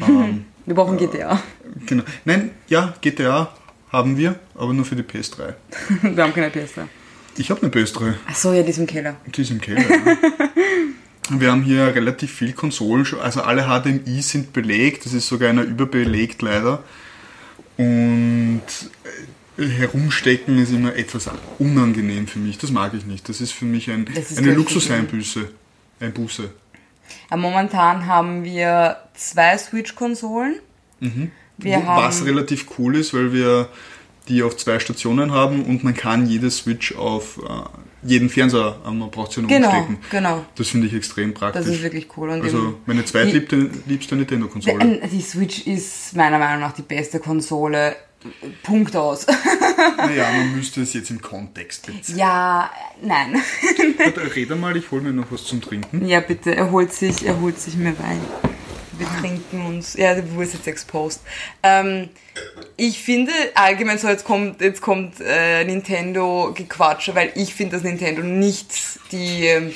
Ähm, 0.00 0.46
Wir 0.66 0.74
brauchen 0.74 0.96
GTA. 0.96 1.40
genau. 1.84 2.02
Nein, 2.24 2.50
ja, 2.68 2.94
GTA 3.02 3.52
haben 3.92 4.16
wir, 4.16 4.34
aber 4.56 4.72
nur 4.72 4.84
für 4.84 4.96
die 4.96 5.02
PS3. 5.04 5.54
wir 6.02 6.24
haben 6.24 6.32
keine 6.34 6.48
PS3. 6.48 6.86
Ich 7.38 7.50
habe 7.50 7.60
eine 7.62 7.70
PS3, 7.70 8.14
Ach 8.26 8.34
so, 8.34 8.52
ja, 8.52 8.62
diesem 8.62 8.86
Keller. 8.86 9.14
die 9.26 9.42
ist 9.42 9.50
im 9.50 9.60
Keller. 9.60 9.82
ja. 9.88 10.16
Wir 11.38 11.50
haben 11.50 11.62
hier 11.64 11.92
relativ 11.92 12.32
viel 12.32 12.52
Konsolen, 12.52 13.04
schon- 13.04 13.18
also 13.20 13.42
alle 13.42 13.64
HDMI 13.64 14.22
sind 14.22 14.52
belegt, 14.52 15.04
das 15.06 15.12
ist 15.12 15.26
sogar 15.26 15.50
einer 15.50 15.62
überbelegt 15.64 16.40
leider. 16.40 16.84
Und 17.76 18.62
äh, 19.04 19.08
herumstecken 19.56 20.58
ist 20.58 20.72
immer 20.72 20.94
etwas 20.96 21.30
unangenehm 21.58 22.26
für 22.26 22.38
mich, 22.38 22.58
das 22.58 22.70
mag 22.70 22.94
ich 22.94 23.06
nicht. 23.06 23.28
Das 23.28 23.40
ist 23.40 23.52
für 23.52 23.64
mich 23.64 23.90
ein, 23.90 24.06
eine 24.06 24.14
gleich 24.14 24.56
Luxuseinbüße. 24.56 25.48
Ein 26.00 26.12
Buße. 26.12 26.50
Momentan 27.30 28.06
haben 28.06 28.44
wir 28.44 28.98
zwei 29.14 29.56
Switch-Konsolen. 29.56 30.56
Haben, 31.00 31.32
Was 31.86 32.24
relativ 32.24 32.66
cool 32.78 32.96
ist, 32.96 33.14
weil 33.14 33.32
wir 33.32 33.70
die 34.28 34.42
auf 34.42 34.56
zwei 34.56 34.78
Stationen 34.78 35.32
haben 35.32 35.64
und 35.64 35.84
man 35.84 35.94
kann 35.94 36.26
jede 36.26 36.50
Switch 36.50 36.94
auf 36.96 37.38
äh, 37.38 38.08
jeden 38.08 38.28
Fernseher, 38.28 38.76
äh, 38.84 38.90
man 38.90 39.10
braucht 39.10 39.32
sie 39.32 39.40
nur 39.40 39.48
genau, 39.48 39.68
umstecken. 39.68 39.98
genau. 40.10 40.44
Das 40.56 40.68
finde 40.68 40.88
ich 40.88 40.94
extrem 40.94 41.32
praktisch. 41.32 41.64
Das 41.64 41.74
ist 41.74 41.82
wirklich 41.82 42.08
cool. 42.16 42.30
Und 42.30 42.42
also 42.42 42.78
meine 42.86 43.04
zweitliebste 43.04 43.70
liebste 43.86 44.16
Nintendo-Konsole. 44.16 45.00
die, 45.02 45.08
die 45.08 45.22
Switch 45.22 45.66
ist 45.66 46.14
meiner 46.16 46.38
Meinung 46.38 46.60
nach 46.60 46.72
die 46.72 46.82
beste 46.82 47.20
Konsole. 47.20 47.96
Punkt 48.62 48.96
aus. 48.96 49.26
Naja, 49.98 50.30
man 50.30 50.56
müsste 50.56 50.82
es 50.82 50.94
jetzt 50.94 51.10
im 51.10 51.20
Kontext 51.20 51.86
beziehen. 51.86 52.16
ja, 52.16 52.70
nein. 53.02 53.40
Rede 54.34 54.56
mal, 54.56 54.76
ich 54.76 54.90
hole 54.90 55.02
mir 55.02 55.12
noch 55.12 55.30
was 55.30 55.44
zum 55.44 55.60
Trinken. 55.60 56.06
Ja, 56.06 56.20
bitte, 56.20 56.54
er 56.54 56.70
holt 56.70 56.92
sich, 56.92 57.26
er 57.26 57.40
holt 57.40 57.58
sich 57.58 57.76
mir 57.76 57.98
Wein. 57.98 58.20
Wir 58.98 59.06
trinken 59.20 59.66
uns. 59.66 59.94
Ja, 59.94 60.14
der 60.14 60.30
Wurst 60.34 60.54
ist 60.54 60.60
jetzt 60.60 60.68
exposed. 60.68 61.20
Ähm, 61.62 62.08
ich 62.76 63.02
finde 63.02 63.32
allgemein 63.54 63.98
so, 63.98 64.08
jetzt 64.08 64.24
kommt, 64.24 64.60
jetzt 64.60 64.80
kommt 64.80 65.20
äh, 65.20 65.64
Nintendo 65.64 66.52
Gequatsche, 66.54 67.14
weil 67.14 67.32
ich 67.34 67.54
finde, 67.54 67.76
dass 67.76 67.84
Nintendo 67.84 68.22
nicht 68.22 68.68
die 69.12 69.46
ähm, 69.46 69.72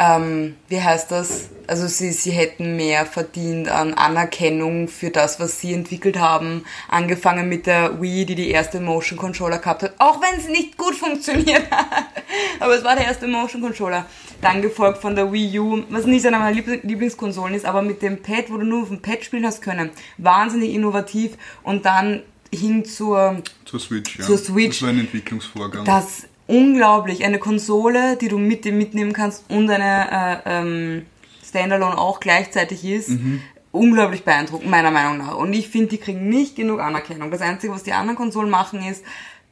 ähm, 0.00 0.56
wie 0.68 0.80
heißt 0.80 1.10
das? 1.10 1.50
Also 1.66 1.86
sie, 1.86 2.10
sie 2.12 2.30
hätten 2.30 2.74
mehr 2.74 3.04
verdient 3.04 3.68
an 3.68 3.92
Anerkennung 3.92 4.88
für 4.88 5.10
das, 5.10 5.38
was 5.38 5.60
sie 5.60 5.74
entwickelt 5.74 6.18
haben. 6.18 6.64
Angefangen 6.88 7.50
mit 7.50 7.66
der 7.66 8.00
Wii, 8.00 8.24
die 8.24 8.34
die 8.34 8.50
erste 8.50 8.80
Motion 8.80 9.18
Controller 9.18 9.58
gehabt 9.58 9.82
hat. 9.82 9.92
Auch 9.98 10.22
wenn 10.22 10.40
sie 10.40 10.52
nicht 10.52 10.78
gut 10.78 10.94
funktioniert 10.96 11.70
hat. 11.70 11.86
Aber 12.60 12.74
es 12.74 12.82
war 12.82 12.96
der 12.96 13.04
erste 13.04 13.26
Motion 13.28 13.60
Controller. 13.60 14.06
Dann 14.40 14.62
gefolgt 14.62 15.02
von 15.02 15.14
der 15.14 15.30
Wii 15.30 15.58
U, 15.58 15.82
was 15.90 16.06
nicht 16.06 16.24
einer 16.26 16.38
meiner 16.38 16.56
Lieblingskonsolen 16.56 17.54
ist, 17.54 17.66
aber 17.66 17.82
mit 17.82 18.00
dem 18.00 18.22
Pad, 18.22 18.46
wo 18.48 18.56
du 18.56 18.64
nur 18.64 18.84
auf 18.84 18.88
dem 18.88 19.02
Pad 19.02 19.22
spielen 19.22 19.44
hast 19.44 19.60
können. 19.60 19.90
Wahnsinnig 20.16 20.72
innovativ. 20.72 21.32
Und 21.62 21.84
dann 21.84 22.22
hin 22.52 22.86
zur, 22.86 23.42
Zur 23.66 23.78
Switch, 23.80 24.18
ja. 24.18 24.24
Zur 24.24 24.38
Switch. 24.38 24.78
Das 24.78 24.82
war 24.82 24.88
ein 24.88 25.00
Entwicklungsvorgang. 25.00 25.84
das 25.84 26.26
unglaublich. 26.50 27.24
Eine 27.24 27.38
Konsole, 27.38 28.16
die 28.16 28.28
du 28.28 28.38
mit 28.38 28.64
dir 28.64 28.72
mitnehmen 28.72 29.12
kannst 29.12 29.44
und 29.50 29.70
eine 29.70 30.42
äh, 30.44 30.60
ähm, 30.60 31.06
Standalone 31.46 31.96
auch 31.96 32.20
gleichzeitig 32.20 32.84
ist. 32.84 33.10
Unglaublich 33.72 34.24
beeindruckend, 34.24 34.68
meiner 34.68 34.90
Meinung 34.90 35.18
nach. 35.18 35.36
Und 35.36 35.52
ich 35.52 35.68
finde, 35.68 35.88
die 35.88 35.98
kriegen 35.98 36.28
nicht 36.28 36.56
genug 36.56 36.80
Anerkennung. 36.80 37.30
Das 37.30 37.40
Einzige, 37.40 37.72
was 37.72 37.84
die 37.84 37.92
anderen 37.92 38.16
Konsolen 38.16 38.50
machen, 38.50 38.82
ist 38.82 39.04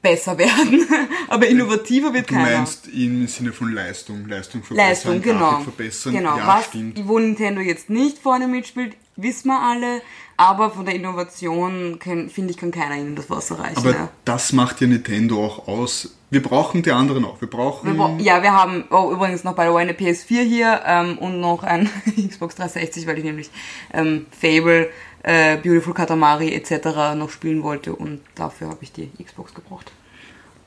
besser 0.02 0.38
werden. 0.38 0.86
Aber 1.28 1.46
innovativer 1.46 2.12
wird 2.14 2.30
du 2.30 2.34
keiner. 2.34 2.58
meinst 2.58 2.88
im 2.88 3.26
Sinne 3.26 3.52
von 3.52 3.72
Leistung, 3.72 4.26
Leistung 4.28 4.62
verbessern, 4.62 4.88
Leistung, 4.90 5.22
genau. 5.22 5.50
Grafik 5.50 5.64
verbessern. 5.64 6.12
genau. 6.14 6.36
Ja, 6.36 6.46
Was, 6.46 6.66
stimmt. 6.66 7.00
wo 7.08 7.18
Nintendo 7.18 7.60
jetzt 7.60 7.90
nicht 7.90 8.18
vorne 8.18 8.46
mitspielt, 8.48 8.96
wissen 9.16 9.48
wir 9.48 9.60
alle. 9.60 10.00
Aber 10.40 10.70
von 10.70 10.86
der 10.86 10.94
Innovation, 10.94 11.98
finde 12.00 12.50
ich, 12.50 12.56
kann 12.56 12.70
keiner 12.70 12.96
ihnen 12.96 13.16
das 13.16 13.28
Wasser 13.28 13.58
reichen. 13.58 13.76
Aber 13.78 13.90
ja. 13.90 14.08
das 14.24 14.52
macht 14.52 14.80
ja 14.80 14.86
Nintendo 14.86 15.44
auch 15.44 15.66
aus. 15.66 16.14
Wir 16.30 16.40
brauchen 16.40 16.82
die 16.84 16.92
anderen 16.92 17.24
auch. 17.24 17.40
Wir 17.40 17.50
brauchen 17.50 17.88
Wir 17.90 17.96
bra- 17.96 18.14
Ja, 18.20 18.40
wir 18.40 18.52
haben 18.52 18.84
oh, 18.90 19.10
übrigens 19.10 19.42
noch 19.42 19.54
bei 19.56 19.64
der 19.64 19.74
eine 19.74 19.94
PS4 19.94 20.42
hier 20.42 20.80
ähm, 20.86 21.18
und 21.18 21.40
noch 21.40 21.64
ein 21.64 21.90
Xbox 22.28 22.54
360, 22.54 23.08
weil 23.08 23.18
ich 23.18 23.24
nämlich 23.24 23.50
ähm, 23.92 24.26
Fable, 24.30 24.90
äh, 25.28 25.56
Beautiful 25.58 25.92
Katamari 25.94 26.54
etc. 26.54 27.14
noch 27.16 27.30
spielen 27.30 27.62
wollte 27.62 27.94
und 27.94 28.20
dafür 28.34 28.68
habe 28.68 28.78
ich 28.82 28.92
die 28.92 29.10
Xbox 29.22 29.52
gebraucht. 29.54 29.92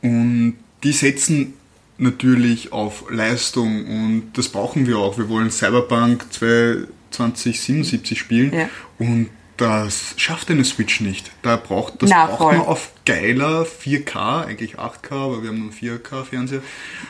Und 0.02 0.58
die 0.84 0.92
setzen 0.92 1.54
natürlich 1.98 2.72
auf 2.72 3.06
Leistung 3.10 3.86
und 3.86 4.32
das 4.34 4.50
brauchen 4.50 4.88
wir 4.88 4.98
auch. 5.00 5.18
Wir 5.18 5.30
wollen 5.30 5.52
Cyberpunk 5.52 6.26
2077 6.32 8.18
spielen 8.20 8.54
Ja. 8.54 8.70
und 9.00 9.30
das 9.58 10.16
schafft 10.18 10.50
eine 10.50 10.66
Switch 10.66 11.02
nicht. 11.02 11.32
Da 11.44 11.56
braucht, 11.56 12.02
das 12.02 12.10
Na, 12.10 12.26
braucht 12.26 12.38
voll. 12.40 12.58
man 12.58 12.66
auf 12.66 12.92
geiler 13.06 13.64
4K, 13.66 14.46
eigentlich 14.48 14.80
8K, 14.80 15.12
aber 15.12 15.44
wir 15.44 15.50
haben 15.50 15.60
nur 15.60 15.72
4K 15.72 16.24
Fernseher. 16.24 16.62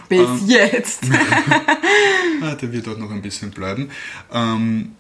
Bis 0.10 0.20
Ähm. 0.28 0.42
jetzt. 0.48 1.02
Ah, 2.44 2.56
der 2.56 2.72
wird 2.74 2.88
auch 2.88 2.98
noch 2.98 3.12
ein 3.12 3.22
bisschen 3.22 3.52
bleiben. 3.52 3.92
Ähm, 4.34 4.96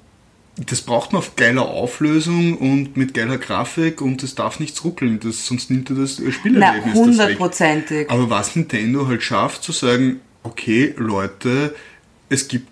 das 0.69 0.81
braucht 0.81 1.13
man 1.13 1.19
auf 1.19 1.35
geiler 1.35 1.63
Auflösung 1.67 2.57
und 2.57 2.97
mit 2.97 3.13
geiler 3.13 3.37
Grafik 3.37 4.01
und 4.01 4.21
das 4.23 4.35
darf 4.35 4.59
nicht 4.59 4.83
ruckeln, 4.83 5.19
das, 5.19 5.45
sonst 5.47 5.69
nimmt 5.71 5.89
er 5.89 5.95
das 5.97 6.19
Na, 6.19 6.31
Spielerlebnis 6.31 6.93
weg. 6.95 7.01
hundertprozentig. 7.03 8.09
Aber 8.09 8.29
was 8.29 8.55
Nintendo 8.55 9.07
halt 9.07 9.23
schafft, 9.23 9.63
zu 9.63 9.71
sagen, 9.71 10.19
okay, 10.43 10.93
Leute, 10.97 11.75
es 12.29 12.47
gibt, 12.47 12.67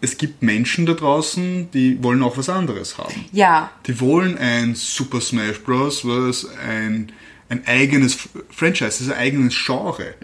es 0.00 0.16
gibt 0.18 0.42
Menschen 0.42 0.86
da 0.86 0.94
draußen, 0.94 1.70
die 1.72 2.02
wollen 2.02 2.22
auch 2.22 2.36
was 2.36 2.48
anderes 2.48 2.98
haben. 2.98 3.24
Ja, 3.32 3.70
Die 3.86 4.00
wollen 4.00 4.36
ein 4.38 4.74
Super 4.74 5.20
Smash 5.20 5.60
Bros., 5.60 6.04
was 6.04 6.46
ein, 6.66 7.12
ein 7.52 7.66
eigenes 7.66 8.16
Franchise, 8.50 8.86
das 8.86 9.00
ist 9.02 9.10
ein 9.12 9.18
eigenes 9.18 9.54
Genre. 9.54 10.14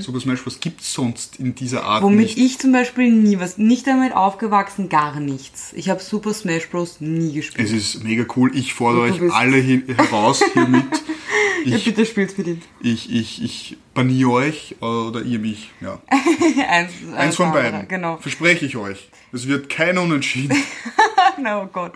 Super 0.00 0.20
Smash 0.20 0.42
Bros. 0.42 0.58
gibt 0.58 0.80
es 0.80 0.92
sonst 0.94 1.36
in 1.38 1.54
dieser 1.54 1.84
Art 1.84 2.02
Mhm. 2.02 2.06
womit 2.06 2.18
nicht. 2.36 2.38
ich 2.38 2.58
zum 2.58 2.72
Beispiel 2.72 3.12
nie 3.12 3.38
was, 3.38 3.58
nicht 3.58 3.86
damit 3.86 4.14
aufgewachsen, 4.14 4.88
gar 4.88 5.20
nichts. 5.20 5.72
Ich 5.74 5.90
habe 5.90 6.00
Super 6.02 6.32
Smash 6.32 6.68
Bros. 6.70 7.00
nie 7.00 7.32
gespielt. 7.34 7.68
Es 7.68 7.72
ist 7.74 8.02
mega 8.02 8.24
cool. 8.36 8.50
Ich 8.54 8.72
fordere 8.72 9.02
euch 9.02 9.20
alle 9.32 9.58
heraus 9.60 10.42
hiermit. 10.54 10.84
ja, 11.66 11.76
Ich, 11.76 11.84
bitte 11.84 12.06
spiel's 12.06 12.36
mit 12.38 12.46
ihm. 12.46 12.60
ich, 12.80 13.12
ich, 13.12 13.42
ich 13.44 13.76
baniere 13.98 14.30
euch 14.30 14.76
oder 14.80 15.22
ihr 15.22 15.40
mich. 15.40 15.72
Ja. 15.80 15.98
eins, 16.68 16.92
Eins 17.16 17.34
von 17.34 17.50
beiden. 17.50 17.88
Genau. 17.88 18.18
Verspreche 18.18 18.64
ich 18.64 18.76
euch. 18.76 19.10
Es 19.32 19.48
wird 19.48 19.68
kein 19.68 19.98
Unentschieden. 19.98 20.56
oh 21.44 21.66
Gott. 21.72 21.94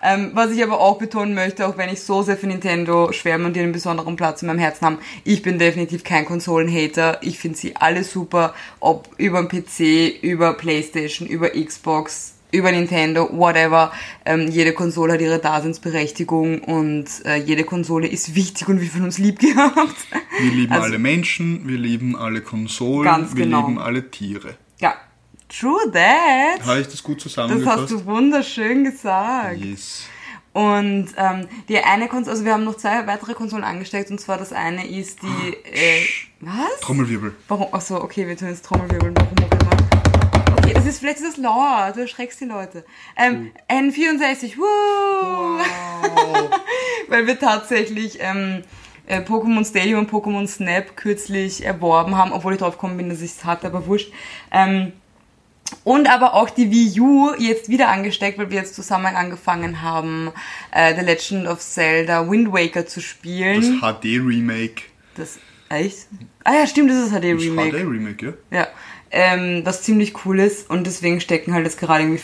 Ähm, 0.00 0.30
was 0.32 0.52
ich 0.52 0.62
aber 0.62 0.78
auch 0.78 0.98
betonen 0.98 1.34
möchte, 1.34 1.66
auch 1.66 1.76
wenn 1.76 1.88
ich 1.88 2.02
so 2.02 2.22
sehr 2.22 2.36
für 2.36 2.46
Nintendo 2.46 3.10
schwärme 3.10 3.46
und 3.46 3.56
die 3.56 3.60
einen 3.60 3.72
besonderen 3.72 4.14
Platz 4.14 4.42
in 4.42 4.46
meinem 4.46 4.60
Herzen 4.60 4.86
haben, 4.86 4.98
ich 5.24 5.42
bin 5.42 5.58
definitiv 5.58 6.04
kein 6.04 6.24
Konsolenhater. 6.24 7.18
Ich 7.20 7.40
finde 7.40 7.58
sie 7.58 7.74
alle 7.74 8.04
super, 8.04 8.54
ob 8.78 9.08
über 9.16 9.42
den 9.42 9.48
PC, 9.48 10.22
über 10.22 10.54
Playstation, 10.54 11.26
über 11.26 11.50
Xbox, 11.50 12.34
über 12.52 12.72
Nintendo, 12.72 13.28
whatever. 13.32 13.92
Ähm, 14.24 14.48
jede 14.48 14.72
Konsole 14.72 15.14
hat 15.14 15.20
ihre 15.20 15.38
Daseinsberechtigung 15.38 16.60
und 16.62 17.06
äh, 17.24 17.36
jede 17.36 17.64
Konsole 17.64 18.06
ist 18.08 18.34
wichtig 18.34 18.68
und 18.68 18.80
wird 18.80 18.92
von 18.92 19.02
uns 19.02 19.18
lieb 19.18 19.38
gehabt. 19.38 19.96
Wir 20.40 20.50
lieben 20.50 20.72
Also- 20.72 20.84
alle 20.84 20.98
Menschen, 20.98 21.66
wir 21.68 21.78
lieben 21.78 22.16
alle 22.16 22.40
Konsolen, 22.40 23.28
wir 23.34 23.44
genau. 23.44 23.60
lieben 23.66 23.78
alle 23.78 24.10
Tiere. 24.10 24.56
Ja, 24.80 24.94
true 25.48 25.90
that. 25.92 26.64
Habe 26.66 26.80
ich 26.80 26.88
das 26.88 27.02
gut 27.02 27.16
Das 27.16 27.24
zusammengefasst? 27.24 27.82
hast 27.82 27.90
du 27.92 28.04
wunderschön 28.06 28.84
gesagt. 28.84 29.58
Yes. 29.58 30.04
Und 30.52 31.08
ähm, 31.16 31.46
die 31.68 31.78
eine 31.78 32.08
Konsole, 32.08 32.32
also 32.32 32.44
wir 32.44 32.52
haben 32.54 32.64
noch 32.64 32.76
zwei 32.76 33.06
weitere 33.06 33.34
Konsolen 33.34 33.62
angesteckt 33.62 34.10
und 34.10 34.20
zwar 34.20 34.36
das 34.36 34.52
eine 34.52 34.84
ist 34.88 35.20
die. 35.22 35.54
Äh, 35.72 36.02
was? 36.40 36.80
Trommelwirbel. 36.80 37.34
Warum? 37.46 37.72
Achso, 37.72 38.02
okay, 38.02 38.26
wir 38.26 38.36
tun 38.36 38.48
jetzt 38.48 38.64
Trommelwirbeln. 38.64 39.14
Warum 39.16 39.36
auch 39.44 39.60
immer. 39.60 39.69
Das 40.90 40.96
ist 40.96 41.02
vielleicht 41.02 41.20
ist 41.20 41.28
das 41.28 41.36
laut, 41.36 41.94
du 41.94 42.00
erschreckst 42.00 42.40
die 42.40 42.46
Leute. 42.46 42.84
Ähm, 43.16 43.52
N64, 43.70 44.56
woo! 44.58 45.62
Weil 47.08 47.28
wir 47.28 47.38
tatsächlich 47.38 48.18
ähm, 48.20 48.64
äh, 49.06 49.20
Pokémon 49.20 49.64
Stadium 49.64 50.00
und 50.00 50.10
Pokémon 50.10 50.48
Snap 50.48 50.96
kürzlich 50.96 51.64
erworben 51.64 52.16
haben, 52.16 52.32
obwohl 52.32 52.54
ich 52.54 52.58
drauf 52.58 52.74
gekommen 52.74 52.96
bin, 52.96 53.08
dass 53.08 53.20
ich 53.20 53.30
es 53.30 53.44
hatte, 53.44 53.68
aber 53.68 53.86
wurscht. 53.86 54.12
Ähm, 54.50 54.92
und 55.84 56.10
aber 56.10 56.34
auch 56.34 56.50
die 56.50 56.72
Wii 56.72 57.00
U 57.00 57.34
jetzt 57.38 57.68
wieder 57.68 57.88
angesteckt, 57.88 58.36
weil 58.36 58.50
wir 58.50 58.58
jetzt 58.58 58.74
zusammen 58.74 59.14
angefangen 59.14 59.82
haben, 59.82 60.32
äh, 60.72 60.96
The 60.96 61.02
Legend 61.02 61.46
of 61.46 61.60
Zelda 61.60 62.28
Wind 62.28 62.52
Waker 62.52 62.84
zu 62.86 62.98
Das 62.98 63.08
spielen. 63.08 63.80
HD-Remake. 63.80 64.82
Das, 65.14 65.38
echt? 65.68 66.08
Ah 66.42 66.54
ja, 66.54 66.66
stimmt, 66.66 66.90
das 66.90 66.96
ist 66.98 67.10
HD 67.12 67.32
Das 67.34 67.42
Remake. 67.42 67.78
HD-Remake, 67.78 68.36
ja? 68.50 68.58
Ja, 68.58 68.68
ähm, 69.10 69.62
was 69.64 69.82
ziemlich 69.82 70.24
cool 70.24 70.40
ist 70.40 70.70
und 70.70 70.86
deswegen 70.86 71.20
stecken 71.20 71.52
halt 71.52 71.64
jetzt 71.64 71.78
gerade 71.78 72.04
irgendwie, 72.04 72.22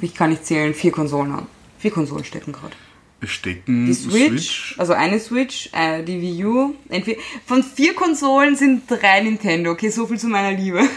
ich 0.00 0.14
kann 0.14 0.30
nicht 0.30 0.46
zählen, 0.46 0.74
vier 0.74 0.92
Konsolen 0.92 1.32
an. 1.32 1.46
Vier 1.78 1.90
Konsolen 1.90 2.24
stecken 2.24 2.52
gerade. 2.52 2.74
Es 3.22 3.30
stecken 3.30 3.86
Die 3.86 3.92
Switch, 3.92 4.74
also 4.78 4.94
eine 4.94 5.20
Switch, 5.20 5.68
äh, 5.72 6.02
die 6.02 6.20
Wii 6.22 6.44
U. 6.44 6.74
Entweder, 6.88 7.20
von 7.44 7.62
vier 7.62 7.94
Konsolen 7.94 8.56
sind 8.56 8.90
drei 8.90 9.20
Nintendo. 9.20 9.72
Okay, 9.72 9.90
so 9.90 10.06
viel 10.06 10.18
zu 10.18 10.28
meiner 10.28 10.56
Liebe. 10.56 10.82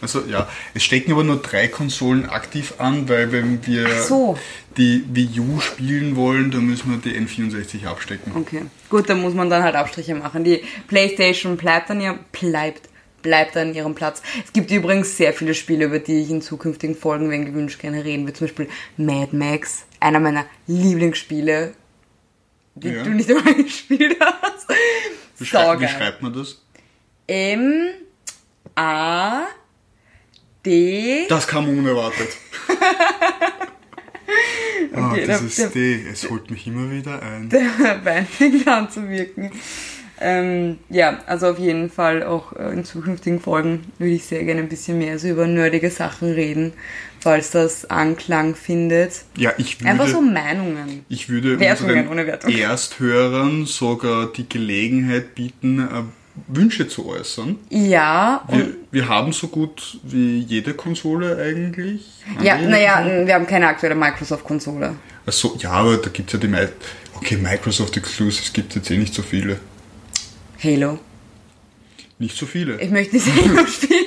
Also 0.00 0.22
ja, 0.28 0.48
es 0.74 0.84
stecken 0.84 1.12
aber 1.12 1.24
nur 1.24 1.38
drei 1.38 1.68
Konsolen 1.68 2.28
aktiv 2.28 2.74
an, 2.78 3.08
weil 3.08 3.32
wenn 3.32 3.66
wir 3.66 3.88
so. 4.02 4.38
die 4.76 5.04
Wii 5.12 5.40
U 5.40 5.60
spielen 5.60 6.14
wollen, 6.14 6.50
dann 6.50 6.66
müssen 6.66 6.90
wir 6.90 6.98
die 6.98 7.18
N64 7.18 7.86
abstecken. 7.86 8.32
Okay, 8.36 8.62
gut, 8.90 9.08
dann 9.08 9.20
muss 9.20 9.34
man 9.34 9.50
dann 9.50 9.62
halt 9.62 9.74
Abstriche 9.74 10.14
machen. 10.14 10.44
Die 10.44 10.62
Playstation 10.86 11.56
bleibt 11.56 11.90
an 11.90 12.00
ihrem, 12.00 12.20
bleibt, 12.30 12.88
bleibt 13.22 13.56
an 13.56 13.74
ihrem 13.74 13.94
Platz. 13.94 14.22
Es 14.44 14.52
gibt 14.52 14.70
übrigens 14.70 15.16
sehr 15.16 15.32
viele 15.32 15.54
Spiele, 15.54 15.86
über 15.86 15.98
die 15.98 16.20
ich 16.22 16.30
in 16.30 16.40
zukünftigen 16.42 16.94
Folgen, 16.96 17.30
wenn 17.30 17.44
gewünscht, 17.46 17.80
gerne 17.80 18.04
reden 18.04 18.26
will. 18.26 18.32
Zum 18.34 18.46
Beispiel 18.46 18.68
Mad 18.96 19.36
Max, 19.36 19.84
einer 20.00 20.20
meiner 20.20 20.44
Lieblingsspiele, 20.66 21.74
die 22.76 22.88
Ja. 22.90 23.02
du 23.02 23.10
nicht 23.10 23.28
einmal 23.30 23.54
gespielt 23.62 24.16
hast. 24.20 24.66
Wie, 25.38 25.44
schrei 25.44 25.80
wie 25.80 25.88
schreibt 25.88 26.22
man 26.22 26.32
das? 26.32 26.62
M 27.26 27.88
A 28.74 29.42
D. 30.64 31.26
Das 31.28 31.46
kam 31.46 31.68
unerwartet. 31.68 32.28
Ah, 34.94 35.10
Okay, 35.12 35.26
der- 35.26 35.38
dieses 35.38 35.56
der- 35.56 35.68
D, 35.70 36.04
es 36.10 36.28
holt 36.30 36.50
mich 36.50 36.66
immer 36.66 36.90
wieder 36.90 37.22
ein. 37.22 37.48
der 37.48 37.66
Wein 38.04 38.26
fängt 38.26 38.66
an 38.68 38.90
zu 38.90 39.08
wirken. 39.08 39.50
Ähm, 40.20 40.78
ja, 40.88 41.18
also 41.26 41.48
auf 41.48 41.58
jeden 41.58 41.90
Fall 41.90 42.22
auch 42.22 42.52
äh, 42.54 42.72
in 42.72 42.84
zukünftigen 42.84 43.40
Folgen 43.40 43.84
würde 43.98 44.12
ich 44.12 44.24
sehr 44.24 44.44
gerne 44.44 44.60
ein 44.62 44.68
bisschen 44.68 44.98
mehr 44.98 45.18
so 45.18 45.28
über 45.28 45.46
nerdige 45.46 45.90
Sachen 45.90 46.32
reden, 46.32 46.72
falls 47.20 47.50
das 47.50 47.88
Anklang 47.90 48.54
findet. 48.54 49.22
Ja, 49.36 49.52
ich 49.58 49.84
Einfach 49.84 50.08
so 50.08 50.20
würde, 50.20 50.32
Meinungen. 50.32 51.04
ich 51.08 51.28
würde 51.28 51.60
Wertungen 51.60 52.08
ohne 52.08 52.26
Wertung. 52.26 52.50
Ersthörern 52.50 53.66
sogar 53.66 54.32
die 54.32 54.48
Gelegenheit 54.48 55.34
bieten, 55.34 55.80
äh, 55.80 56.02
Wünsche 56.46 56.86
zu 56.88 57.06
äußern. 57.06 57.56
Ja, 57.70 58.44
Wir, 58.48 58.68
wir 58.92 59.08
haben 59.08 59.32
so 59.32 59.48
gut 59.48 59.98
wie 60.04 60.38
jede 60.38 60.74
Konsole 60.74 61.36
eigentlich. 61.36 62.06
Ja, 62.40 62.56
naja, 62.58 63.04
wir 63.26 63.34
haben 63.34 63.46
keine 63.46 63.66
aktuelle 63.66 63.96
Microsoft-Konsole. 63.96 64.94
Ach 65.26 65.32
so, 65.32 65.56
ja, 65.58 65.70
aber 65.72 65.96
da 65.96 66.10
gibt 66.10 66.28
es 66.28 66.34
ja 66.34 66.38
die 66.38 66.48
meisten. 66.48 66.76
Okay, 67.14 67.36
Microsoft 67.36 67.96
Exclusives 67.96 68.52
gibt 68.52 68.70
es 68.70 68.76
jetzt 68.76 68.90
eh 68.92 68.96
nicht 68.96 69.12
so 69.14 69.22
viele. 69.22 69.58
Halo. 70.62 70.98
Nicht 72.18 72.36
so 72.36 72.46
viele. 72.46 72.80
Ich 72.80 72.90
möchte 72.90 73.16
nicht 73.16 73.26
Halo 73.26 73.66
spielen. 73.66 73.94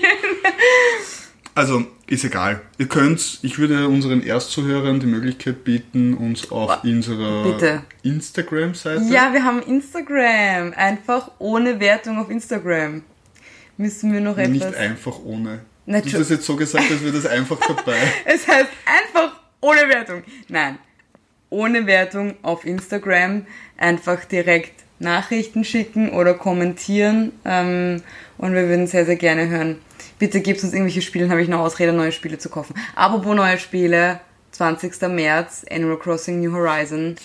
Also, 1.53 1.85
ist 2.07 2.23
egal. 2.23 2.61
Ihr 2.77 2.87
könnt, 2.87 3.39
ich 3.41 3.59
würde 3.59 3.89
unseren 3.89 4.23
Erstzuhörern 4.23 5.01
die 5.01 5.05
Möglichkeit 5.05 5.65
bieten, 5.65 6.13
uns 6.13 6.49
auf 6.49 6.85
unserer 6.85 7.43
Bitte. 7.43 7.83
Instagram-Seite. 8.03 9.03
Ja, 9.09 9.33
wir 9.33 9.43
haben 9.43 9.61
Instagram. 9.61 10.71
Einfach 10.73 11.29
ohne 11.39 11.81
Wertung 11.81 12.19
auf 12.19 12.29
Instagram. 12.29 13.03
Müssen 13.75 14.13
wir 14.13 14.21
noch 14.21 14.37
etwas. 14.37 14.49
Nicht 14.49 14.75
einfach 14.75 15.19
ohne. 15.25 15.59
Na, 15.85 15.99
du 15.99 16.05
hast 16.05 16.13
das 16.21 16.29
jetzt 16.29 16.45
so 16.45 16.55
gesagt, 16.55 16.89
als 16.89 17.03
wäre 17.03 17.11
das 17.13 17.25
einfach 17.25 17.59
dabei. 17.59 17.97
Es 18.25 18.47
heißt 18.47 18.69
einfach 18.85 19.35
ohne 19.59 19.89
Wertung. 19.89 20.23
Nein, 20.47 20.79
ohne 21.49 21.85
Wertung 21.85 22.35
auf 22.43 22.63
Instagram. 22.65 23.45
Einfach 23.75 24.23
direkt 24.23 24.85
Nachrichten 25.01 25.63
schicken 25.63 26.09
oder 26.09 26.33
kommentieren. 26.33 27.31
Ähm, 27.45 28.01
und 28.37 28.53
wir 28.53 28.67
würden 28.67 28.87
sehr, 28.87 29.05
sehr 29.05 29.17
gerne 29.17 29.49
hören. 29.49 29.77
Bitte 30.19 30.41
gebt 30.41 30.63
uns 30.63 30.73
irgendwelche 30.73 31.01
Spiele, 31.01 31.25
dann 31.25 31.31
habe 31.31 31.41
ich 31.41 31.49
noch 31.49 31.59
Ausrede, 31.59 31.93
neue 31.93 32.11
Spiele 32.11 32.37
zu 32.37 32.49
kaufen. 32.49 32.75
Apropos 32.95 33.35
neue 33.35 33.57
Spiele, 33.57 34.19
20. 34.62 35.01
März, 35.09 35.66
Animal 35.72 35.97
Crossing 35.97 36.39
New 36.39 36.53
Horizon. 36.53 37.16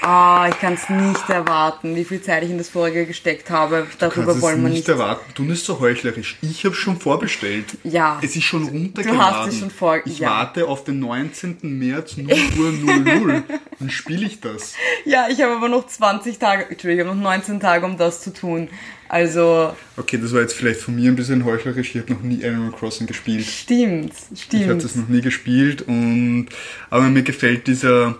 Ah, 0.00 0.48
ich 0.48 0.58
kann 0.60 0.72
es 0.74 0.88
nicht 0.88 1.28
erwarten, 1.28 1.94
wie 1.94 2.04
viel 2.04 2.22
Zeit 2.22 2.42
ich 2.42 2.48
in 2.50 2.56
das 2.56 2.70
vorige 2.70 3.04
gesteckt 3.04 3.50
habe. 3.50 3.86
Darüber 3.98 4.40
wollen 4.40 4.62
wir 4.62 4.68
nicht 4.70 4.78
nicht. 4.78 4.88
erwarten. 4.88 5.24
Du 5.34 5.46
bist 5.46 5.66
so 5.66 5.78
heuchlerisch. 5.80 6.38
Ich 6.40 6.64
habe 6.64 6.74
schon 6.74 6.98
vorbestellt. 6.98 7.66
Ja. 7.84 8.18
Es 8.22 8.34
ist 8.34 8.44
schon 8.44 8.64
runtergeladen. 8.66 9.18
Du 9.18 9.22
hast 9.22 9.48
es 9.52 9.58
schon 9.58 9.70
vor- 9.70 10.00
Ich 10.06 10.20
ja. 10.20 10.30
warte 10.30 10.66
auf 10.66 10.84
den 10.84 11.00
19. 11.00 11.58
März 11.78 12.16
0 12.16 12.32
Uhr 12.58 12.72
00. 12.72 13.42
Dann 13.78 13.90
spiele 13.90 14.24
ich 14.26 14.40
das. 14.40 14.72
Ja, 15.04 15.26
ich 15.28 15.42
habe 15.42 15.56
aber 15.56 15.68
noch 15.68 15.86
20 15.86 16.38
Tage, 16.38 16.66
Entschuldigung, 16.70 17.08
noch 17.08 17.22
19 17.22 17.60
Tage, 17.60 17.84
um 17.84 17.98
das 17.98 18.22
zu 18.22 18.32
tun. 18.32 18.70
Also, 19.14 19.76
Okay, 19.96 20.18
das 20.20 20.32
war 20.32 20.40
jetzt 20.40 20.54
vielleicht 20.54 20.80
von 20.80 20.96
mir 20.96 21.08
ein 21.08 21.14
bisschen 21.14 21.44
heuchlerisch. 21.44 21.94
Ich 21.94 22.00
habe 22.02 22.14
noch 22.14 22.22
nie 22.22 22.44
Animal 22.44 22.72
Crossing 22.72 23.06
gespielt. 23.06 23.46
stimmt, 23.46 24.12
Ich 24.32 24.42
habe 24.54 24.64
stimmt. 24.64 24.82
das 24.84 24.96
noch 24.96 25.06
nie 25.08 25.20
gespielt 25.20 25.82
und 25.82 26.48
aber 26.90 27.04
mir 27.04 27.22
gefällt 27.22 27.68
dieser 27.68 28.16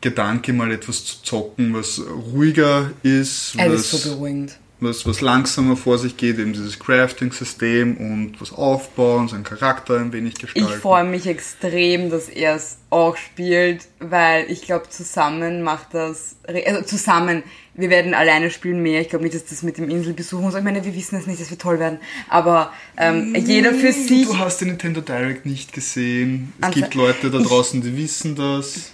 Gedanke 0.00 0.54
mal 0.54 0.72
etwas 0.72 1.04
zu 1.04 1.22
zocken, 1.22 1.74
was 1.74 2.00
ruhiger 2.32 2.90
ist, 3.02 3.54
Es 3.54 3.56
was, 3.58 3.80
ist 3.80 3.90
so 4.02 4.10
beruhigend. 4.14 4.58
Was, 4.80 5.06
was 5.06 5.20
langsamer 5.20 5.76
vor 5.76 5.98
sich 5.98 6.16
geht, 6.16 6.38
eben 6.38 6.52
dieses 6.52 6.78
Crafting-System 6.78 7.96
und 7.96 8.40
was 8.40 8.52
aufbauen, 8.52 9.28
seinen 9.28 9.44
Charakter 9.44 9.98
ein 9.98 10.12
wenig 10.12 10.34
Ich 10.34 10.40
gestalten. 10.40 10.80
freue 10.80 11.04
mich 11.04 11.26
extrem, 11.26 12.10
dass 12.10 12.28
er 12.28 12.54
es 12.56 12.78
auch 12.88 13.16
spielt, 13.16 13.86
weil 13.98 14.50
ich 14.50 14.62
glaube, 14.62 14.88
zusammen 14.88 15.62
macht 15.62 15.92
das, 15.94 16.36
also 16.66 16.82
zusammen, 16.82 17.42
wir 17.74 17.90
werden 17.90 18.14
alleine 18.14 18.50
spielen 18.50 18.82
mehr. 18.82 19.00
Ich 19.00 19.08
glaube 19.10 19.24
nicht, 19.24 19.34
dass 19.36 19.44
das 19.44 19.62
mit 19.62 19.78
dem 19.78 19.88
Inselbesuch 19.90 20.40
und 20.42 20.50
so, 20.50 20.58
ich 20.58 20.64
meine, 20.64 20.84
wir 20.84 20.94
wissen 20.94 21.16
es 21.18 21.26
nicht, 21.26 21.40
dass 21.40 21.50
wir 21.50 21.58
toll 21.58 21.78
werden, 21.78 21.98
aber 22.28 22.72
ähm, 22.96 23.34
jeder 23.34 23.72
für 23.74 23.92
sich. 23.92 24.26
Du 24.26 24.38
hast 24.38 24.60
den 24.60 24.68
Nintendo 24.68 25.00
Direct 25.02 25.46
nicht 25.46 25.72
gesehen. 25.72 26.52
Es 26.58 26.64
Also, 26.68 26.80
gibt 26.80 26.94
Leute 26.94 27.30
da 27.30 27.38
ich- 27.38 27.46
draußen, 27.46 27.80
die 27.82 27.96
wissen 27.96 28.34
das. 28.34 28.90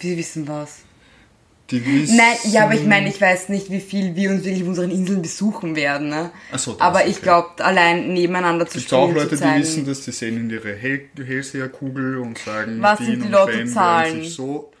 Wir 0.00 0.16
wissen 0.16 0.46
was. 0.48 0.83
Die 1.70 1.84
wissen. 1.84 2.16
Nein, 2.16 2.36
ja, 2.44 2.64
aber 2.64 2.74
ich 2.74 2.84
meine, 2.84 3.08
ich 3.08 3.18
weiß 3.18 3.48
nicht, 3.48 3.70
wie 3.70 3.80
viel 3.80 4.14
wir 4.14 4.30
uns 4.30 4.44
wirklich 4.44 4.62
auf 4.62 4.68
unseren 4.68 4.90
Inseln 4.90 5.22
besuchen 5.22 5.74
werden. 5.76 6.10
Ne? 6.10 6.30
Ach 6.52 6.58
so, 6.58 6.76
aber 6.78 7.06
ich 7.06 7.16
okay. 7.16 7.22
glaube, 7.22 7.64
allein 7.64 8.12
nebeneinander 8.12 8.66
zu 8.66 8.78
Es 8.78 8.84
gibt 8.84 8.92
auch 8.92 9.08
spielen, 9.08 9.16
Leute, 9.16 9.28
zu 9.30 9.36
die 9.36 9.42
zeigen, 9.42 9.62
wissen 9.62 9.86
das, 9.86 10.00
die 10.02 10.12
sehen 10.12 10.36
in 10.36 10.50
ihre 10.50 10.74
Hell 10.74 11.08
Hellseherkugel 11.16 12.18
und 12.18 12.36
sagen, 12.36 12.82
Was 12.82 12.98
sind 12.98 13.24
die 13.24 13.28
Lottozahlen? 13.28 14.24
So 14.24 14.72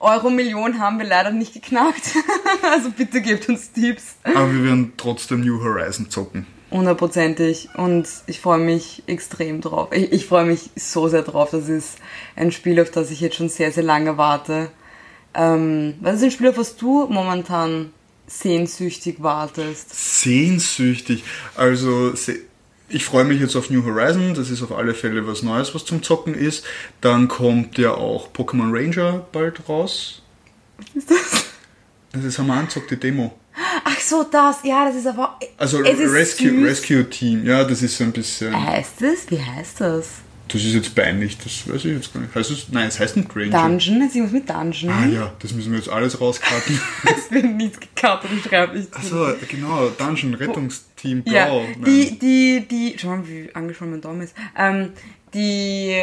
Euro-Million 0.00 0.78
haben 0.78 0.98
wir 0.98 1.06
leider 1.06 1.30
nicht 1.30 1.54
geknackt. 1.54 2.14
also 2.62 2.90
bitte 2.90 3.20
gebt 3.20 3.48
uns 3.48 3.72
Tipps. 3.72 4.16
Aber 4.24 4.52
wir 4.52 4.64
werden 4.64 4.92
trotzdem 4.96 5.40
New 5.40 5.62
Horizon 5.62 6.10
zocken. 6.10 6.46
Hundertprozentig. 6.70 7.70
Und 7.76 8.08
ich 8.26 8.40
freue 8.40 8.58
mich 8.58 9.02
extrem 9.06 9.60
drauf. 9.60 9.88
Ich, 9.92 10.12
ich 10.12 10.26
freue 10.26 10.44
mich 10.44 10.70
so 10.76 11.08
sehr 11.08 11.22
drauf. 11.22 11.50
Das 11.50 11.68
ist 11.68 11.98
ein 12.34 12.52
Spiel, 12.52 12.80
auf 12.80 12.90
das 12.90 13.10
ich 13.10 13.20
jetzt 13.20 13.36
schon 13.36 13.48
sehr, 13.48 13.72
sehr 13.72 13.84
lange 13.84 14.18
warte. 14.18 14.70
Ähm, 15.36 15.94
was 16.00 16.16
ist 16.16 16.22
ein 16.24 16.30
Spiel, 16.30 16.48
auf 16.48 16.58
was 16.58 16.76
du 16.76 17.06
momentan 17.06 17.92
sehnsüchtig 18.26 19.22
wartest? 19.22 20.20
Sehnsüchtig. 20.20 21.24
Also, 21.54 22.14
ich 22.88 23.04
freue 23.04 23.24
mich 23.24 23.40
jetzt 23.40 23.54
auf 23.54 23.70
New 23.70 23.84
Horizon. 23.84 24.34
Das 24.34 24.50
ist 24.50 24.62
auf 24.62 24.72
alle 24.72 24.94
Fälle 24.94 25.26
was 25.26 25.42
Neues, 25.42 25.74
was 25.74 25.84
zum 25.84 26.02
Zocken 26.02 26.34
ist. 26.34 26.64
Dann 27.00 27.28
kommt 27.28 27.76
ja 27.78 27.92
auch 27.92 28.32
Pokémon 28.32 28.72
Ranger 28.72 29.26
bald 29.30 29.68
raus. 29.68 30.22
Was 30.78 30.86
ist 30.94 31.10
das? 31.10 31.44
Das 32.12 32.24
ist 32.24 32.38
haben 32.38 32.48
wir 32.48 32.82
die 32.90 32.96
Demo. 32.96 33.34
Ach 33.84 34.00
so, 34.00 34.22
das. 34.22 34.58
Ja, 34.64 34.86
das 34.86 34.96
ist 34.96 35.06
aber... 35.06 35.38
Also 35.58 35.78
Rescue. 35.78 36.64
Rescue 36.64 37.08
Team. 37.08 37.44
Ja, 37.44 37.64
das 37.64 37.82
ist 37.82 37.96
so 37.96 38.04
ein 38.04 38.12
bisschen. 38.12 38.54
Heißt 38.54 39.02
es? 39.02 39.30
Wie 39.30 39.42
heißt 39.42 39.80
das? 39.80 40.08
Das 40.48 40.62
ist 40.62 40.74
jetzt 40.74 40.94
peinlich, 40.94 41.36
das 41.38 41.68
weiß 41.68 41.84
ich 41.86 41.92
jetzt 41.92 42.12
gar 42.12 42.20
nicht. 42.20 42.34
Heißt 42.34 42.50
es? 42.50 42.68
Nein, 42.70 42.88
es 42.88 43.00
heißt 43.00 43.16
nicht 43.16 43.34
Ranger. 43.34 43.50
Dungeon? 43.50 44.02
Ist 44.02 44.14
irgendwas 44.14 44.32
mit 44.32 44.48
Dungeon? 44.48 44.92
Ah 44.92 45.06
ja, 45.06 45.32
das 45.40 45.52
müssen 45.52 45.72
wir 45.72 45.78
jetzt 45.78 45.88
alles 45.88 46.20
rauskarten. 46.20 46.80
Es 47.04 47.30
wird 47.30 47.44
nichts 47.44 47.80
gekartet, 47.80 48.30
ich 48.36 48.44
schreibe 48.44 48.78
nicht. 48.78 48.94
Achso, 48.94 49.34
genau, 49.48 49.88
Dungeon, 49.88 50.34
Rettungsteam 50.34 51.22
Blau. 51.24 51.34
Ja, 51.34 51.46
Nein. 51.48 51.84
die, 51.84 52.18
die, 52.18 52.68
die, 52.68 52.96
schau 52.98 53.08
mal, 53.08 53.28
wie 53.28 53.52
angeschwollen 53.52 53.92
mein 53.92 54.00
Daumen 54.00 54.22
ist. 54.22 54.34
Ähm, 54.56 54.92
die, 55.34 55.96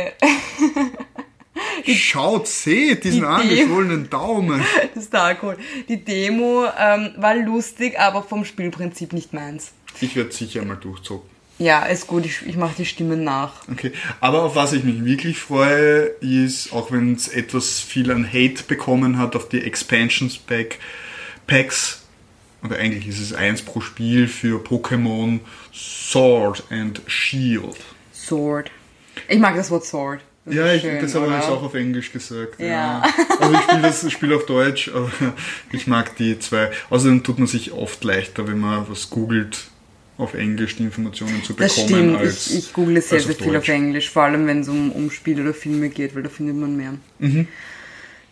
Schaut, 1.95 2.47
seht 2.47 3.03
diesen 3.03 3.21
Die 3.21 3.25
angeschwollenen 3.25 4.09
Daumen. 4.09 4.63
das 4.93 5.03
ist 5.03 5.13
der 5.13 5.23
Alkohol. 5.23 5.57
Die 5.87 6.03
Demo 6.03 6.65
ähm, 6.77 7.11
war 7.17 7.35
lustig, 7.35 7.99
aber 7.99 8.23
vom 8.23 8.45
Spielprinzip 8.45 9.13
nicht 9.13 9.33
meins. 9.33 9.73
Ich 10.01 10.15
werde 10.15 10.31
sicher 10.31 10.63
mal 10.65 10.77
durchzocken. 10.77 11.32
Ja, 11.59 11.85
ist 11.85 12.07
gut, 12.07 12.25
ich, 12.25 12.45
ich 12.45 12.57
mache 12.57 12.75
die 12.77 12.85
Stimmen 12.85 13.23
nach. 13.23 13.67
Okay, 13.71 13.91
aber 14.19 14.43
auf 14.43 14.55
was 14.55 14.73
ich 14.73 14.83
mich 14.83 15.05
wirklich 15.05 15.37
freue, 15.37 16.11
ist, 16.19 16.73
auch 16.73 16.91
wenn 16.91 17.13
es 17.13 17.27
etwas 17.27 17.79
viel 17.79 18.11
an 18.11 18.27
Hate 18.27 18.63
bekommen 18.67 19.17
hat, 19.17 19.35
auf 19.35 19.49
die 19.49 19.61
Expansions 19.61 20.37
Pack, 20.37 20.79
Packs, 21.45 22.01
oder 22.63 22.77
eigentlich 22.77 23.07
ist 23.07 23.19
es 23.19 23.33
eins 23.33 23.61
pro 23.61 23.81
Spiel 23.81 24.27
für 24.27 24.59
Pokémon 24.59 25.41
Sword 25.73 26.63
and 26.69 27.01
Shield. 27.07 27.75
Sword. 28.13 28.71
Ich 29.27 29.39
mag 29.39 29.55
das 29.55 29.69
Wort 29.69 29.85
Sword. 29.85 30.21
Das 30.45 30.55
Ja, 30.55 30.73
ich, 30.73 30.81
schön, 30.81 31.01
das 31.01 31.15
habe 31.15 31.27
ich 31.27 31.33
jetzt 31.33 31.49
auch 31.49 31.63
auf 31.63 31.73
Englisch 31.73 32.11
gesagt. 32.11 32.59
Ja. 32.59 33.01
Also 33.39 33.53
ich 33.53 33.61
spiele 33.61 33.81
das 33.81 34.11
Spiel 34.11 34.33
auf 34.33 34.45
Deutsch, 34.45 34.89
aber 34.93 35.11
ich 35.71 35.87
mag 35.87 36.15
die 36.17 36.39
zwei. 36.39 36.71
Außerdem 36.89 37.23
tut 37.23 37.39
man 37.39 37.47
sich 37.47 37.71
oft 37.71 38.03
leichter, 38.03 38.47
wenn 38.47 38.59
man 38.59 38.89
was 38.89 39.09
googelt, 39.09 39.67
auf 40.23 40.33
Englisch 40.33 40.75
die 40.77 40.83
Informationen 40.83 41.43
zu 41.43 41.53
Das 41.53 41.75
bekommen. 41.75 41.89
stimmt, 41.89 42.17
als, 42.17 42.47
ich, 42.51 42.57
ich 42.57 42.73
google 42.73 43.01
sehr, 43.01 43.19
sehr 43.19 43.35
viel 43.35 43.55
auf. 43.55 43.67
Englisch, 43.67 44.09
vor 44.09 44.23
allem 44.23 44.47
wenn 44.47 44.61
es 44.61 44.67
um, 44.69 44.91
um 44.91 45.11
Spiele 45.11 45.43
oder 45.43 45.53
Filme 45.53 45.89
geht, 45.89 46.15
weil 46.15 46.23
da 46.23 46.29
findet 46.29 46.55
man 46.55 46.75
mehr. 46.75 46.93
Mhm. 47.19 47.47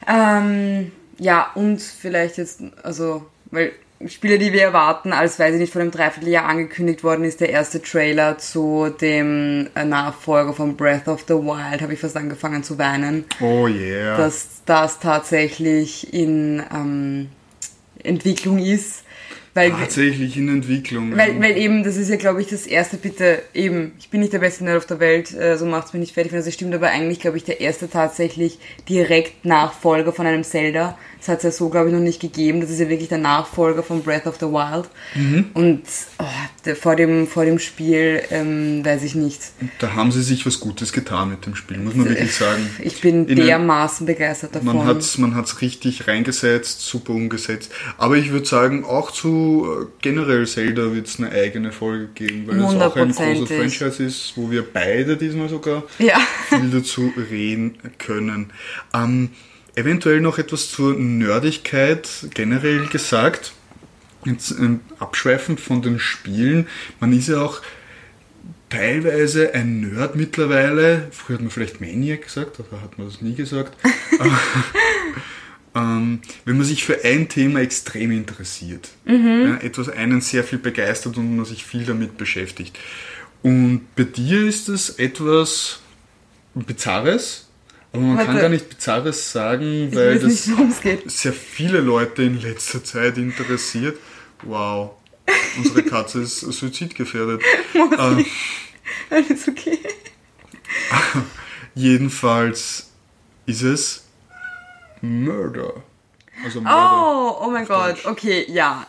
Ähm, 0.08 0.92
ja, 1.20 1.52
und 1.56 1.82
vielleicht 1.82 2.38
jetzt, 2.38 2.62
also, 2.84 3.26
weil 3.52 3.72
Spiele, 4.08 4.40
die 4.40 4.52
wir 4.52 4.64
erwarten, 4.64 5.14
als 5.14 5.38
weiß 5.38 5.54
ich 5.54 5.60
nicht, 5.60 5.74
vor 5.74 5.82
einem 5.82 5.92
Dreivierteljahr 5.92 6.46
angekündigt 6.46 7.04
worden 7.04 7.24
ist, 7.24 7.40
der 7.40 7.50
erste 7.50 7.82
Trailer 7.82 8.38
zu 8.40 8.90
dem 9.00 9.68
äh, 9.76 9.86
Nachfolger 9.86 10.54
von 10.54 10.76
Breath 10.76 11.08
of 11.08 11.26
the 11.28 11.36
Wild, 11.36 11.82
habe 11.82 11.94
ich 11.94 12.00
fast 12.00 12.18
angefangen 12.18 12.64
zu 12.64 12.80
weinen, 12.80 13.26
Oh 13.40 13.68
yeah. 13.68 14.18
dass 14.18 14.62
das 14.66 15.00
tatsächlich 15.00 16.14
in 16.14 16.64
ähm, 16.74 17.30
Entwicklung 18.04 18.58
ist. 18.58 19.04
Weil, 19.54 19.72
Tatsächlich 19.72 20.38
in 20.38 20.48
Entwicklung. 20.48 21.18
weil, 21.18 21.42
weil 21.42 21.58
eben, 21.58 21.84
das 21.84 21.98
ist 21.98 22.10
ja, 22.10 22.16
glaube 22.16 22.42
ich, 22.42 22.48
das 22.48 22.66
erste, 22.66 22.96
bitte, 22.96 23.42
eben, 23.54 23.92
ich 24.00 24.10
bin 24.10 24.22
nicht 24.22 24.32
der 24.32 24.40
beste 24.40 24.64
Nerd 24.64 24.78
auf 24.78 24.86
der 24.86 25.02
Welt, 25.02 25.34
äh, 25.34 25.58
so 25.58 25.66
macht's 25.66 25.92
mich 25.92 26.00
nicht 26.00 26.14
fertig, 26.14 26.32
wenn 26.32 26.44
das 26.44 26.54
stimmt, 26.54 26.74
aber 26.74 26.88
eigentlich, 26.88 27.20
glaube 27.20 27.36
ich, 27.36 27.44
der 27.44 27.60
erste 27.60 27.90
tatsächlich 27.90 28.60
direkt 28.88 29.44
Nachfolger 29.44 30.14
von 30.14 30.26
einem 30.26 30.46
Zelda. 30.46 30.98
Das 31.22 31.28
hat 31.28 31.38
es 31.38 31.44
ja 31.44 31.52
so, 31.52 31.70
glaube 31.70 31.90
ich, 31.90 31.94
noch 31.94 32.02
nicht 32.02 32.20
gegeben. 32.20 32.62
Das 32.62 32.72
ist 32.72 32.80
ja 32.80 32.90
wirklich 32.90 33.10
der 33.10 33.20
Nachfolger 33.20 33.84
von 33.84 34.02
Breath 34.02 34.26
of 34.26 34.38
the 34.40 34.48
Wild. 34.48 34.90
Und 35.54 35.84
oh, 36.18 36.24
der, 36.66 36.76
vor, 36.76 36.96
dem, 36.96 37.28
vor 37.28 37.46
dem 37.46 37.60
Spiel, 37.60 38.24
ähm, 38.32 38.84
weiß 38.84 39.04
ich 39.04 39.14
nicht. 39.14 39.40
da 39.78 39.94
haben 39.94 40.12
sie 40.12 40.24
sich 40.24 40.48
was 40.48 40.60
Gutes 40.60 40.92
getan 40.92 41.30
mit 41.30 41.46
dem 41.46 41.56
Spiel, 41.56 41.78
muss 41.78 41.94
man 41.94 42.10
wirklich 42.10 42.36
sagen. 42.36 42.68
Ich 42.84 43.02
bin 43.02 43.28
In 43.28 43.36
dermaßen 43.36 44.08
begeistert 44.08 44.56
davon. 44.56 44.78
Man 44.78 44.88
hat's, 44.88 45.20
man 45.20 45.36
hat's 45.36 45.62
richtig 45.62 46.08
reingesetzt, 46.08 46.82
super 46.82 47.14
umgesetzt. 47.14 47.72
Aber 48.00 48.18
ich 48.18 48.32
würde 48.32 48.48
sagen, 48.48 48.84
auch 48.84 49.12
zu 49.12 49.68
äh, 49.84 49.86
generell 50.02 50.48
Zelda 50.48 50.92
wird's 50.92 51.20
eine 51.20 51.30
eigene 51.30 51.72
Folge 51.72 52.08
geben, 52.16 52.48
weil 52.48 52.56
es 52.58 52.64
auch 52.64 52.70
ein 52.96 53.14
Hundertprozentig. 53.14 53.58
Franchise 53.78 54.04
ist, 54.04 54.34
wo 54.36 54.50
wir 54.50 54.64
beide 54.64 55.18
diesmal 55.18 55.50
sogar 55.50 55.84
Ja. 56.00 56.20
viel 56.50 56.72
dazu 56.72 57.14
reden 57.30 57.78
können. 58.00 58.52
Ähm, 58.96 59.30
eventuell 59.76 60.22
noch 60.22 60.38
etwas 60.38 60.72
zur 60.72 60.94
Nerdigkeit 60.94 62.10
generell 62.34 62.88
gesagt. 62.88 63.54
Jetzt 64.26 64.54
abschweifend 65.00 65.60
von 65.60 65.82
den 65.82 66.00
Spielen, 66.00 66.68
man 67.00 67.12
ist 67.12 67.28
ja 67.28 67.42
auch 67.42 67.62
teilweise 68.70 69.54
ein 69.54 69.82
Nerd 69.82 70.16
mittlerweile. 70.16 71.08
Früher 71.12 71.36
hat 71.36 71.42
man 71.42 71.52
vielleicht 71.52 71.82
Maniac 71.82 72.24
gesagt, 72.24 72.60
aber 72.60 72.82
hat 72.82 72.98
man 72.98 73.08
das 73.08 73.22
nie 73.22 73.36
gesagt. 73.36 73.76
ähm, 75.76 76.22
wenn 76.46 76.58
man 76.58 76.66
sich 76.66 76.84
für 76.84 77.04
ein 77.04 77.30
Thema 77.30 77.62
extrem 77.62 78.12
interessiert, 78.12 78.90
ja, 79.06 79.58
etwas 79.58 79.90
einen 79.90 80.22
sehr 80.22 80.44
viel 80.44 80.60
begeistert 80.60 81.18
und 81.18 81.36
man 81.36 81.46
sich 81.46 81.66
viel 81.66 81.86
damit 81.86 82.18
beschäftigt. 82.18 82.78
Und 83.44 83.88
bei 83.96 84.04
dir 84.04 84.46
ist 84.48 84.70
es 84.70 84.92
etwas 84.92 85.80
Bizarres, 86.54 87.51
aber 87.94 88.04
man 88.04 88.18
kann 88.18 88.28
Warte. 88.28 88.42
gar 88.42 88.50
nicht 88.50 88.70
Bizarres 88.70 89.32
sagen, 89.32 89.94
weil 89.94 90.16
nicht, 90.24 90.48
das 90.48 90.82
geht. 90.82 91.12
sehr 91.12 91.34
viele 91.34 91.82
Leute 91.82 92.24
in 92.24 92.40
letzter 92.40 92.84
Zeit 92.84 93.18
interessiert. 93.18 93.98
Wow, 94.44 94.92
unsere 95.58 95.84
Katze 95.84 96.22
ist 96.22 96.40
suizidgefährdet. 96.40 97.42
ähm, 97.74 98.26
Alles 99.10 99.48
okay. 99.48 99.80
jedenfalls 101.76 102.92
ist 103.46 103.62
es 103.62 104.04
Murder. 105.02 105.74
Also 106.46 106.62
Murder. 106.62 107.04
Oh, 107.04 107.46
oh 107.46 107.50
mein 107.52 107.66
Gott. 107.66 107.90
Deutsch. 107.90 108.06
Okay, 108.06 108.46
ja. 108.48 108.86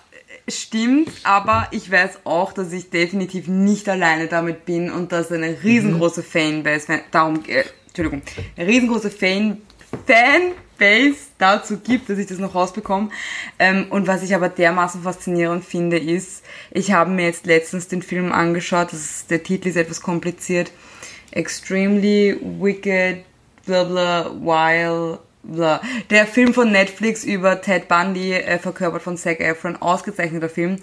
Stimmt, 0.49 1.09
aber 1.23 1.69
ich 1.71 1.91
weiß 1.91 2.21
auch, 2.25 2.53
dass 2.53 2.73
ich 2.73 2.91
definitiv 2.91 3.47
nicht 3.47 3.89
alleine 3.89 4.27
damit 4.27 4.65
bin 4.65 4.91
und 4.91 5.13
dass 5.13 5.31
eine 5.31 5.63
riesengroße 5.63 6.25
Fanbase, 6.25 7.01
darum, 7.13 7.45
äh, 7.47 7.63
Entschuldigung, 7.95 8.23
eine 8.57 8.67
riesengroße 8.67 9.11
Fan, 9.11 9.59
Fanbase 10.07 11.17
dazu 11.39 11.79
gibt, 11.79 12.09
dass 12.09 12.19
ich 12.19 12.27
das 12.27 12.39
noch 12.39 12.55
rausbekomme. 12.55 13.11
Ähm, 13.59 13.87
und 13.91 14.07
was 14.07 14.23
ich 14.23 14.35
aber 14.35 14.49
dermaßen 14.49 15.03
faszinierend 15.03 15.65
finde, 15.65 15.99
ist, 15.99 16.43
ich 16.71 16.93
habe 16.93 17.11
mir 17.11 17.27
jetzt 17.27 17.47
letztens 17.47 17.89
den 17.89 18.03
Film 18.03 18.33
angeschaut, 18.33 18.93
das 18.93 19.01
ist, 19.01 19.31
der 19.31 19.43
Titel 19.43 19.69
ist 19.69 19.77
etwas 19.77 20.01
kompliziert, 20.01 20.73
Extremely 21.31 22.39
Wicked, 22.61 23.25
bla 23.65 23.85
bla, 23.85 24.31
While. 24.41 25.19
Der 26.11 26.27
Film 26.27 26.55
von 26.55 26.71
Netflix 26.71 27.25
über 27.25 27.61
Ted 27.61 27.89
Bundy, 27.89 28.33
äh, 28.33 28.59
verkörpert 28.61 29.03
von 29.03 29.17
Zac 29.17 29.41
Efron, 29.41 29.77
ausgezeichneter 29.77 30.49
Film. 30.49 30.77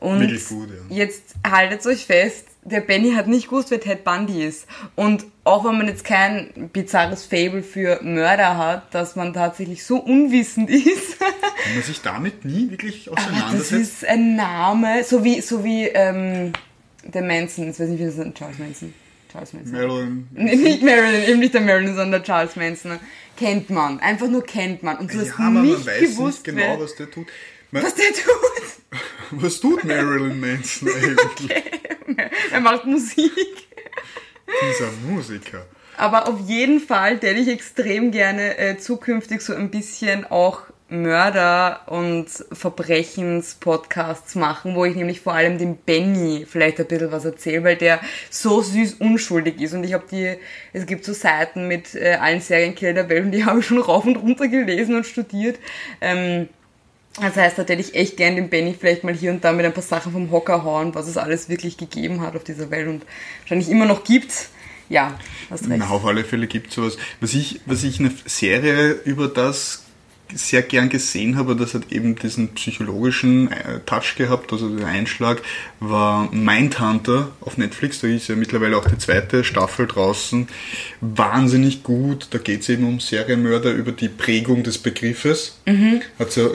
Und 0.00 0.20
gut, 0.48 0.70
ja. 0.88 0.96
jetzt 0.96 1.34
haltet 1.46 1.84
euch 1.84 2.06
fest, 2.06 2.46
der 2.68 2.80
Benny 2.80 3.12
hat 3.12 3.26
nicht 3.26 3.48
gewusst, 3.48 3.70
wer 3.70 3.80
Ted 3.80 4.04
Bundy 4.04 4.44
ist. 4.44 4.66
Und 4.94 5.24
auch 5.44 5.64
wenn 5.64 5.78
man 5.78 5.88
jetzt 5.88 6.04
kein 6.04 6.70
bizarres 6.72 7.24
Fable 7.24 7.62
für 7.62 8.00
Mörder 8.02 8.56
hat, 8.56 8.94
dass 8.94 9.16
man 9.16 9.32
tatsächlich 9.32 9.84
so 9.84 9.96
unwissend 9.98 10.70
ist. 10.70 11.18
Wenn 11.20 11.74
man 11.74 11.82
sich 11.82 12.00
damit 12.02 12.44
nie 12.44 12.70
wirklich 12.70 13.08
Aber 13.10 13.16
das 13.16 13.26
auseinandersetzt. 13.26 13.72
ist 13.72 14.04
ein 14.06 14.36
Name, 14.36 15.04
so 15.04 15.24
wie, 15.24 15.40
so 15.40 15.64
wie 15.64 15.84
ähm, 15.84 16.52
der 17.04 17.22
Manson, 17.22 17.70
ich 17.70 17.80
weiß 17.80 17.88
nicht, 17.88 18.00
wie 18.00 18.04
das 18.04 18.16
ist, 18.18 18.34
Charles 18.34 18.58
Manson. 18.58 18.94
Charles 19.32 19.52
Manson. 19.52 19.72
Marilyn. 19.72 20.28
Nee, 20.34 20.56
nicht 20.56 20.82
Marilyn, 20.82 21.22
eben 21.28 21.40
nicht 21.40 21.54
der 21.54 21.60
Marilyn, 21.60 21.88
sondern 21.94 22.10
der 22.12 22.22
Charles 22.22 22.56
Manson. 22.56 22.98
Kennt 23.36 23.70
man, 23.70 24.00
einfach 24.00 24.28
nur 24.28 24.42
kennt 24.44 24.82
man. 24.82 24.96
Und 24.98 25.12
du 25.12 25.18
Ja, 25.18 25.22
hast 25.24 25.34
aber 25.34 25.50
man 25.50 25.66
nicht 25.66 25.86
weiß 25.86 26.00
gewusst, 26.00 26.46
nicht 26.46 26.56
genau, 26.56 26.76
wer, 26.76 26.80
was 26.80 26.94
der 26.96 27.10
tut. 27.10 27.26
Man, 27.70 27.82
was 27.82 27.94
der 27.94 28.06
tut. 28.06 29.00
was 29.42 29.60
tut 29.60 29.84
Marilyn 29.84 30.40
Manson 30.40 30.88
eigentlich? 30.88 31.77
Er 32.52 32.60
macht 32.60 32.84
Musik. 32.86 33.32
Dieser 34.46 34.90
Musiker. 35.06 35.66
Aber 35.96 36.28
auf 36.28 36.40
jeden 36.46 36.80
Fall 36.80 37.14
hätte 37.14 37.40
ich 37.40 37.48
extrem 37.48 38.12
gerne 38.12 38.56
äh, 38.56 38.78
zukünftig 38.78 39.40
so 39.40 39.54
ein 39.54 39.70
bisschen 39.70 40.24
auch 40.24 40.62
Mörder- 40.90 41.82
und 41.86 42.26
Verbrechens-Podcasts 42.52 44.36
machen, 44.36 44.74
wo 44.74 44.86
ich 44.86 44.96
nämlich 44.96 45.20
vor 45.20 45.34
allem 45.34 45.58
dem 45.58 45.76
Benny 45.76 46.46
vielleicht 46.48 46.80
ein 46.80 46.86
bisschen 46.86 47.12
was 47.12 47.26
erzähle, 47.26 47.64
weil 47.64 47.76
der 47.76 48.00
so 48.30 48.62
süß 48.62 48.94
unschuldig 48.94 49.60
ist. 49.60 49.74
Und 49.74 49.84
ich 49.84 49.92
habe 49.92 50.06
die, 50.10 50.36
es 50.72 50.86
gibt 50.86 51.04
so 51.04 51.12
Seiten 51.12 51.68
mit 51.68 51.94
äh, 51.94 52.14
allen 52.14 52.40
Serienkiller 52.40 52.94
der 52.94 53.08
Welt 53.10 53.24
und 53.26 53.32
die 53.32 53.44
habe 53.44 53.60
ich 53.60 53.66
schon 53.66 53.78
rauf 53.78 54.06
und 54.06 54.16
runter 54.16 54.48
gelesen 54.48 54.96
und 54.96 55.04
studiert. 55.04 55.58
Ähm, 56.00 56.48
das 57.20 57.36
heißt, 57.36 57.58
da 57.58 57.62
hätte 57.62 57.74
ich 57.74 57.94
echt 57.94 58.16
gern 58.16 58.36
den 58.36 58.48
Benny 58.48 58.74
vielleicht 58.78 59.04
mal 59.04 59.14
hier 59.14 59.30
und 59.30 59.44
da 59.44 59.52
mit 59.52 59.66
ein 59.66 59.72
paar 59.72 59.82
Sachen 59.82 60.12
vom 60.12 60.30
Hocker 60.30 60.64
hauen, 60.64 60.94
was 60.94 61.08
es 61.08 61.16
alles 61.16 61.48
wirklich 61.48 61.76
gegeben 61.76 62.20
hat 62.20 62.36
auf 62.36 62.44
dieser 62.44 62.70
Welt 62.70 62.88
und 62.88 63.04
wahrscheinlich 63.40 63.68
immer 63.70 63.86
noch 63.86 64.04
gibt. 64.04 64.48
Ja, 64.88 65.18
hast 65.50 65.68
recht. 65.68 65.78
Na, 65.78 65.88
auf 65.88 66.04
alle 66.04 66.24
Fälle 66.24 66.46
gibt 66.46 66.68
es 66.68 66.74
sowas. 66.74 66.96
Was 67.20 67.34
ich, 67.34 67.60
was 67.66 67.84
ich 67.84 68.00
eine 68.00 68.10
Serie 68.24 68.92
über 69.04 69.28
das 69.28 69.84
sehr 70.34 70.62
gern 70.62 70.88
gesehen 70.88 71.36
habe, 71.36 71.56
das 71.56 71.74
hat 71.74 71.90
eben 71.90 72.14
diesen 72.16 72.48
psychologischen 72.48 73.50
äh, 73.50 73.80
Touch 73.86 74.16
gehabt, 74.16 74.52
also 74.52 74.68
der 74.76 74.86
Einschlag, 74.86 75.42
war 75.80 76.30
Mindhunter 76.32 77.30
auf 77.40 77.56
Netflix. 77.56 78.00
Da 78.00 78.08
ist 78.08 78.28
ja 78.28 78.36
mittlerweile 78.36 78.76
auch 78.76 78.86
die 78.86 78.98
zweite 78.98 79.44
Staffel 79.44 79.86
draußen. 79.86 80.48
Wahnsinnig 81.00 81.82
gut. 81.82 82.28
Da 82.30 82.38
geht 82.38 82.62
es 82.62 82.68
eben 82.68 82.86
um 82.86 83.00
Serienmörder, 83.00 83.72
über 83.72 83.92
die 83.92 84.08
Prägung 84.08 84.62
des 84.62 84.78
Begriffes. 84.78 85.58
Mhm. 85.66 86.02
Hat 86.18 86.36
ja 86.36 86.48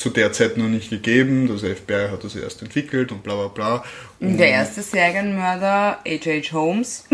zu 0.00 0.08
der 0.08 0.32
Zeit 0.32 0.56
noch 0.56 0.66
nicht 0.68 0.88
gegeben. 0.88 1.46
Das 1.46 1.60
FBI 1.60 2.08
hat 2.10 2.24
das 2.24 2.34
erst 2.34 2.62
entwickelt 2.62 3.12
und 3.12 3.22
bla 3.22 3.34
bla 3.34 3.48
bla. 3.48 3.84
Und 4.18 4.38
Der 4.38 4.48
erste 4.48 4.80
Serienmörder, 4.82 5.98
H.H. 6.06 6.52
Holmes, 6.52 7.04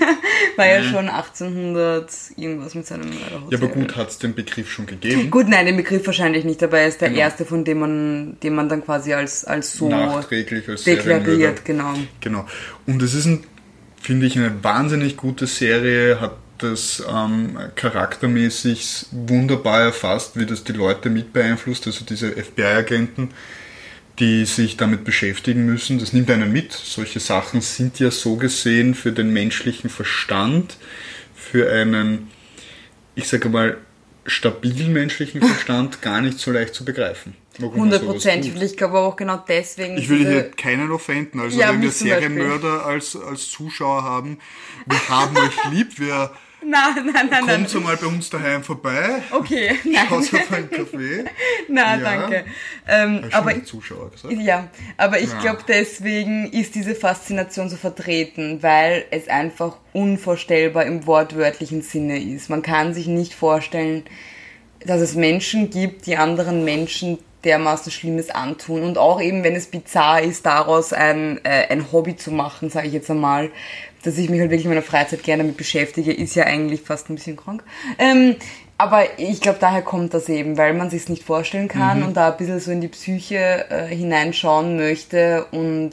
war 0.56 0.66
ja 0.66 0.82
schon 0.82 1.08
1800 1.08 2.10
irgendwas 2.36 2.74
mit 2.74 2.86
seinem 2.86 3.08
Mörderhotel. 3.08 3.40
Mhm. 3.46 3.50
ja, 3.50 3.58
aber 3.58 3.68
gut, 3.68 3.96
hat 3.96 4.10
es 4.10 4.18
den 4.18 4.34
Begriff 4.34 4.70
schon 4.70 4.84
gegeben. 4.84 5.30
Gut, 5.30 5.48
nein, 5.48 5.64
den 5.64 5.76
Begriff 5.78 6.06
wahrscheinlich 6.06 6.44
nicht, 6.44 6.62
aber 6.62 6.78
er 6.80 6.88
ist 6.88 7.00
der 7.00 7.08
Genau. 7.08 7.20
erste, 7.20 7.46
von 7.46 7.64
dem 7.64 7.78
man, 7.78 8.36
den 8.42 8.54
man 8.54 8.68
dann 8.68 8.84
quasi 8.84 9.14
als, 9.14 9.44
als 9.46 9.72
so 9.72 9.88
Nachträglich 9.88 10.68
als 10.68 10.84
deklariert, 10.84 11.64
genau. 11.64 11.94
Genau. 12.20 12.44
Und 12.86 13.02
es 13.02 13.14
ist, 13.14 13.24
ein, 13.24 13.44
finde 14.00 14.26
ich, 14.26 14.36
eine 14.36 14.62
wahnsinnig 14.62 15.16
gute 15.16 15.46
Serie, 15.46 16.20
hat 16.20 16.36
das 16.58 17.02
ähm, 17.08 17.58
charaktermäßig 17.74 19.06
wunderbar 19.10 19.82
erfasst, 19.82 20.38
wie 20.38 20.46
das 20.46 20.64
die 20.64 20.72
Leute 20.72 21.10
mit 21.10 21.32
beeinflusst, 21.32 21.86
also 21.86 22.04
diese 22.04 22.32
FBI-Agenten, 22.32 23.30
die 24.18 24.44
sich 24.46 24.76
damit 24.76 25.04
beschäftigen 25.04 25.66
müssen. 25.66 25.98
Das 25.98 26.12
nimmt 26.12 26.30
einen 26.30 26.52
mit. 26.52 26.72
Solche 26.72 27.20
Sachen 27.20 27.60
sind 27.60 27.98
ja 28.00 28.10
so 28.10 28.36
gesehen 28.36 28.94
für 28.94 29.12
den 29.12 29.32
menschlichen 29.32 29.90
Verstand, 29.90 30.76
für 31.34 31.70
einen, 31.70 32.30
ich 33.14 33.28
sage 33.28 33.48
mal, 33.48 33.76
stabilen 34.26 34.92
menschlichen 34.92 35.42
Verstand 35.46 36.02
gar 36.02 36.20
nicht 36.20 36.38
so 36.38 36.50
leicht 36.50 36.74
zu 36.74 36.84
begreifen. 36.84 37.34
Hundertprozentig. 37.60 38.54
Und 38.54 38.62
ich 38.62 38.76
glaube 38.76 38.98
auch 38.98 39.16
genau 39.16 39.42
deswegen. 39.48 39.96
Ich 39.98 40.08
will 40.08 40.26
hier 40.26 40.50
keinen 40.50 40.90
offenden, 40.90 41.40
also 41.40 41.58
Ja, 41.58 41.70
wenn 41.72 41.82
wir. 41.82 41.90
Serienmörder 41.90 42.84
als, 42.86 43.16
als 43.16 43.48
Zuschauer 43.48 44.02
haben, 44.04 44.38
wir 44.86 45.08
haben 45.08 45.36
euch 45.36 45.64
lieb, 45.72 45.98
wir 45.98 46.30
Nein, 46.68 46.80
nein, 46.96 47.28
nein, 47.30 47.44
nein. 47.46 47.56
kommt 47.58 47.68
so 47.68 47.80
mal 47.80 47.96
bei 47.96 48.06
uns 48.06 48.28
daheim 48.28 48.64
vorbei, 48.64 49.22
Okay, 49.30 49.76
nein. 49.84 50.06
schaut 50.08 50.34
auf 50.34 50.52
einen 50.52 50.68
Kaffee. 50.70 51.24
Na, 51.68 51.96
Ja. 51.96 52.02
danke. 52.02 52.44
Ähm, 52.88 53.24
aber 53.30 53.62
Zuschauer 53.62 54.10
gesagt. 54.10 54.34
Ja, 54.34 54.68
aber 54.96 55.20
ich 55.20 55.30
Ja. 55.30 55.40
glaube, 55.42 55.60
deswegen 55.68 56.50
ist 56.50 56.74
diese 56.74 56.96
Faszination 56.96 57.68
so 57.68 57.76
vertreten, 57.76 58.64
weil 58.64 59.04
es 59.12 59.28
einfach 59.28 59.76
unvorstellbar 59.92 60.86
im 60.86 61.06
wortwörtlichen 61.06 61.82
Sinne 61.82 62.20
ist. 62.20 62.50
Man 62.50 62.62
kann 62.62 62.94
sich 62.94 63.06
nicht 63.06 63.34
vorstellen, 63.34 64.02
dass 64.84 65.00
es 65.00 65.14
Menschen 65.14 65.70
gibt, 65.70 66.06
die 66.06 66.16
anderen 66.16 66.64
Menschen 66.64 67.18
dermaßen 67.44 67.92
Schlimmes 67.92 68.30
antun. 68.30 68.82
Und 68.82 68.98
auch 68.98 69.20
eben, 69.20 69.44
wenn 69.44 69.54
es 69.54 69.66
bizarr 69.66 70.22
ist, 70.22 70.46
daraus 70.46 70.92
ein, 70.92 71.40
äh, 71.44 71.66
ein 71.70 71.92
Hobby 71.92 72.16
zu 72.16 72.30
machen, 72.30 72.70
sage 72.70 72.88
ich 72.88 72.92
jetzt 72.92 73.10
einmal, 73.10 73.50
dass 74.02 74.18
ich 74.18 74.28
mich 74.28 74.40
halt 74.40 74.50
wirklich 74.50 74.66
in 74.66 74.70
meiner 74.70 74.82
Freizeit 74.82 75.22
gerne 75.22 75.42
damit 75.42 75.56
beschäftige, 75.56 76.12
ist 76.12 76.34
ja 76.34 76.44
eigentlich 76.44 76.82
fast 76.82 77.10
ein 77.10 77.16
bisschen 77.16 77.36
krank. 77.36 77.64
Ähm, 77.98 78.36
aber 78.78 79.18
ich 79.18 79.40
glaube, 79.40 79.58
daher 79.60 79.82
kommt 79.82 80.12
das 80.12 80.28
eben, 80.28 80.58
weil 80.58 80.74
man 80.74 80.90
sich 80.90 81.08
nicht 81.08 81.24
vorstellen 81.24 81.68
kann 81.68 82.02
und 82.02 82.16
da 82.16 82.30
ein 82.30 82.36
bisschen 82.36 82.60
so 82.60 82.70
in 82.70 82.82
die 82.82 82.88
Psyche 82.88 83.66
äh, 83.70 83.86
hineinschauen 83.86 84.76
möchte 84.76 85.46
und 85.50 85.92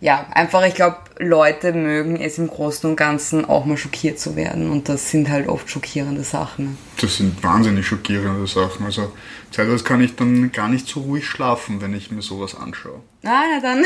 ja, 0.00 0.26
einfach, 0.32 0.64
ich 0.64 0.74
glaube, 0.74 0.98
Leute 1.18 1.72
mögen 1.72 2.20
es 2.20 2.38
im 2.38 2.46
Großen 2.46 2.88
und 2.88 2.94
Ganzen 2.94 3.44
auch 3.44 3.64
mal 3.64 3.76
schockiert 3.76 4.20
zu 4.20 4.36
werden 4.36 4.70
und 4.70 4.88
das 4.88 5.10
sind 5.10 5.28
halt 5.28 5.48
oft 5.48 5.68
schockierende 5.68 6.22
Sachen. 6.22 6.78
Das 7.00 7.16
sind 7.16 7.42
wahnsinnig 7.42 7.84
schockierende 7.84 8.46
Sachen. 8.46 8.86
Also 8.86 9.12
zeitweise 9.50 9.82
kann 9.82 10.00
ich 10.00 10.14
dann 10.14 10.52
gar 10.52 10.68
nicht 10.68 10.86
so 10.86 11.00
ruhig 11.00 11.26
schlafen, 11.26 11.80
wenn 11.80 11.94
ich 11.94 12.12
mir 12.12 12.22
sowas 12.22 12.54
anschaue. 12.54 13.00
Ah, 13.24 13.42
na 13.50 13.60
dann 13.60 13.84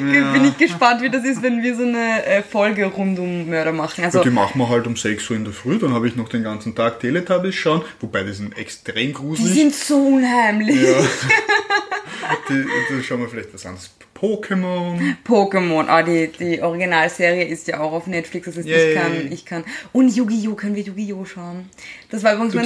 bin 0.32 0.44
ich 0.46 0.56
gespannt, 0.56 1.02
wie 1.02 1.10
das 1.10 1.24
ist, 1.24 1.42
wenn 1.42 1.62
wir 1.62 1.76
so 1.76 1.82
eine 1.82 2.24
äh, 2.24 2.42
Folge 2.42 2.86
rund 2.86 3.18
um 3.18 3.50
Mörder 3.50 3.72
machen. 3.72 4.04
Also, 4.04 4.22
Die 4.22 4.30
machen 4.30 4.58
wir 4.58 4.70
halt 4.70 4.86
um 4.86 4.96
6 4.96 5.28
Uhr 5.28 5.36
in 5.36 5.44
der 5.44 5.52
Früh, 5.52 5.78
dann 5.78 5.92
habe 5.92 6.08
ich 6.08 6.16
noch 6.16 6.30
den 6.30 6.42
ganzen 6.42 6.74
Tag 6.74 7.00
Teletubbies 7.00 7.54
schauen, 7.54 7.82
wobei 8.00 8.22
die 8.22 8.32
sind 8.32 8.56
extrem 8.56 9.08
die 9.08 9.12
gruselig. 9.12 9.52
sind 9.52 9.74
so 9.74 9.98
unheimlich. 9.98 10.74
ja. 10.74 11.00
die, 12.48 12.64
die 12.90 13.02
schauen 13.02 13.20
wir 13.20 13.28
vielleicht 13.28 13.52
was 13.52 13.66
anderes. 13.66 13.90
Pokémon. 14.20 14.98
Pokémon. 15.24 15.86
Ah, 15.88 16.02
die, 16.02 16.28
die 16.28 16.60
Originalserie 16.60 17.44
ist 17.44 17.68
ja 17.68 17.78
auch 17.78 17.92
auf 17.92 18.08
Netflix. 18.08 18.46
Das 18.46 18.56
ist, 18.56 18.66
ich 18.66 18.94
kann, 18.94 19.32
ich 19.32 19.44
kann. 19.44 19.64
Und 19.92 20.14
Yu-Gi-Oh! 20.14 20.54
können 20.54 20.74
wir 20.74 20.82
Yu-Gi-Oh! 20.82 21.24
schauen. 21.24 21.70
Das 22.10 22.24
war 22.24 22.34
übrigens 22.34 22.54
mein. 22.54 22.64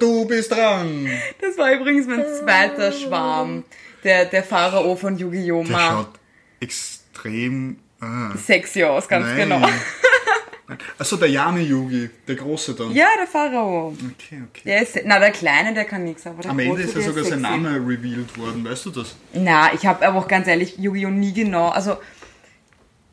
Du 0.00 0.26
bist 0.26 0.50
dran. 0.50 1.10
Das 1.40 1.58
war 1.58 1.72
übrigens 1.72 2.06
mein 2.06 2.24
zweiter 2.40 2.92
Schwarm. 2.92 3.64
Der, 4.02 4.24
der 4.24 4.42
Pharao 4.42 4.96
von 4.96 5.18
Yu-Gi-Oh! 5.18 5.64
Der 5.64 5.78
schaut 5.78 6.08
extrem. 6.60 7.76
Ah. 8.00 8.32
Sexy 8.36 8.84
aus, 8.84 9.08
ganz 9.08 9.34
genau. 9.36 9.60
Achso, 10.98 11.16
der 11.16 11.28
Yami 11.28 11.62
Yugi, 11.62 12.08
der 12.26 12.36
große 12.36 12.74
dann. 12.74 12.90
Ja, 12.92 13.08
der 13.18 13.26
Pharao. 13.26 13.88
Okay, 13.88 14.42
okay. 14.50 14.62
Der 14.64 14.82
ist, 14.82 14.98
na, 15.04 15.18
der 15.18 15.30
Kleine, 15.30 15.74
der 15.74 15.84
kann 15.84 16.04
nichts, 16.04 16.26
aber 16.26 16.40
der 16.42 16.50
Am 16.52 16.58
Ende 16.58 16.82
ist 16.82 16.94
ja 16.94 17.02
sogar 17.02 17.22
sein 17.24 17.40
sexy. 17.40 17.42
Name 17.42 17.76
revealed 17.76 18.38
worden, 18.38 18.64
weißt 18.64 18.86
du 18.86 18.90
das? 18.90 19.14
Na, 19.34 19.74
ich 19.74 19.84
habe 19.84 20.06
aber 20.06 20.18
auch 20.20 20.28
ganz 20.28 20.46
ehrlich 20.48 20.78
Yu-Gi-Oh! 20.78 21.10
nie 21.10 21.32
genau, 21.34 21.68
also 21.68 21.98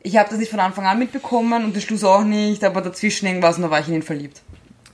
Ich 0.00 0.16
habe 0.16 0.30
das 0.30 0.38
nicht 0.38 0.50
von 0.50 0.60
Anfang 0.60 0.86
an 0.86 0.98
mitbekommen 0.98 1.64
und 1.64 1.76
der 1.76 1.80
Schluss 1.82 2.02
auch 2.04 2.24
nicht, 2.24 2.64
aber 2.64 2.80
dazwischen 2.80 3.26
irgendwas 3.26 3.56
und 3.56 3.62
da 3.62 3.70
war 3.70 3.80
ich 3.80 3.88
in 3.88 3.94
ihn 3.94 4.02
verliebt. 4.02 4.40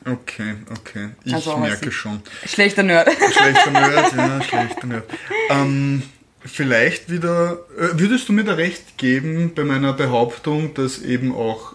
Okay, 0.04 0.54
okay. 0.70 1.10
Ich 1.24 1.34
Also, 1.34 1.56
merke 1.58 1.92
schon. 1.92 2.22
Schlechter 2.44 2.82
Nerd. 2.82 3.08
Schlechter 3.32 3.70
Nerd, 3.72 4.12
ja, 4.16 4.42
schlechter 4.42 4.86
Nerd. 4.86 5.04
Ähm, 5.50 6.02
vielleicht 6.44 7.10
wieder, 7.10 7.58
äh, 7.78 7.98
würdest 7.98 8.28
du 8.28 8.32
mir 8.32 8.44
da 8.44 8.54
recht 8.54 8.98
geben 8.98 9.52
bei 9.54 9.64
meiner 9.64 9.92
Behauptung, 9.92 10.74
dass 10.74 10.98
eben 11.02 11.34
auch 11.34 11.74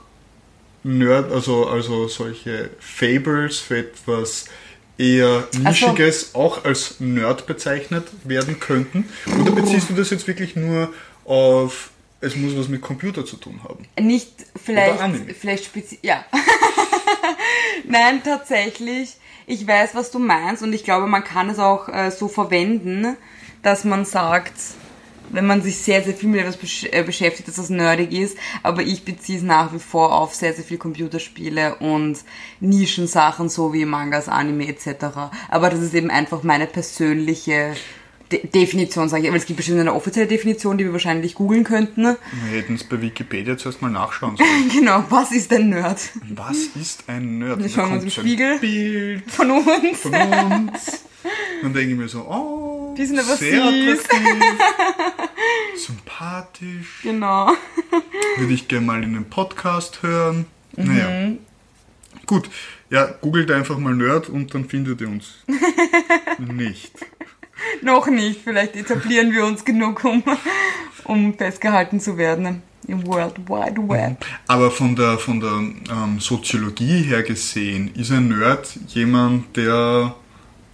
Nerd, 0.83 1.31
also, 1.31 1.67
also 1.67 2.07
solche 2.07 2.69
Fables 2.79 3.59
für 3.59 3.77
etwas 3.79 4.45
eher 4.97 5.47
so. 5.51 5.59
Nischiges 5.59 6.35
auch 6.35 6.65
als 6.65 6.99
Nerd 6.99 7.47
bezeichnet 7.47 8.07
werden 8.23 8.59
könnten? 8.59 9.09
Oder 9.41 9.51
beziehst 9.51 9.89
du 9.89 9.93
das 9.93 10.09
jetzt 10.09 10.27
wirklich 10.27 10.55
nur 10.55 10.93
auf, 11.25 11.91
es 12.21 12.35
muss 12.35 12.55
was 12.57 12.67
mit 12.67 12.81
Computer 12.81 13.25
zu 13.25 13.37
tun 13.37 13.61
haben? 13.63 13.87
Nicht 13.99 14.31
vielleicht, 14.61 14.99
vielleicht 15.39 15.65
speziell, 15.65 15.99
ja. 16.03 16.25
Nein, 17.87 18.21
tatsächlich. 18.23 19.17
Ich 19.45 19.67
weiß, 19.67 19.93
was 19.93 20.11
du 20.11 20.19
meinst 20.19 20.63
und 20.63 20.71
ich 20.71 20.83
glaube, 20.83 21.07
man 21.07 21.23
kann 21.23 21.49
es 21.49 21.59
auch 21.59 21.89
äh, 21.89 22.11
so 22.11 22.29
verwenden, 22.29 23.17
dass 23.61 23.83
man 23.83 24.05
sagt, 24.05 24.53
wenn 25.33 25.45
man 25.45 25.61
sich 25.61 25.77
sehr, 25.77 26.03
sehr 26.03 26.13
viel 26.13 26.29
mit 26.29 26.41
etwas 26.41 26.83
äh, 26.83 27.03
beschäftigt, 27.03 27.47
dass 27.47 27.55
das 27.55 27.69
nerdig 27.69 28.13
ist, 28.13 28.37
aber 28.61 28.83
ich 28.83 29.03
beziehe 29.03 29.39
es 29.39 29.43
nach 29.43 29.73
wie 29.73 29.79
vor 29.79 30.13
auf 30.13 30.33
sehr, 30.33 30.53
sehr 30.53 30.63
viel 30.63 30.77
Computerspiele 30.77 31.75
und 31.75 32.19
Nischensachen, 32.59 33.49
so 33.49 33.73
wie 33.73 33.85
Mangas, 33.85 34.29
Anime 34.29 34.67
etc. 34.67 35.05
Aber 35.49 35.69
das 35.69 35.81
ist 35.81 35.93
eben 35.93 36.11
einfach 36.11 36.43
meine 36.43 36.67
persönliche 36.67 37.73
De 38.31 38.47
Definition, 38.47 39.09
sage 39.09 39.23
ich. 39.23 39.27
Aber 39.29 39.37
es 39.37 39.45
gibt 39.45 39.57
bestimmt 39.57 39.79
eine 39.79 39.93
offizielle 39.93 40.27
Definition, 40.27 40.77
die 40.77 40.85
wir 40.85 40.93
wahrscheinlich 40.93 41.35
googeln 41.35 41.63
könnten. 41.63 42.03
Wir 42.03 42.57
hätten 42.59 42.75
es 42.75 42.83
bei 42.83 43.01
Wikipedia 43.01 43.57
zuerst 43.57 43.81
mal 43.81 43.89
nachschauen 43.91 44.37
sollen. 44.37 44.69
Genau, 44.73 45.03
was 45.09 45.31
ist 45.31 45.51
ein 45.53 45.69
Nerd? 45.69 45.99
Was 46.33 46.57
ist 46.79 47.03
ein 47.07 47.39
Nerd? 47.39 47.61
Wir 47.61 47.69
schauen 47.69 47.91
uns 47.93 48.03
im 48.03 48.07
ein 48.07 48.11
Spiegel. 48.11 48.59
Bild 48.59 49.29
Von 49.31 49.51
uns. 49.51 49.99
von 50.01 50.13
uns. 50.13 51.03
Dann 51.61 51.73
denke 51.73 51.91
ich 51.93 51.97
mir 51.97 52.07
so, 52.09 52.19
oh, 52.21 52.93
Die 52.97 53.05
sind 53.05 53.19
aber 53.19 53.35
sehr 53.37 53.61
süß. 53.71 53.99
attraktiv, 53.99 54.57
sympathisch. 55.77 56.99
Genau. 57.03 57.51
Würde 58.37 58.53
ich 58.53 58.67
gerne 58.67 58.85
mal 58.85 58.97
in 59.03 59.15
einem 59.15 59.25
Podcast 59.25 60.01
hören. 60.03 60.45
Mhm. 60.75 60.85
Naja. 60.85 61.31
Gut, 62.25 62.49
ja, 62.89 63.05
googelt 63.21 63.51
einfach 63.51 63.77
mal 63.77 63.93
Nerd 63.95 64.29
und 64.29 64.53
dann 64.53 64.65
findet 64.69 65.01
ihr 65.01 65.07
uns 65.09 65.35
nicht. 66.39 66.91
Noch 67.81 68.07
nicht. 68.07 68.41
Vielleicht 68.43 68.75
etablieren 68.75 69.31
wir 69.31 69.45
uns 69.45 69.65
genug, 69.65 70.03
um, 70.03 70.23
um 71.03 71.37
festgehalten 71.37 71.99
zu 71.99 72.17
werden 72.17 72.61
im 72.87 73.05
World 73.07 73.37
Wide 73.47 73.87
Web. 73.87 74.25
Aber 74.47 74.71
von 74.71 74.95
der, 74.95 75.17
von 75.17 75.39
der 75.39 75.51
ähm, 75.51 76.19
Soziologie 76.19 77.03
her 77.03 77.23
gesehen, 77.23 77.91
ist 77.95 78.11
ein 78.11 78.27
Nerd 78.27 78.77
jemand, 78.89 79.55
der 79.55 80.15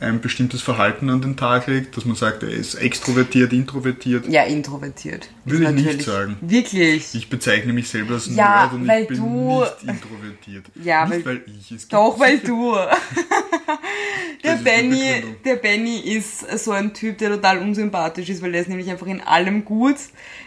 ein 0.01 0.21
bestimmtes 0.21 0.61
Verhalten 0.61 1.09
an 1.09 1.21
den 1.21 1.35
Tag 1.35 1.67
legt, 1.67 1.97
dass 1.97 2.05
man 2.05 2.15
sagt, 2.15 2.43
er 2.43 2.49
ist 2.49 2.75
extrovertiert, 2.75 3.51
introvertiert. 3.51 4.27
Ja, 4.29 4.43
introvertiert. 4.43 5.29
Würde 5.45 5.65
ich 5.77 5.85
nicht 5.85 6.03
sagen. 6.03 6.37
Wirklich. 6.41 7.13
Ich 7.13 7.29
bezeichne 7.29 7.73
mich 7.73 7.89
selber 7.89 8.13
als 8.13 8.27
Ja, 8.27 8.61
Nerd 8.61 8.73
und 8.73 8.87
weil 8.87 9.01
ich 9.03 9.07
bin 9.09 9.17
du- 9.17 9.59
nicht 9.61 9.73
introvertiert. 9.83 10.65
Ja, 10.83 11.05
nicht 11.05 11.25
weil- 11.25 11.41
weil 11.45 11.55
ich 11.59 11.71
es 11.71 11.87
Doch, 11.89 12.17
weil 12.19 12.37
du. 12.45 12.75
Der 14.43 14.55
Benny, 14.55 15.03
der 15.43 15.55
Benny 15.57 15.99
ist 15.99 16.63
so 16.63 16.71
ein 16.71 16.93
Typ, 16.93 17.17
der 17.17 17.29
total 17.31 17.59
unsympathisch 17.59 18.29
ist, 18.29 18.41
weil 18.41 18.53
der 18.53 18.61
ist 18.61 18.69
nämlich 18.69 18.89
einfach 18.89 19.05
in 19.07 19.19
allem 19.21 19.65
gut. 19.65 19.97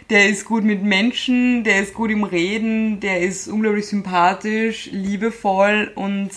Der 0.09 0.27
ist 0.29 0.45
gut 0.45 0.63
mit 0.63 0.81
Menschen, 0.83 1.63
der 1.63 1.81
ist 1.83 1.93
gut 1.93 2.09
im 2.09 2.23
Reden, 2.23 2.99
der 2.99 3.21
ist 3.21 3.47
unglaublich 3.47 3.85
sympathisch, 3.85 4.89
liebevoll 4.91 5.91
und 5.95 6.31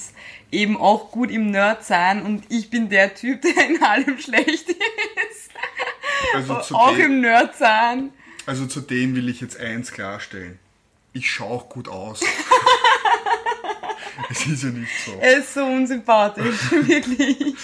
eben 0.52 0.76
auch 0.76 1.10
gut 1.10 1.30
im 1.30 1.50
Nerd 1.50 1.84
sein. 1.84 2.22
Und 2.22 2.44
ich 2.48 2.70
bin 2.70 2.88
der 2.88 3.14
Typ, 3.14 3.42
der 3.42 3.68
in 3.68 3.82
allem 3.82 4.18
schlecht 4.18 4.68
ist. 4.70 5.50
Also 6.34 6.60
zu, 6.60 6.74
auch 6.74 6.94
dem, 6.96 7.06
im 7.06 7.20
Nerd 7.20 7.56
sein. 7.56 8.10
also 8.46 8.66
zu 8.66 8.80
dem 8.80 9.14
will 9.14 9.28
ich 9.28 9.40
jetzt 9.40 9.58
eins 9.58 9.92
klarstellen. 9.92 10.58
Ich 11.12 11.30
schaue 11.30 11.50
auch 11.50 11.68
gut 11.68 11.88
aus. 11.88 12.20
es 14.30 14.46
ist 14.46 14.62
ja 14.64 14.70
nicht 14.70 14.90
so. 15.04 15.12
Er 15.20 15.38
ist 15.38 15.54
so 15.54 15.64
unsympathisch, 15.64 16.70
wirklich. 16.70 17.54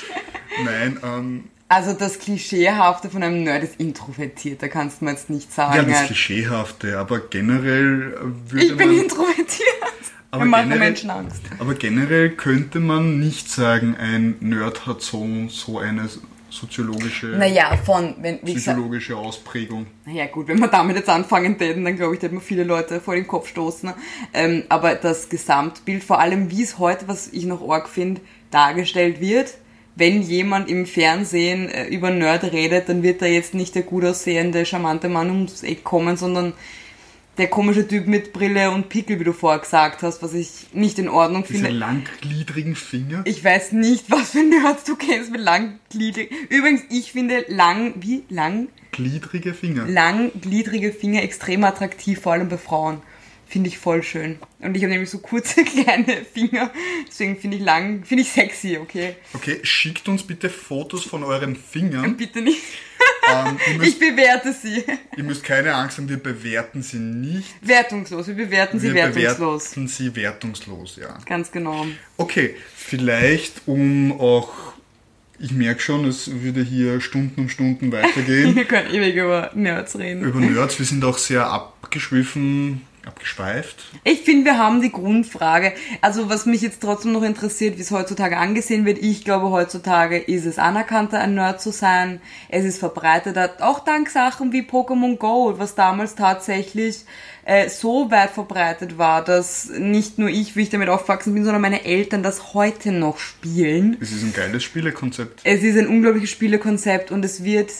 Nein, 0.64 0.99
ähm, 1.03 1.45
Also 1.68 1.93
das 1.93 2.18
Klischeehafte 2.18 3.11
von 3.11 3.22
einem 3.22 3.43
Nerd 3.45 3.64
ist 3.64 3.80
introvertiert, 3.80 4.62
da 4.62 4.68
kannst 4.68 5.01
du 5.01 5.07
mir 5.07 5.12
jetzt 5.12 5.30
nicht 5.30 5.53
sagen. 5.53 5.76
ja, 5.76 5.83
das. 5.83 6.07
Klischeehafte, 6.07 6.99
aber 6.99 7.20
generell 7.20 8.14
äh, 8.14 8.53
würde 8.53 8.66
Ich 8.66 8.76
bin 8.76 8.89
man... 8.89 8.99
introvertiert. 8.99 9.68
Aber 10.33 10.45
Mir 10.45 10.51
machen 10.51 10.70
generell- 10.70 10.89
Menschen 10.89 11.11
Angst. 11.11 11.43
Aber 11.59 11.74
generell 11.74 12.30
könnte 12.30 12.80
man 12.80 13.20
nicht 13.20 13.49
sagen, 13.51 13.95
ein 13.97 14.35
Nerd 14.41 14.87
hat 14.87 15.03
so, 15.03 15.24
so 15.49 15.78
eine 15.78 16.09
soziologische, 16.49 17.26
Naja, 17.26 17.76
von, 17.85 18.14
wenn, 18.20 18.39
wie 18.43 18.55
gesagt, 18.55 18.76
psychologische 18.76 19.16
Ausprägung. 19.16 19.87
naja 20.07 20.26
gut, 20.26 20.49
wenn 20.49 20.59
wir 20.59 20.68
damit 20.68 20.97
jetzt 20.97 21.09
anfangen 21.09 21.59
täten, 21.59 21.85
dann 21.85 21.97
glaube 21.97 22.14
ich, 22.16 22.22
hätten 22.22 22.37
wir 22.37 22.41
viele 22.43 22.64
Leute 22.64 23.01
vor 23.01 23.14
den 23.14 23.26
Kopf 23.26 23.49
stoßen. 23.49 23.93
Ähm, 24.35 24.64
aber 24.68 24.95
das 24.95 25.28
Gesamtbild, 25.28 26.03
vor 26.03 26.18
allem 26.18 26.51
wie 26.51 26.62
es 26.62 26.78
heute, 26.78 27.09
was 27.09 27.28
ich 27.28 27.45
noch 27.47 27.66
arg 27.70 27.89
finde, 27.89 28.20
dargestellt 28.51 29.20
wird, 29.20 29.55
wenn 29.97 30.22
jemand 30.22 30.70
im 30.70 30.87
Fernsehen 30.87 31.68
äh, 31.68 31.87
über 31.89 32.11
Nerd 32.11 32.45
redet, 32.53 32.89
dann 32.89 33.03
wird 33.03 33.20
da 33.22 33.26
jetzt 33.26 33.53
nicht 33.55 33.74
der 33.74 33.83
gut 33.83 34.05
aussehende, 34.05 34.64
charmante 34.64 35.09
Mann 35.11 35.28
ums 35.30 35.62
Eck 35.62 35.85
kommen, 35.85 36.16
sondern 36.16 36.55
der 37.39 37.49
komische 37.49 37.89
Typ 37.89 38.07
mit 38.07 38.33
Brille 38.33 38.70
und 38.70 38.89
Pickel, 38.89 39.18
wie 39.18 39.24
du 39.24 39.33
vorher 39.33 39.61
gesagt 39.61 40.03
hast, 40.03 40.22
was 40.22 40.35
ich 40.35 40.66
nicht 40.72 40.99
in 40.99 41.09
Ordnung 41.09 41.45
Diese 41.49 41.64
finde. 41.64 41.70
langgliedrigen 41.70 42.76
Finger. 42.76 43.22
Ich 43.24 43.43
weiß 43.43 43.72
nicht, 43.72 44.05
was 44.11 44.30
für 44.33 44.43
Nerds 44.43 44.85
du 44.85 44.97
kennst 44.97 45.30
mit 45.30 45.41
langgliedrig. 45.41 46.30
Übrigens, 46.51 46.83
ich 46.91 47.12
finde 47.12 47.45
lang, 47.49 47.95
wie 47.97 48.24
lang? 48.28 48.68
Gliedrige 48.93 49.55
Finger. 49.55 49.87
Langgliedrige 49.87 50.93
Finger 50.93 51.22
extrem 51.22 51.64
attraktiv, 51.64 52.20
vor 52.20 52.33
allem 52.33 52.49
bei 52.49 52.59
Frauen. 52.59 53.01
Finde 53.47 53.68
ich 53.68 53.76
voll 53.78 54.03
schön. 54.03 54.39
Und 54.61 54.76
ich 54.76 54.83
habe 54.83 54.93
nämlich 54.93 55.11
so 55.11 55.18
kurze, 55.18 55.64
kleine 55.64 56.24
Finger. 56.24 56.70
Deswegen 57.07 57.39
finde 57.39 57.59
ich 57.59 57.62
lang, 57.62 58.05
finde 58.05 58.22
ich 58.22 58.30
sexy, 58.30 58.78
okay? 58.78 59.16
Okay, 59.35 59.61
schickt 59.62 60.09
uns 60.09 60.22
bitte 60.22 60.49
Fotos 60.49 61.05
von 61.05 61.22
euren 61.22 61.57
Fingern. 61.57 62.16
Bitte 62.16 62.41
nicht. 62.41 62.62
Ähm, 63.32 63.57
ihr, 63.66 63.72
Ich 63.74 63.78
müsst, 63.78 64.00
bewerte 64.00 64.53
sie. 64.53 64.84
ihr 65.16 65.24
müsst 65.24 65.44
keine 65.44 65.74
Angst 65.74 65.98
haben, 65.98 66.09
wir 66.09 66.16
bewerten 66.22 66.82
sie 66.82 66.98
nicht. 66.98 67.55
Wertungslos. 67.62 68.26
Wir 68.28 68.34
bewerten 68.34 68.78
sie 68.80 68.88
Wir 68.88 68.94
wertungslos. 68.94 69.70
bewerten 69.70 69.88
sie 69.88 70.16
wertungslos, 70.16 70.96
ja. 71.00 71.16
Ganz 71.26 71.50
genau. 71.53 71.86
Okay, 72.16 72.57
vielleicht 72.76 73.62
um 73.66 74.12
auch, 74.20 74.53
ich 75.38 75.53
merke 75.53 75.80
schon, 75.80 76.05
es 76.07 76.30
würde 76.42 76.62
hier 76.62 77.00
Stunden 77.00 77.40
um 77.42 77.48
Stunden 77.48 77.90
weitergehen. 77.92 78.55
Wir 78.57 78.64
können 78.64 78.92
ewig 78.92 79.14
über 79.16 79.50
Nerds 79.55 79.96
reden. 79.98 80.22
Über 80.22 80.40
Nerds, 80.40 80.78
wir 80.78 80.86
sind 80.86 81.05
auch 81.05 81.18
sehr 81.18 81.46
abgeschwiffen, 81.46 82.82
abgeschweift. 83.07 83.76
Ich 84.05 84.20
finde, 84.22 84.46
wir 84.46 84.59
haben 84.59 84.80
die 84.80 84.92
Grundfrage. 84.92 85.72
Also 86.00 86.28
was 86.28 86.46
mich 86.46 86.62
jetzt 86.62 86.80
trotzdem 86.80 87.12
noch 87.12 87.22
interessiert, 87.22 87.76
wie 87.78 87.82
es 87.82 87.90
heutzutage 87.90 88.36
angesehen 88.36 88.84
wird. 88.84 88.98
Ich 88.98 89.24
glaube, 89.24 89.50
heutzutage 89.50 90.18
ist 90.18 90.46
es 90.46 90.59
anerkannter, 90.59 91.20
ein 91.20 91.34
Nerd 91.34 91.61
zu 91.61 91.72
sein. 91.72 92.20
Es 92.48 92.64
ist 92.64 92.78
verbreiteter, 92.78 93.57
auch 93.61 93.80
dank 93.80 94.11
Sachen 94.11 94.53
wie 94.53 94.62
Pokémon 94.62 95.16
Go, 95.16 95.55
was 95.59 95.74
damals 95.74 96.14
tatsächlich 96.14 97.05
äh, 97.44 97.68
so 97.68 98.11
weit 98.11 98.30
verbreitet 98.30 98.98
war, 98.98 99.24
dass 99.24 99.68
nicht 99.68 100.18
nur 100.18 100.28
ich, 100.28 100.55
wie 100.57 100.62
ich 100.62 100.70
damit 100.70 100.88
aufgewachsen 100.88 101.34
bin, 101.34 101.44
sondern 101.44 101.62
meine 101.62 101.84
Eltern 101.84 102.22
das 102.22 102.55
heute 102.55 102.92
noch 102.92 103.18
spielen. 103.18 103.96
Es 104.00 104.12
ist 104.12 104.22
ein 104.22 104.32
geiles 104.32 104.62
Spielekonzept. 104.62 105.40
Es 105.44 105.62
ist 105.62 105.76
ein 105.76 105.88
unglaubliches 105.88 106.30
Spielekonzept 106.30 107.11
und 107.11 107.24
es 107.24 107.42
wird 107.42 107.72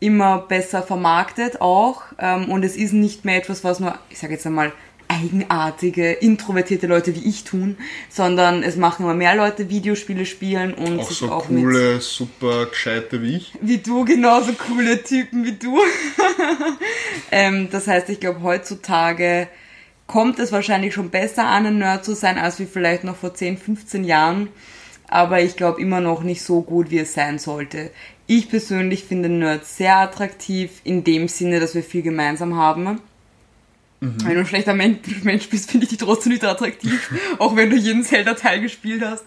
immer 0.00 0.38
besser 0.38 0.82
vermarktet 0.82 1.60
auch. 1.60 2.02
Ähm, 2.18 2.50
und 2.50 2.64
es 2.64 2.76
ist 2.76 2.92
nicht 2.92 3.24
mehr 3.24 3.36
etwas, 3.36 3.64
was 3.64 3.80
nur, 3.80 3.98
ich 4.10 4.18
sage 4.18 4.34
jetzt 4.34 4.46
einmal, 4.46 4.72
eigenartige, 5.08 6.12
introvertierte 6.12 6.86
Leute 6.86 7.14
wie 7.14 7.28
ich 7.28 7.44
tun, 7.44 7.76
sondern 8.08 8.62
es 8.62 8.76
machen 8.76 9.04
immer 9.04 9.14
mehr 9.14 9.36
Leute 9.36 9.68
Videospiele 9.68 10.26
spielen 10.26 10.74
und 10.74 11.00
Auch 11.00 11.08
sich 11.08 11.18
so 11.18 11.30
auch 11.30 11.48
mit 11.48 11.62
coole, 11.62 12.00
super 12.00 12.66
gescheite 12.66 13.22
wie 13.22 13.36
ich. 13.36 13.52
wie 13.60 13.78
du, 13.78 14.04
genauso 14.04 14.52
coole 14.54 15.02
Typen 15.02 15.44
wie 15.44 15.52
du. 15.52 15.78
ähm, 17.30 17.68
das 17.70 17.86
heißt, 17.86 18.08
ich 18.08 18.20
glaube, 18.20 18.42
heutzutage 18.42 19.48
kommt 20.06 20.38
es 20.38 20.52
wahrscheinlich 20.52 20.94
schon 20.94 21.10
besser 21.10 21.46
an, 21.46 21.66
ein 21.66 21.78
Nerd 21.78 22.04
zu 22.04 22.14
sein, 22.14 22.38
als 22.38 22.58
wie 22.58 22.66
vielleicht 22.66 23.04
noch 23.04 23.16
vor 23.16 23.34
10, 23.34 23.58
15 23.58 24.04
Jahren. 24.04 24.48
Aber 25.08 25.40
ich 25.40 25.56
glaube 25.56 25.80
immer 25.80 26.00
noch 26.00 26.22
nicht 26.22 26.42
so 26.42 26.62
gut, 26.62 26.90
wie 26.90 26.98
es 26.98 27.14
sein 27.14 27.38
sollte. 27.38 27.90
Ich 28.26 28.48
persönlich 28.48 29.04
finde 29.04 29.28
Nerds 29.28 29.76
sehr 29.76 29.96
attraktiv, 29.98 30.80
in 30.84 31.04
dem 31.04 31.28
Sinne, 31.28 31.60
dass 31.60 31.74
wir 31.74 31.82
viel 31.82 32.02
gemeinsam 32.02 32.56
haben. 32.56 33.00
Wenn 34.00 34.34
du 34.34 34.40
ein 34.40 34.46
schlechter 34.46 34.74
Men- 34.74 34.98
Mensch 35.22 35.48
bist, 35.48 35.70
finde 35.70 35.84
ich 35.84 35.90
dich 35.90 35.98
trotzdem 35.98 36.32
nicht 36.32 36.44
attraktiv, 36.44 37.10
auch 37.38 37.56
wenn 37.56 37.70
du 37.70 37.76
jeden 37.76 38.02
Zelda-Teil 38.04 38.60
gespielt 38.60 39.02
hast. 39.02 39.24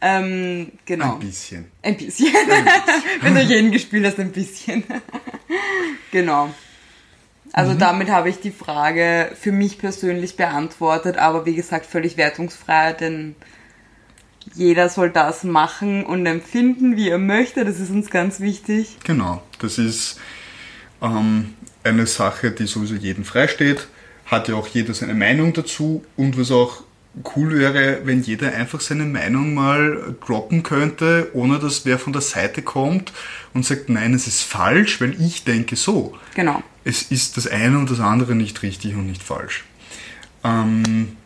Ähm, 0.00 0.72
genau. 0.86 1.14
Ein 1.14 1.18
bisschen. 1.20 1.66
Ein 1.82 1.96
bisschen. 1.96 2.28
Wenn 3.20 3.34
du 3.34 3.42
jeden 3.42 3.70
gespielt 3.70 4.06
hast, 4.06 4.18
ein 4.18 4.32
bisschen. 4.32 4.82
genau. 6.10 6.48
Also 7.52 7.74
damit 7.74 8.08
habe 8.08 8.30
ich 8.30 8.40
die 8.40 8.50
Frage 8.50 9.30
für 9.38 9.52
mich 9.52 9.76
persönlich 9.76 10.36
beantwortet, 10.36 11.18
aber 11.18 11.44
wie 11.44 11.54
gesagt 11.54 11.84
völlig 11.84 12.16
wertungsfrei, 12.16 12.94
denn 12.94 13.34
jeder 14.54 14.88
soll 14.88 15.10
das 15.10 15.44
machen 15.44 16.04
und 16.04 16.26
empfinden, 16.26 16.96
wie 16.96 17.08
er 17.08 17.18
möchte. 17.18 17.64
Das 17.64 17.80
ist 17.80 17.90
uns 17.90 18.10
ganz 18.10 18.40
wichtig. 18.40 18.96
Genau, 19.04 19.42
das 19.58 19.78
ist 19.78 20.18
ähm, 21.02 21.54
eine 21.84 22.06
Sache, 22.06 22.50
die 22.50 22.66
sowieso 22.66 22.94
jedem 22.94 23.24
freisteht. 23.24 23.88
Hat 24.26 24.48
ja 24.48 24.54
auch 24.54 24.68
jeder 24.68 24.94
seine 24.94 25.14
Meinung 25.14 25.52
dazu 25.52 26.04
und 26.16 26.38
was 26.38 26.50
auch 26.50 26.82
cool 27.36 27.58
wäre, 27.58 28.00
wenn 28.04 28.22
jeder 28.22 28.52
einfach 28.54 28.80
seine 28.80 29.04
Meinung 29.04 29.54
mal 29.54 30.14
droppen 30.24 30.62
könnte, 30.62 31.28
ohne 31.32 31.58
dass 31.58 31.84
wer 31.84 31.98
von 31.98 32.12
der 32.12 32.22
Seite 32.22 32.62
kommt 32.62 33.12
und 33.52 33.64
sagt, 33.64 33.88
nein, 33.88 34.14
es 34.14 34.26
ist 34.26 34.42
falsch, 34.42 35.00
weil 35.00 35.20
ich 35.20 35.44
denke 35.44 35.76
so. 35.76 36.16
Genau. 36.34 36.62
Es 36.84 37.02
ist 37.02 37.36
das 37.36 37.46
eine 37.46 37.78
und 37.78 37.90
das 37.90 38.00
andere 38.00 38.34
nicht 38.34 38.62
richtig 38.62 38.94
und 38.94 39.06
nicht 39.06 39.22
falsch. 39.22 39.64
Ähm, 40.44 41.16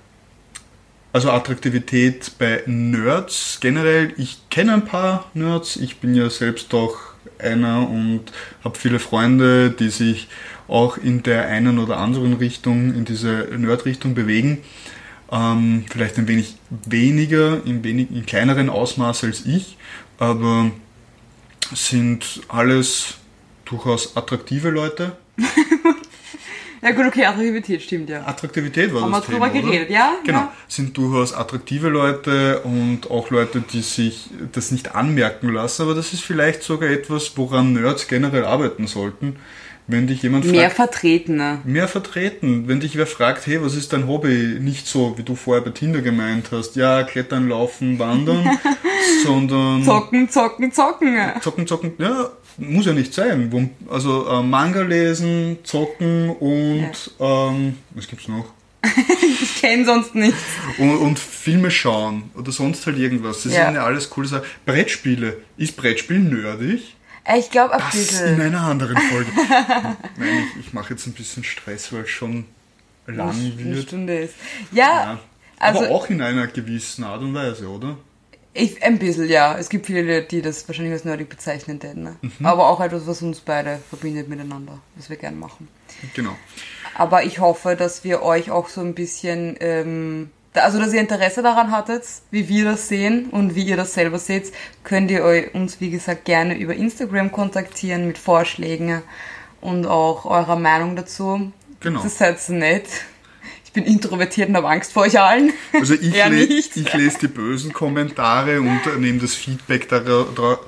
also 1.14 1.30
Attraktivität 1.30 2.32
bei 2.40 2.64
Nerds 2.66 3.58
generell. 3.60 4.12
Ich 4.16 4.50
kenne 4.50 4.74
ein 4.74 4.84
paar 4.84 5.30
Nerds. 5.32 5.76
Ich 5.76 5.98
bin 5.98 6.12
ja 6.16 6.28
selbst 6.28 6.74
auch 6.74 6.96
einer 7.38 7.88
und 7.88 8.24
habe 8.64 8.76
viele 8.76 8.98
Freunde, 8.98 9.70
die 9.70 9.90
sich 9.90 10.26
auch 10.66 10.96
in 10.98 11.22
der 11.22 11.46
einen 11.46 11.78
oder 11.78 11.98
anderen 11.98 12.34
Richtung, 12.34 12.92
in 12.96 13.04
diese 13.04 13.48
Nerd-Richtung 13.56 14.14
bewegen. 14.14 14.58
Ähm, 15.30 15.84
vielleicht 15.88 16.18
ein 16.18 16.26
wenig 16.26 16.56
weniger, 16.84 17.64
in, 17.64 17.84
wenig, 17.84 18.10
in 18.10 18.26
kleineren 18.26 18.68
Ausmaß 18.68 19.22
als 19.22 19.46
ich, 19.46 19.78
aber 20.18 20.72
sind 21.72 22.40
alles 22.48 23.14
durchaus 23.66 24.16
attraktive 24.16 24.70
Leute. 24.70 25.12
Ja 26.84 26.90
gut, 26.92 27.06
okay, 27.06 27.24
Attraktivität 27.24 27.82
stimmt 27.82 28.10
ja. 28.10 28.26
Attraktivität 28.26 28.92
war 28.94 29.02
Haben 29.02 29.12
das 29.12 29.22
wir 29.28 29.34
Thema, 29.34 29.46
drüber 29.48 29.58
oder? 29.60 29.70
geredet, 29.70 29.90
ja? 29.90 30.14
Genau, 30.24 30.38
Ja. 30.38 30.52
sind 30.68 30.96
durchaus 30.96 31.32
attraktive 31.32 31.88
Leute 31.88 32.60
und 32.60 33.10
auch 33.10 33.30
Leute, 33.30 33.60
die 33.72 33.80
sich 33.80 34.28
das 34.52 34.70
nicht 34.70 34.94
anmerken 34.94 35.48
lassen, 35.52 35.82
aber 35.82 35.94
das 35.94 36.12
ist 36.12 36.22
vielleicht 36.22 36.62
sogar 36.62 36.90
etwas, 36.90 37.32
woran 37.36 37.72
Nerds 37.72 38.06
generell 38.06 38.44
arbeiten 38.44 38.86
sollten. 38.86 39.36
Wenn 39.86 40.06
dich 40.06 40.22
jemand 40.22 40.46
Mehr 40.46 40.70
fragt, 40.70 40.94
Vertretene. 40.94 41.58
mehr 41.64 41.88
vertreten. 41.88 42.68
Wenn 42.68 42.80
dich 42.80 42.96
wer 42.96 43.06
fragt, 43.06 43.46
hey, 43.46 43.62
was 43.62 43.74
ist 43.74 43.92
dein 43.92 44.08
Hobby? 44.08 44.56
Nicht 44.58 44.86
so, 44.86 45.18
wie 45.18 45.22
du 45.24 45.36
vorher 45.36 45.62
bei 45.62 45.72
Tinder 45.72 46.00
gemeint 46.00 46.48
hast, 46.52 46.74
ja, 46.76 47.02
klettern, 47.02 47.50
laufen, 47.50 47.98
wandern, 47.98 48.58
sondern 49.24 49.82
Zocken, 49.84 50.28
zocken, 50.30 50.72
zocken. 50.72 51.18
zocken, 51.42 51.66
zocken, 51.66 51.92
ja, 51.98 52.30
muss 52.58 52.86
ja 52.86 52.92
nicht 52.92 53.12
sein. 53.14 53.70
Also 53.88 54.28
äh, 54.28 54.42
Manga 54.42 54.82
lesen, 54.82 55.58
zocken 55.64 56.30
und 56.30 56.90
ähm, 57.20 57.78
was 57.90 58.06
gibt's 58.08 58.28
noch? 58.28 58.46
Ich 59.42 59.60
kenne 59.60 59.84
sonst 59.86 60.14
nichts. 60.14 60.38
Und, 60.78 60.96
und 60.98 61.18
Filme 61.18 61.70
schauen 61.70 62.30
oder 62.34 62.52
sonst 62.52 62.86
halt 62.86 62.98
irgendwas. 62.98 63.42
Das 63.42 63.52
Ja. 63.54 63.66
sind 63.66 63.74
ja 63.76 63.84
alles 63.84 64.10
coole 64.10 64.28
Sachen. 64.28 64.44
Brettspiele. 64.66 65.38
Ist 65.56 65.76
Brettspiel 65.76 66.18
nerdig? 66.20 66.94
Äh, 67.24 67.38
Ich 67.38 67.50
glaube 67.50 67.72
ein 67.74 67.80
Das 67.80 67.94
in 67.94 68.00
bisschen. 68.06 68.40
einer 68.42 68.60
anderen 68.60 68.96
Folge. 68.96 69.30
Nein, 70.18 70.44
ich, 70.60 70.66
ich 70.66 70.72
mache 70.74 70.92
jetzt 70.94 71.06
ein 71.06 71.12
bisschen 71.14 71.44
Stress, 71.44 71.92
weil 71.92 72.02
es 72.02 72.10
schon 72.10 72.44
lang 73.06 73.30
Eine 73.30 73.58
wird. 73.74 73.88
Stunde 73.88 74.18
ist. 74.20 74.34
Ja, 74.70 74.84
Ja. 74.84 75.18
also 75.58 75.80
Aber 75.80 75.90
auch 75.90 76.08
in 76.10 76.20
einer 76.20 76.46
gewissen 76.46 77.04
Art 77.04 77.22
und 77.22 77.32
Weise, 77.34 77.68
oder? 77.68 77.96
Ich, 78.54 78.82
ein 78.84 78.98
bisschen, 78.98 79.28
ja. 79.28 79.58
Es 79.58 79.68
gibt 79.68 79.86
viele, 79.86 80.22
die 80.22 80.40
das 80.40 80.66
wahrscheinlich 80.68 80.94
als 80.94 81.04
nerdig 81.04 81.28
bezeichnen 81.28 81.80
täten. 81.80 82.04
Ne? 82.04 82.16
Mhm. 82.22 82.46
Aber 82.46 82.68
auch 82.68 82.80
etwas, 82.80 83.06
was 83.06 83.20
uns 83.20 83.40
beide 83.40 83.80
verbindet 83.88 84.28
miteinander, 84.28 84.78
was 84.94 85.10
wir 85.10 85.16
gerne 85.16 85.36
machen. 85.36 85.68
Genau. 86.14 86.36
Aber 86.94 87.24
ich 87.24 87.40
hoffe, 87.40 87.74
dass 87.74 88.04
wir 88.04 88.22
euch 88.22 88.52
auch 88.52 88.68
so 88.68 88.80
ein 88.80 88.94
bisschen, 88.94 89.56
ähm, 89.58 90.30
also 90.54 90.78
dass 90.78 90.92
ihr 90.92 91.00
Interesse 91.00 91.42
daran 91.42 91.72
hattet, 91.72 92.04
wie 92.30 92.48
wir 92.48 92.64
das 92.64 92.88
sehen 92.88 93.28
und 93.30 93.56
wie 93.56 93.64
ihr 93.64 93.76
das 93.76 93.94
selber 93.94 94.20
seht, 94.20 94.52
könnt 94.84 95.10
ihr 95.10 95.50
uns, 95.52 95.80
wie 95.80 95.90
gesagt, 95.90 96.24
gerne 96.24 96.56
über 96.56 96.74
Instagram 96.74 97.32
kontaktieren 97.32 98.06
mit 98.06 98.18
Vorschlägen 98.18 99.02
und 99.60 99.86
auch 99.86 100.26
eurer 100.26 100.56
Meinung 100.56 100.94
dazu. 100.94 101.52
Genau. 101.80 102.02
Das 102.02 102.12
ist 102.12 102.20
halt 102.20 102.38
so 102.38 102.52
nett. 102.52 102.86
Ich 103.74 103.82
bin 103.82 103.92
introvertiert 103.92 104.50
und 104.50 104.56
habe 104.56 104.68
Angst 104.68 104.92
vor 104.92 105.02
euch 105.02 105.18
allen. 105.18 105.52
Also 105.72 105.94
ich, 106.00 106.14
le 106.14 106.30
nicht. 106.30 106.76
ich 106.76 106.94
lese 106.94 107.18
die 107.22 107.26
bösen 107.26 107.72
Kommentare 107.72 108.60
und 108.60 109.00
nehme 109.00 109.18
das 109.18 109.34
Feedback 109.34 109.88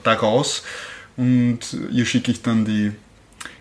daraus 0.02 0.64
und 1.16 1.60
ihr 1.92 2.04
schicke 2.04 2.32
ich 2.32 2.42
dann 2.42 2.64
die 2.64 2.90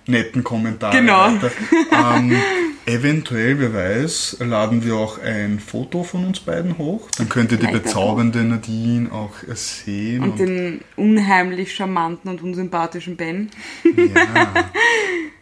netten 0.07 0.43
Kommentare 0.43 0.97
Genau. 0.97 1.27
weiter. 1.27 1.51
Ähm, 1.91 2.35
eventuell, 2.87 3.59
wer 3.59 3.71
weiß, 3.75 4.37
laden 4.39 4.83
wir 4.83 4.95
auch 4.95 5.19
ein 5.19 5.59
Foto 5.59 6.03
von 6.03 6.25
uns 6.25 6.39
beiden 6.39 6.79
hoch. 6.79 7.07
Dann 7.19 7.29
könnt 7.29 7.51
ihr 7.51 7.59
die 7.59 7.67
Vielleicht 7.67 7.83
bezaubernde 7.83 8.43
Nadine 8.43 9.11
auch 9.11 9.35
sehen. 9.53 10.23
Und 10.23 10.39
den 10.39 10.81
unheimlich 10.95 11.75
charmanten 11.75 12.31
und 12.31 12.41
unsympathischen 12.41 13.15
Ben. 13.15 13.51
Ja. 13.95 14.65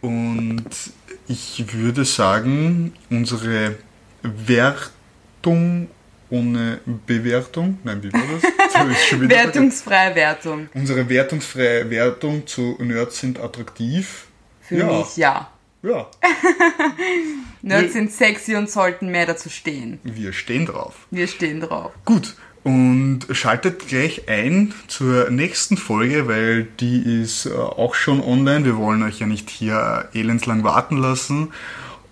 Und 0.02 0.66
ich 1.26 1.64
würde 1.72 2.04
sagen, 2.04 2.92
unsere 3.08 3.76
Wertung 4.24 5.88
ohne 6.30 6.80
Bewertung, 7.06 7.78
nein, 7.84 8.02
wie 8.02 8.12
war 8.12 8.22
das? 8.32 8.72
Vergessen. 8.72 9.28
Wertungsfreie 9.28 10.14
Wertung. 10.16 10.68
Unsere 10.74 11.08
wertungsfreie 11.08 11.88
Wertung 11.90 12.46
zu 12.46 12.76
Nerds 12.80 13.20
sind 13.20 13.38
attraktiv. 13.38 14.26
Für 14.62 14.76
Ja. 14.78 14.86
mich 14.98 15.16
ja. 15.16 15.50
Ja, 15.82 16.06
Nerds 17.62 17.92
sind 17.92 18.10
sexy 18.10 18.56
und 18.56 18.70
sollten 18.70 19.08
mehr 19.10 19.26
dazu 19.26 19.50
stehen. 19.50 20.00
wir 20.02 20.32
stehen 20.32 20.64
drauf. 20.66 20.94
Wir 21.10 21.26
stehen 21.28 21.60
drauf. 21.60 21.92
Gut, 22.06 22.34
und 22.62 23.20
schaltet 23.30 23.86
gleich 23.86 24.26
ein 24.28 24.72
zur 24.88 25.28
nächsten 25.28 25.76
Folge, 25.76 26.26
weil 26.26 26.64
die 26.80 27.20
ist 27.22 27.44
äh, 27.44 27.52
auch 27.52 27.94
schon 27.94 28.22
online. 28.22 28.64
Wir 28.64 28.78
wollen 28.78 29.02
euch 29.02 29.20
ja 29.20 29.26
nicht 29.26 29.50
hier 29.50 30.08
äh, 30.14 30.18
elendslang 30.18 30.64
warten 30.64 30.96
lassen. 30.96 31.52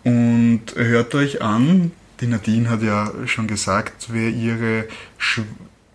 Und 0.05 0.63
hört 0.77 1.15
euch 1.15 1.41
an, 1.41 1.93
die 2.23 2.29
Nadine 2.29 2.71
hat 2.71 2.83
ja 2.83 3.11
schon 3.27 3.49
gesagt, 3.49 4.07
wer 4.11 4.31
ihre 4.31 4.87
Sch 5.19 5.41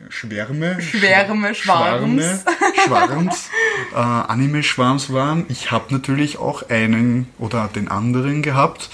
Schwärme, 0.09 0.79
Schwärme, 0.79 1.53
Schwarms. 1.55 2.45
Schwarms, 2.85 3.49
äh, 3.93 3.97
Anime-Schwarms 3.97 5.11
waren. 5.11 5.45
Ich 5.49 5.71
habe 5.71 5.85
natürlich 5.89 6.37
auch 6.37 6.69
einen 6.69 7.27
oder 7.39 7.67
den 7.67 7.89
anderen 7.89 8.41
gehabt. 8.41 8.89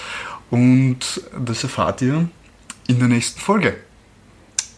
Und 0.50 1.22
das 1.38 1.64
erfahrt 1.64 2.02
ihr 2.02 2.30
in 2.88 3.00
der 3.00 3.10
nächsten 3.10 3.40
Folge. 3.40 3.76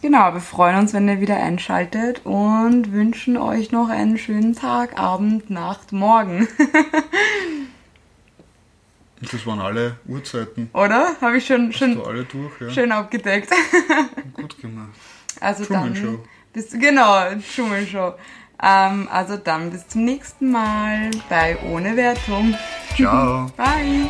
Genau, 0.02 0.34
wir 0.34 0.40
freuen 0.40 0.76
uns, 0.76 0.92
wenn 0.92 1.08
ihr 1.08 1.20
wieder 1.20 1.36
einschaltet 1.36 2.20
und 2.24 2.92
wünschen 2.92 3.38
euch 3.38 3.70
noch 3.70 3.88
einen 3.88 4.18
schönen 4.18 4.54
Tag, 4.54 4.98
Abend, 4.98 5.48
Nacht, 5.48 5.92
Morgen. 5.92 6.48
Das 9.30 9.46
waren 9.46 9.60
alle 9.60 9.96
Uhrzeiten. 10.06 10.70
Oder? 10.72 11.16
Habe 11.20 11.38
ich 11.38 11.46
schon, 11.46 11.72
schon 11.72 11.94
So 11.94 12.04
alle 12.04 12.24
durch, 12.24 12.60
ja. 12.60 12.70
schön 12.70 12.92
abgedeckt. 12.92 13.50
Gut 14.34 14.60
gemacht. 14.60 14.90
Also 15.40 15.64
Truman 15.64 15.94
dann 15.94 15.96
Show. 16.02 16.24
bis 16.52 16.70
genau, 16.70 17.24
Truman 17.54 17.86
Show. 17.86 18.14
Ähm, 18.62 19.08
also 19.10 19.36
dann 19.36 19.70
bis 19.70 19.86
zum 19.88 20.04
nächsten 20.04 20.50
Mal 20.50 21.10
bei 21.28 21.58
Ohne 21.70 21.96
Wertung. 21.96 22.54
Ciao. 22.96 23.50
Bye. 23.56 24.08